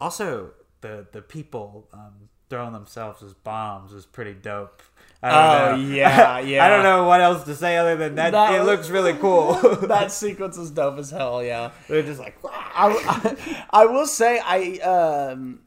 [0.00, 0.50] Also,
[0.80, 4.82] the the people um, throwing themselves as bombs is pretty dope.
[5.22, 5.94] I Oh, don't know.
[5.96, 6.64] yeah, yeah.
[6.64, 8.30] I don't know what else to say other than that.
[8.30, 9.54] That it looks really cool.
[9.88, 11.42] that sequence is dope as hell.
[11.42, 11.72] Yeah.
[11.88, 13.36] They're just like, I,
[13.70, 15.60] I, I will say I um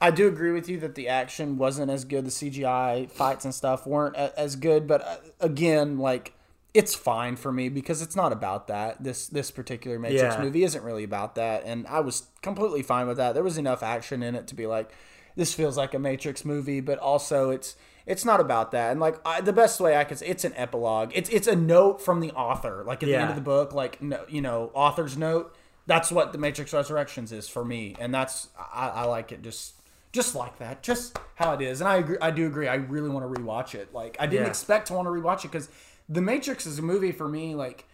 [0.00, 2.26] I do agree with you that the action wasn't as good.
[2.26, 6.34] The CGI fights and stuff weren't a, as good, but uh, again, like
[6.74, 9.02] it's fine for me because it's not about that.
[9.02, 10.42] This this particular Matrix Yeah.
[10.42, 13.32] movie isn't really about that, and I was completely fine with that.
[13.34, 14.90] There was enough action in it to be like,
[15.36, 17.76] this feels like a Matrix movie, but also it's
[18.06, 18.90] it's not about that.
[18.90, 21.12] And like I, the best way I could say, it's an epilogue.
[21.14, 24.02] It's it's a note from the author, like at the end of the book, like
[24.02, 25.54] no, you know, author's note.
[25.86, 29.74] That's what the Matrix Resurrections is for me, and that's I, I like it just
[30.12, 31.80] just like that, just how it is.
[31.80, 32.68] And I agree, I do agree.
[32.68, 33.92] I really want to rewatch it.
[33.94, 34.50] Like I didn't Yeah.
[34.50, 35.68] expect to want to rewatch it because
[36.08, 37.54] the Matrix is a movie for me.
[37.54, 37.86] Like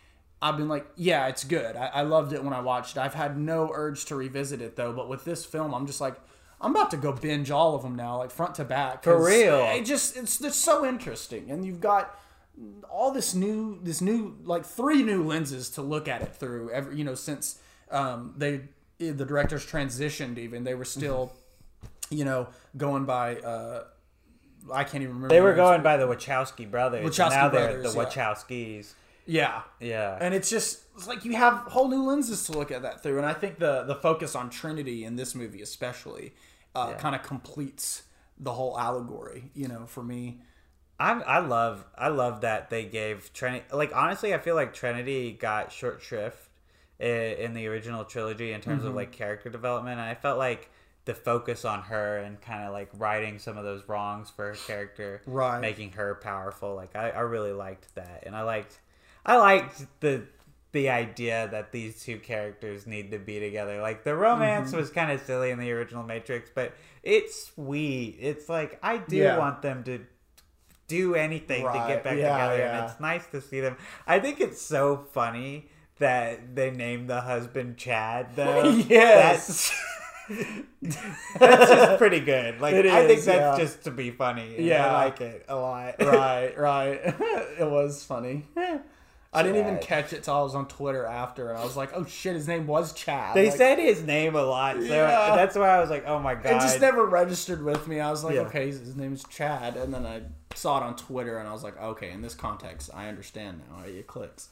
[0.42, 1.76] I've been like, yeah, it's good.
[1.76, 3.00] I, I loved it when I watched it.
[3.00, 4.92] I've had no urge to revisit it though.
[4.92, 6.16] But with this film, I'm just like.
[6.62, 9.02] I'm about to go binge all of them now, like front to back.
[9.02, 9.66] For real?
[9.74, 12.14] It just it's it's so interesting, and you've got
[12.90, 16.96] all this new this new like three new lenses to look at it through every
[16.96, 17.58] you know since
[17.90, 18.62] um they
[18.98, 21.32] the directors transitioned even they were still
[22.10, 23.84] you know going by uh
[24.72, 27.04] i can't even remember They were going by the Wachowski brothers.
[27.08, 27.88] Wachowski now they're the.
[27.88, 28.92] Wachowskis.
[29.26, 30.18] yeah Yeah.
[30.20, 33.16] and it's just it's like you have whole new lenses to look at that through
[33.18, 36.32] and i think the the focus on trinity in this movie especially
[36.74, 36.96] uh, Yeah.
[36.98, 38.02] kind of completes
[38.38, 40.40] the whole allegory you know for me
[40.98, 45.32] I'm, I love I love that they gave Trinity like honestly I feel like Trinity
[45.32, 46.50] got short shrift
[46.98, 50.70] in, in the original trilogy in terms of like character development and I felt like
[51.10, 54.54] the focus on her and kind of like righting some of those wrongs for her
[54.66, 55.60] character Right.
[55.60, 58.78] making her powerful like I, I really liked that and I liked
[59.26, 60.22] I liked the
[60.72, 64.76] the idea that these two characters need to be together like the romance Mm-hmm.
[64.78, 69.16] was kind of silly in the original Matrix but it's sweet it's like I do
[69.16, 69.36] Yeah.
[69.38, 69.98] want them to
[70.86, 72.78] do anything to get back Yeah, together yeah.
[72.82, 73.76] and it's nice to see them
[74.08, 75.68] i think it's so funny
[76.00, 79.46] that they named the husband chad though Yes.
[79.46, 79.72] that's,
[81.38, 83.64] that's just pretty good like It i think that's yeah.
[83.64, 84.86] just to be funny Yeah.
[84.86, 87.00] i like it a lot right, right.
[87.58, 88.46] it was funny.
[89.32, 91.90] I didn't even catch it till I was on Twitter after, and I was like,
[91.94, 95.36] "Oh shit, his name was Chad." they Like, said his name a lot so Yeah.
[95.36, 98.00] that's why i was like oh my god it just never registered with me.
[98.00, 98.40] I was like, Yeah.
[98.42, 100.22] "Okay, his name is Chad," and then I
[100.56, 103.84] saw it on Twitter, and I was like, "Okay, in this context, I understand now."
[103.84, 104.48] It clicks.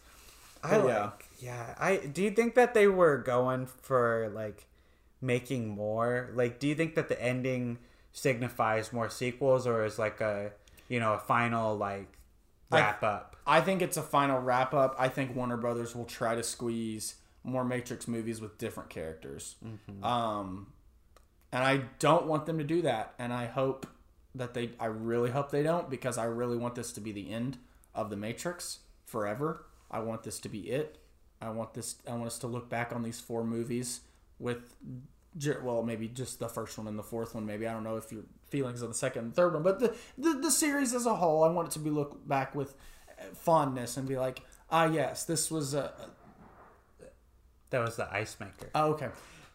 [0.63, 1.75] I But like, yeah.
[1.81, 4.68] I do you think that they were going for like
[5.21, 6.31] making more?
[6.35, 7.79] Like, do you think that the ending
[8.13, 10.53] signifies more sequels, or is like a
[10.89, 12.19] you know a final like
[12.71, 13.37] wrap up?
[13.47, 14.95] I think it's a final wrap up.
[14.99, 17.15] I think Warner Brothers will try to squeeze
[17.45, 19.57] more Matrix movies with different characters.
[20.05, 20.73] Um,
[21.53, 23.15] and I don't want them to do that.
[23.19, 23.87] And I hope
[24.35, 27.31] that they, I really hope they don't because I really want this to be the
[27.31, 27.57] end
[27.95, 29.65] of the Matrix forever.
[29.91, 30.99] I want this to be it.
[31.41, 34.01] I want this, I want us to look back on these four movies
[34.39, 34.75] with,
[35.63, 37.47] well, maybe just the first one and the fourth one.
[37.47, 39.95] Maybe I don't know if your feelings on the second and third one, but the,
[40.17, 42.75] the, the series as a whole, I want it to be looked back with
[43.35, 45.93] fondness and be like, ah, yes, this was a,
[47.71, 48.71] That was the ice maker.
[48.75, 49.09] Oh, okay.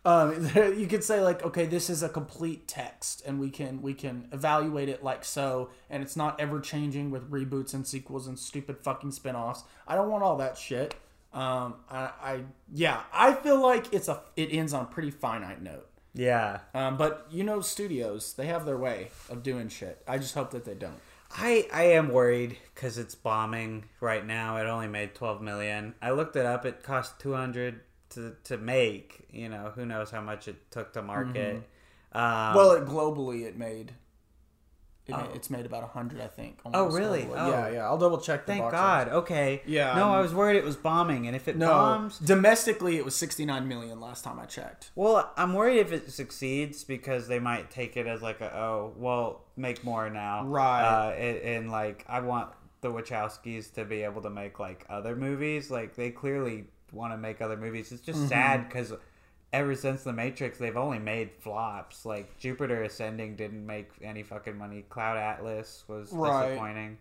[0.06, 3.94] Um, you could say like, okay, this is a complete text, and we can we
[3.94, 8.38] can evaluate it like so, and it's not ever changing with reboots and sequels and
[8.38, 9.64] stupid fucking spin-offs.
[9.88, 10.96] I don't want all that shit.
[11.34, 12.40] Um, I, I
[12.72, 15.90] yeah, I feel like it's a it ends on a pretty finite note.
[16.14, 16.60] Yeah.
[16.76, 20.04] Um, but you know, studios they have their way of doing shit.
[20.08, 21.00] I just hope that they don't.
[21.36, 24.58] I I am worried because it's bombing right now.
[24.58, 25.96] It only made twelve million.
[26.02, 26.66] I looked it up.
[26.66, 27.82] It cost two hundred
[28.12, 29.26] to to make.
[29.32, 31.64] You know, who knows how much it took to market.
[32.12, 33.94] Um, Well, it, globally, it made.
[35.06, 36.60] It ma- it's made about a hundred, I think.
[36.74, 37.28] Oh, really?
[37.30, 37.50] Oh.
[37.50, 37.86] Yeah, yeah.
[37.86, 38.46] I'll double check.
[38.46, 39.10] The thank God.
[39.10, 39.62] Okay.
[39.66, 42.96] Yeah, No, I um, was worried it was bombing, and if it No, bombs, domestically,
[42.96, 44.92] it was sixty nine million last time I checked.
[44.96, 48.94] well, I'm worried if it succeeds because they might take it as like a oh,
[48.96, 50.84] well, make more now, Right.
[50.84, 55.16] Uh, and, and like I want the Wachowskis to be able to make like other
[55.18, 55.70] movies.
[55.70, 57.92] Like they clearly want to make other movies.
[57.92, 58.12] It's Mm-hmm.
[58.20, 58.94] just sad because
[59.54, 62.06] ever since The Matrix, they've only made flops.
[62.06, 64.84] Like Jupiter Ascending didn't make any fucking money.
[64.90, 66.50] Cloud Atlas was Right.
[66.50, 66.98] disappointing.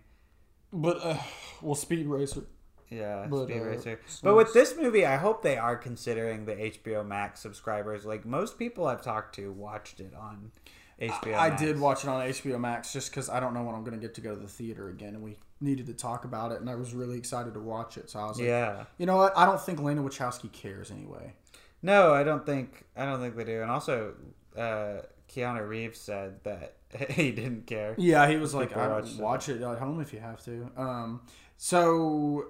[0.72, 1.16] But uh,
[1.60, 2.44] well, Speed Racer.
[2.90, 4.00] Yeah, But, Speed uh, Racer.
[4.22, 8.04] But with this movie, I hope they are considering the HBO Max subscribers.
[8.04, 10.52] Like most people I've talked to watched it on
[11.00, 11.34] HBO.
[11.34, 11.60] I Max.
[11.62, 14.00] did watch it on HBO Max just because I don't know when I'm going to
[14.00, 16.68] get to go to the theater again, and we needed to talk about it, and
[16.68, 18.10] I was really excited to watch it.
[18.10, 18.84] So I was like, Yeah.
[18.98, 19.36] you know what?
[19.36, 21.34] I don't think Lana Wachowski cares anyway.
[21.82, 23.62] No, I don't think I don't think they do.
[23.62, 24.14] And also,
[24.56, 26.76] uh, Keanu Reeves said that
[27.10, 27.94] he didn't care.
[27.98, 30.70] Yeah, he was like, I watch it at home if you have to.
[30.76, 31.22] Um,
[31.56, 32.46] so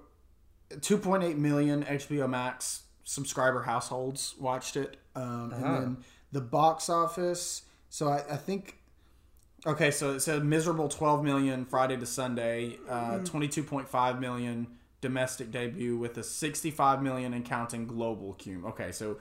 [0.70, 5.80] 2.8 million HBO Max subscriber households watched it, um, and Uh-huh.
[5.80, 5.96] then
[6.32, 7.62] the box office.
[7.88, 8.78] So I, I think.
[9.64, 14.66] Okay, so it's a miserable 12 million Friday to Sunday, uh, 22.5 million
[15.02, 18.64] domestic debut with a 65 million and counting global cum.
[18.64, 19.18] Okay, so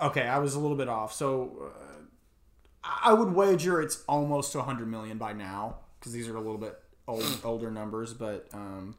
[0.00, 1.12] okay, I was a little bit off.
[1.12, 6.36] So uh, I would wager it's almost to 100 million by now because these are
[6.36, 6.78] a little bit
[7.08, 8.14] old, older numbers.
[8.14, 8.94] But um,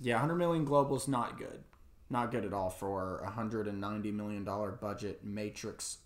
[0.00, 1.62] yeah, 100 million global is not good.
[2.08, 5.98] Not good at all for a 190 million dollar budget Matrix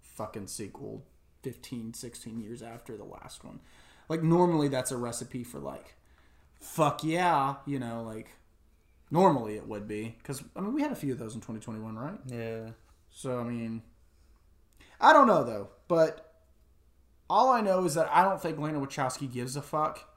[0.00, 1.04] fucking sequel
[1.42, 3.60] 15, 16 years after the last one.
[4.08, 5.94] Like normally that's a recipe for like
[6.58, 8.30] fuck yeah, you know, like
[9.12, 11.94] normally it would be cuz I mean we had a few of those in 2021,
[11.96, 12.18] right?
[12.26, 12.70] Yeah.
[13.10, 13.82] So I mean,
[15.00, 16.32] I don't know though, but
[17.30, 20.08] all I know is that I don't think Lana Wachowski gives a fuck.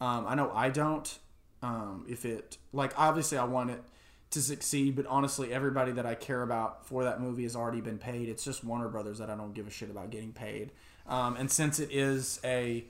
[0.00, 1.18] Um, I know I don't.
[1.62, 3.82] Um, if it like obviously I want it
[4.30, 7.98] to succeed, but honestly, everybody that I care about for that movie has already been
[7.98, 8.28] paid.
[8.28, 10.70] It's just Warner Brothers that I don't give a shit about getting paid.
[11.06, 12.84] Um, and since it is a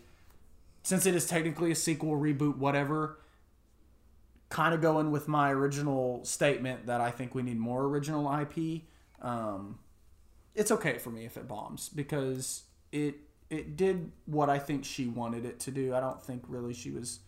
[0.83, 3.19] since it is technically a sequel, reboot, whatever,
[4.51, 8.83] kind of going with my original statement that I think we need more original IP.
[9.23, 9.79] Um,
[10.55, 13.15] it's okay for me if it bombs because it
[13.49, 15.95] it did what I think she wanted it to do.
[15.95, 17.21] I don't think really she was.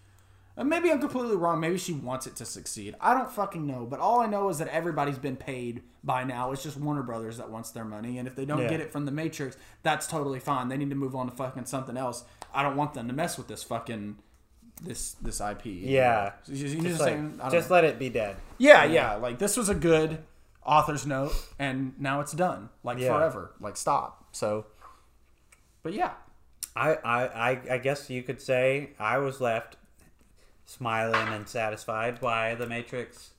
[0.56, 1.60] Maybe I'm completely wrong.
[1.60, 2.94] Maybe she wants it to succeed.
[3.00, 3.86] I don't fucking know.
[3.86, 6.52] But all I know is that everybody's been paid by now.
[6.52, 8.18] It's just Warner Brothers that wants their money.
[8.18, 8.68] And if they don't Yeah.
[8.68, 10.68] get it from the Matrix, that's totally fine.
[10.68, 12.24] They need to move on to fucking something else.
[12.52, 14.18] I don't want them to mess with this fucking
[14.82, 15.64] this this IP.
[15.66, 16.32] Yeah.
[16.46, 17.40] You know what Just, like, saying?
[17.50, 18.36] Just let it be dead.
[18.58, 19.14] Yeah, yeah.
[19.14, 20.18] Like this was a good
[20.64, 22.68] author's note, and now it's done.
[22.82, 23.14] Like Yeah.
[23.16, 23.52] forever.
[23.60, 24.24] Like stop.
[24.32, 24.66] So,
[25.82, 26.12] but yeah,
[26.76, 29.76] I, I, I, I guess you could say I was left
[30.66, 33.30] smiling and satisfied by the Matrix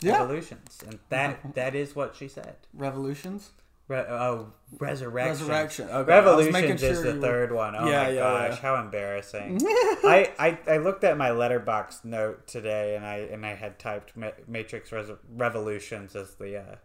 [0.00, 0.22] Yeah.
[0.22, 2.56] Evolutions, and that that is what she said.
[2.74, 3.50] revolutions.
[3.88, 5.30] Re- oh, Resurrection.
[5.48, 5.88] Resurrection.
[5.88, 7.74] Okay, I was Revolutions is sure the you were- third one.
[7.76, 8.56] Oh Yeah, my yeah, gosh, yeah.
[8.62, 9.58] how embarrassing!
[9.64, 14.16] I, I I looked at my Letterboxd note today, and I and I had typed
[14.16, 16.76] Ma- Matrix Res- Revolutions as the uh,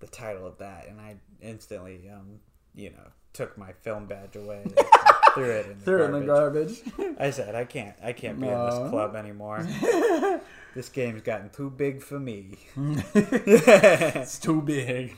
[0.00, 2.40] the title of that, and I instantly um
[2.74, 4.74] you know took my film badge away, and
[5.34, 6.82] threw it in the Threw it in the garbage.
[6.98, 7.16] garbage.
[7.18, 9.62] I said I can't I can't be in this club anymore.
[10.74, 12.58] this game's gotten too big for me.
[13.14, 15.16] it's too big.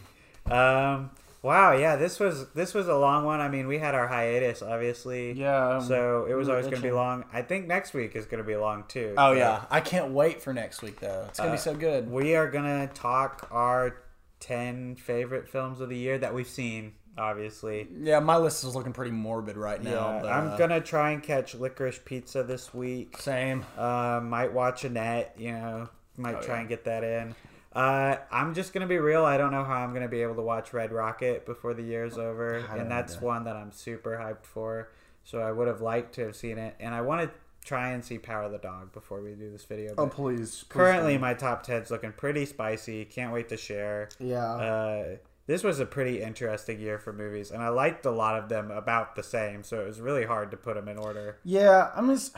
[0.50, 1.10] Um.
[1.42, 1.72] Wow.
[1.72, 1.96] Yeah.
[1.96, 3.40] This was this was a long one.
[3.40, 5.32] I mean, we had our hiatus, obviously.
[5.32, 5.78] Yeah.
[5.80, 7.24] So it was always going to be long.
[7.32, 9.14] I think next week is going to be long too.
[9.18, 11.26] Oh yeah, I can't wait for next week though.
[11.28, 12.10] It's gonna be so good.
[12.10, 13.96] We are gonna talk our
[14.40, 16.94] ten favorite films of the year that we've seen.
[17.16, 17.86] Obviously.
[18.00, 20.14] Yeah, my list is looking pretty morbid right now.
[20.14, 23.18] Yeah, but, I'm uh, gonna try and catch Licorice Pizza this week.
[23.18, 23.64] same.
[23.78, 25.34] Uh, might watch Annette.
[25.38, 26.60] You know, might Oh, try yeah.
[26.60, 27.34] and get that in.
[27.74, 29.24] Uh, I'm just gonna be real.
[29.24, 32.18] I don't know how I'm gonna be able to watch Red Rocket before the year's
[32.18, 34.90] over, and that's one that I'm super hyped for.
[35.24, 37.30] So I would have liked to have seen it, and I want to
[37.64, 39.94] try and see Power of the Dog before we do this video.
[39.96, 40.36] Oh please.
[40.38, 41.22] please currently, don't.
[41.22, 43.04] my top ten's looking pretty spicy.
[43.06, 44.08] Can't wait to share.
[44.20, 44.44] yeah.
[44.44, 45.04] Uh,
[45.46, 48.70] this was a pretty interesting year for movies, and I liked a lot of them
[48.70, 49.62] about the same.
[49.62, 51.38] So it was really hard to put them in order.
[51.44, 52.34] Yeah, I'm just.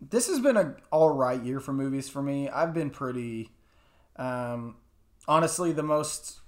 [0.00, 2.48] This has been a all right year for movies for me.
[2.48, 3.50] I've been pretty.
[4.20, 4.76] Um,
[5.26, 6.40] honestly the most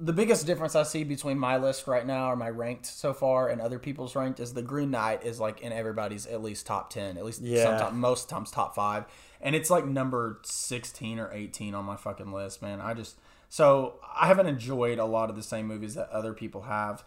[0.00, 3.48] the biggest difference I see between my list right now or my ranked so far
[3.48, 6.90] and other people's ranked is the Green Knight is like in everybody's at least top
[6.90, 7.64] ten, at least Yeah.
[7.64, 9.04] sometimes most times top five,
[9.40, 12.80] and it's like number sixteen or eighteen on my fucking list, man.
[12.80, 13.16] I just
[13.48, 17.04] so I haven't enjoyed a lot of the same movies that other people have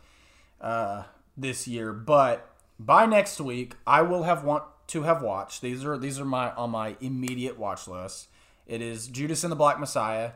[0.61, 1.03] uh,
[1.35, 2.49] this year, but
[2.79, 5.61] by next week I will have want to have watched.
[5.61, 8.29] These are these are my on my immediate watch list.
[8.67, 10.31] It is Judas and the Black Messiah,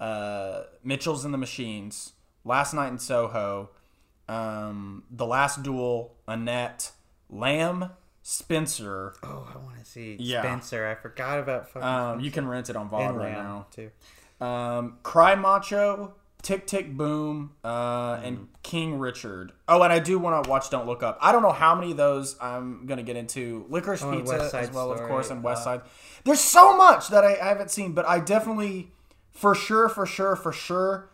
[0.00, 2.12] uh, Mitchell's and the Machines,
[2.44, 3.70] Last Night in Soho,
[4.28, 6.92] um, The Last Duel, Annette,
[7.28, 7.90] Lamb,
[8.22, 9.14] Spencer.
[9.22, 10.42] Oh, I want to see Yeah.
[10.42, 10.86] Spencer.
[10.86, 13.66] I forgot about fucking Um, you can rent it on VOD right now.
[13.70, 13.90] too.
[14.40, 16.14] Um, Cry Macho,
[16.44, 19.52] Tick Tick Boom, uh, and King Richard.
[19.66, 21.18] Oh, and I do want to watch Don't Look Up.
[21.22, 23.64] I don't know how many of those I'm gonna get into.
[23.70, 25.80] Licorice Oh, Pizza as well, of course, and West uh, Side.
[26.24, 28.92] There's so much that I, I haven't seen, but I definitely,
[29.30, 31.08] for sure, for sure, for sure,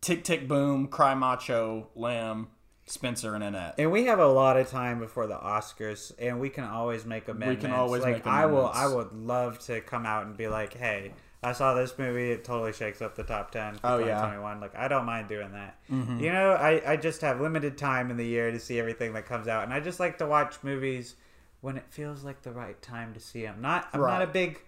[0.00, 2.46] Tick Tick Boom, Cry Macho, Lamb,
[2.86, 3.74] Spencer, and Annette.
[3.78, 7.26] And we have a lot of time before the Oscars, and we can always make
[7.26, 7.66] amendments.
[7.66, 8.68] always like, make I will.
[8.68, 12.30] I would love to come out and be like, "Hey, I saw this movie.
[12.30, 14.16] It totally shakes up the top ten for Oh, yeah.
[14.16, 15.78] 2021." Like, I don't mind doing that.
[15.90, 16.20] Mm-hmm.
[16.20, 19.26] You know, I I just have limited time in the year to see everything that
[19.26, 21.14] comes out, and I just like to watch movies
[21.60, 23.60] when it feels like the right time to see them.
[23.60, 23.88] Not.
[23.92, 24.60] I'm not a big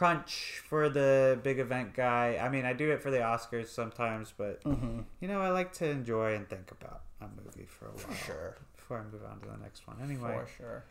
[0.00, 2.38] crunch for the big event guy.
[2.40, 5.00] I mean, I do it for the Oscars sometimes, but mm-hmm.
[5.20, 8.56] you know, I like to enjoy and think about a movie for a while sure.
[8.76, 9.98] before I move on to the next one.
[10.02, 10.84] Anyway, For sure.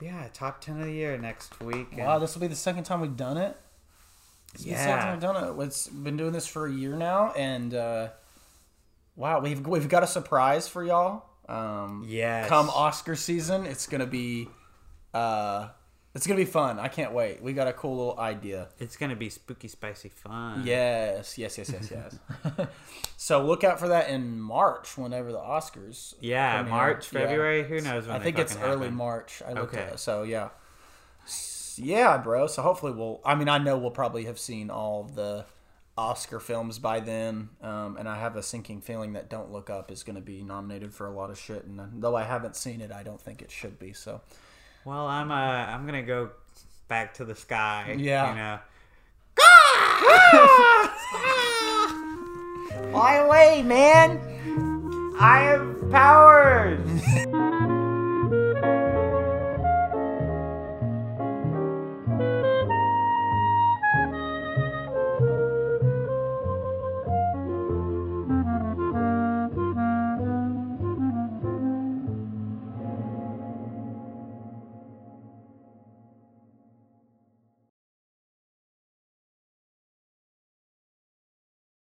[0.00, 1.96] yeah, top ten of the year next week.
[1.96, 3.56] Wow, this will be the second time we've done it.
[4.54, 5.00] It's the second Yeah.
[5.00, 5.64] time we've done it.
[5.66, 8.08] It's been doing this for a year now, and uh,
[9.16, 11.24] wow, we've we've got a surprise for y'all.
[11.48, 12.48] Um, Yes.
[12.48, 14.48] come Oscar season, it's gonna be,
[15.12, 15.68] uh,
[16.14, 16.78] it's gonna be fun.
[16.78, 17.42] I can't wait.
[17.42, 18.68] We got a cool little idea.
[18.78, 20.62] it's gonna be spooky, spicy fun.
[20.64, 22.68] Yes, yes, yes, yes, yes.
[23.18, 26.14] so look out for that in March, whenever the Oscars.
[26.20, 26.62] Yeah.
[26.62, 27.20] March, Yeah.
[27.20, 27.64] February.
[27.64, 28.16] Who knows when?
[28.16, 28.94] I think it's early happen.
[28.94, 29.42] March.
[29.46, 29.82] I looked Okay.
[29.82, 29.98] at it.
[29.98, 30.48] So yeah,
[31.78, 32.46] yeah, bro.
[32.46, 33.20] So hopefully we'll.
[33.24, 35.44] I mean, I know we'll probably have seen all the
[35.96, 39.90] Oscar films by then, um, and I have a sinking feeling that Don't Look Up
[39.90, 41.64] is going to be nominated for a lot of shit.
[41.64, 43.92] And uh, though I haven't seen it, I don't think it should be.
[43.92, 44.20] So
[44.84, 46.30] Well, I'm uh, I'm gonna go
[46.88, 47.94] back to the sky.
[47.98, 48.30] Yeah.
[48.30, 48.58] You know.
[52.90, 54.20] fly away, man.
[55.18, 57.02] I have powers.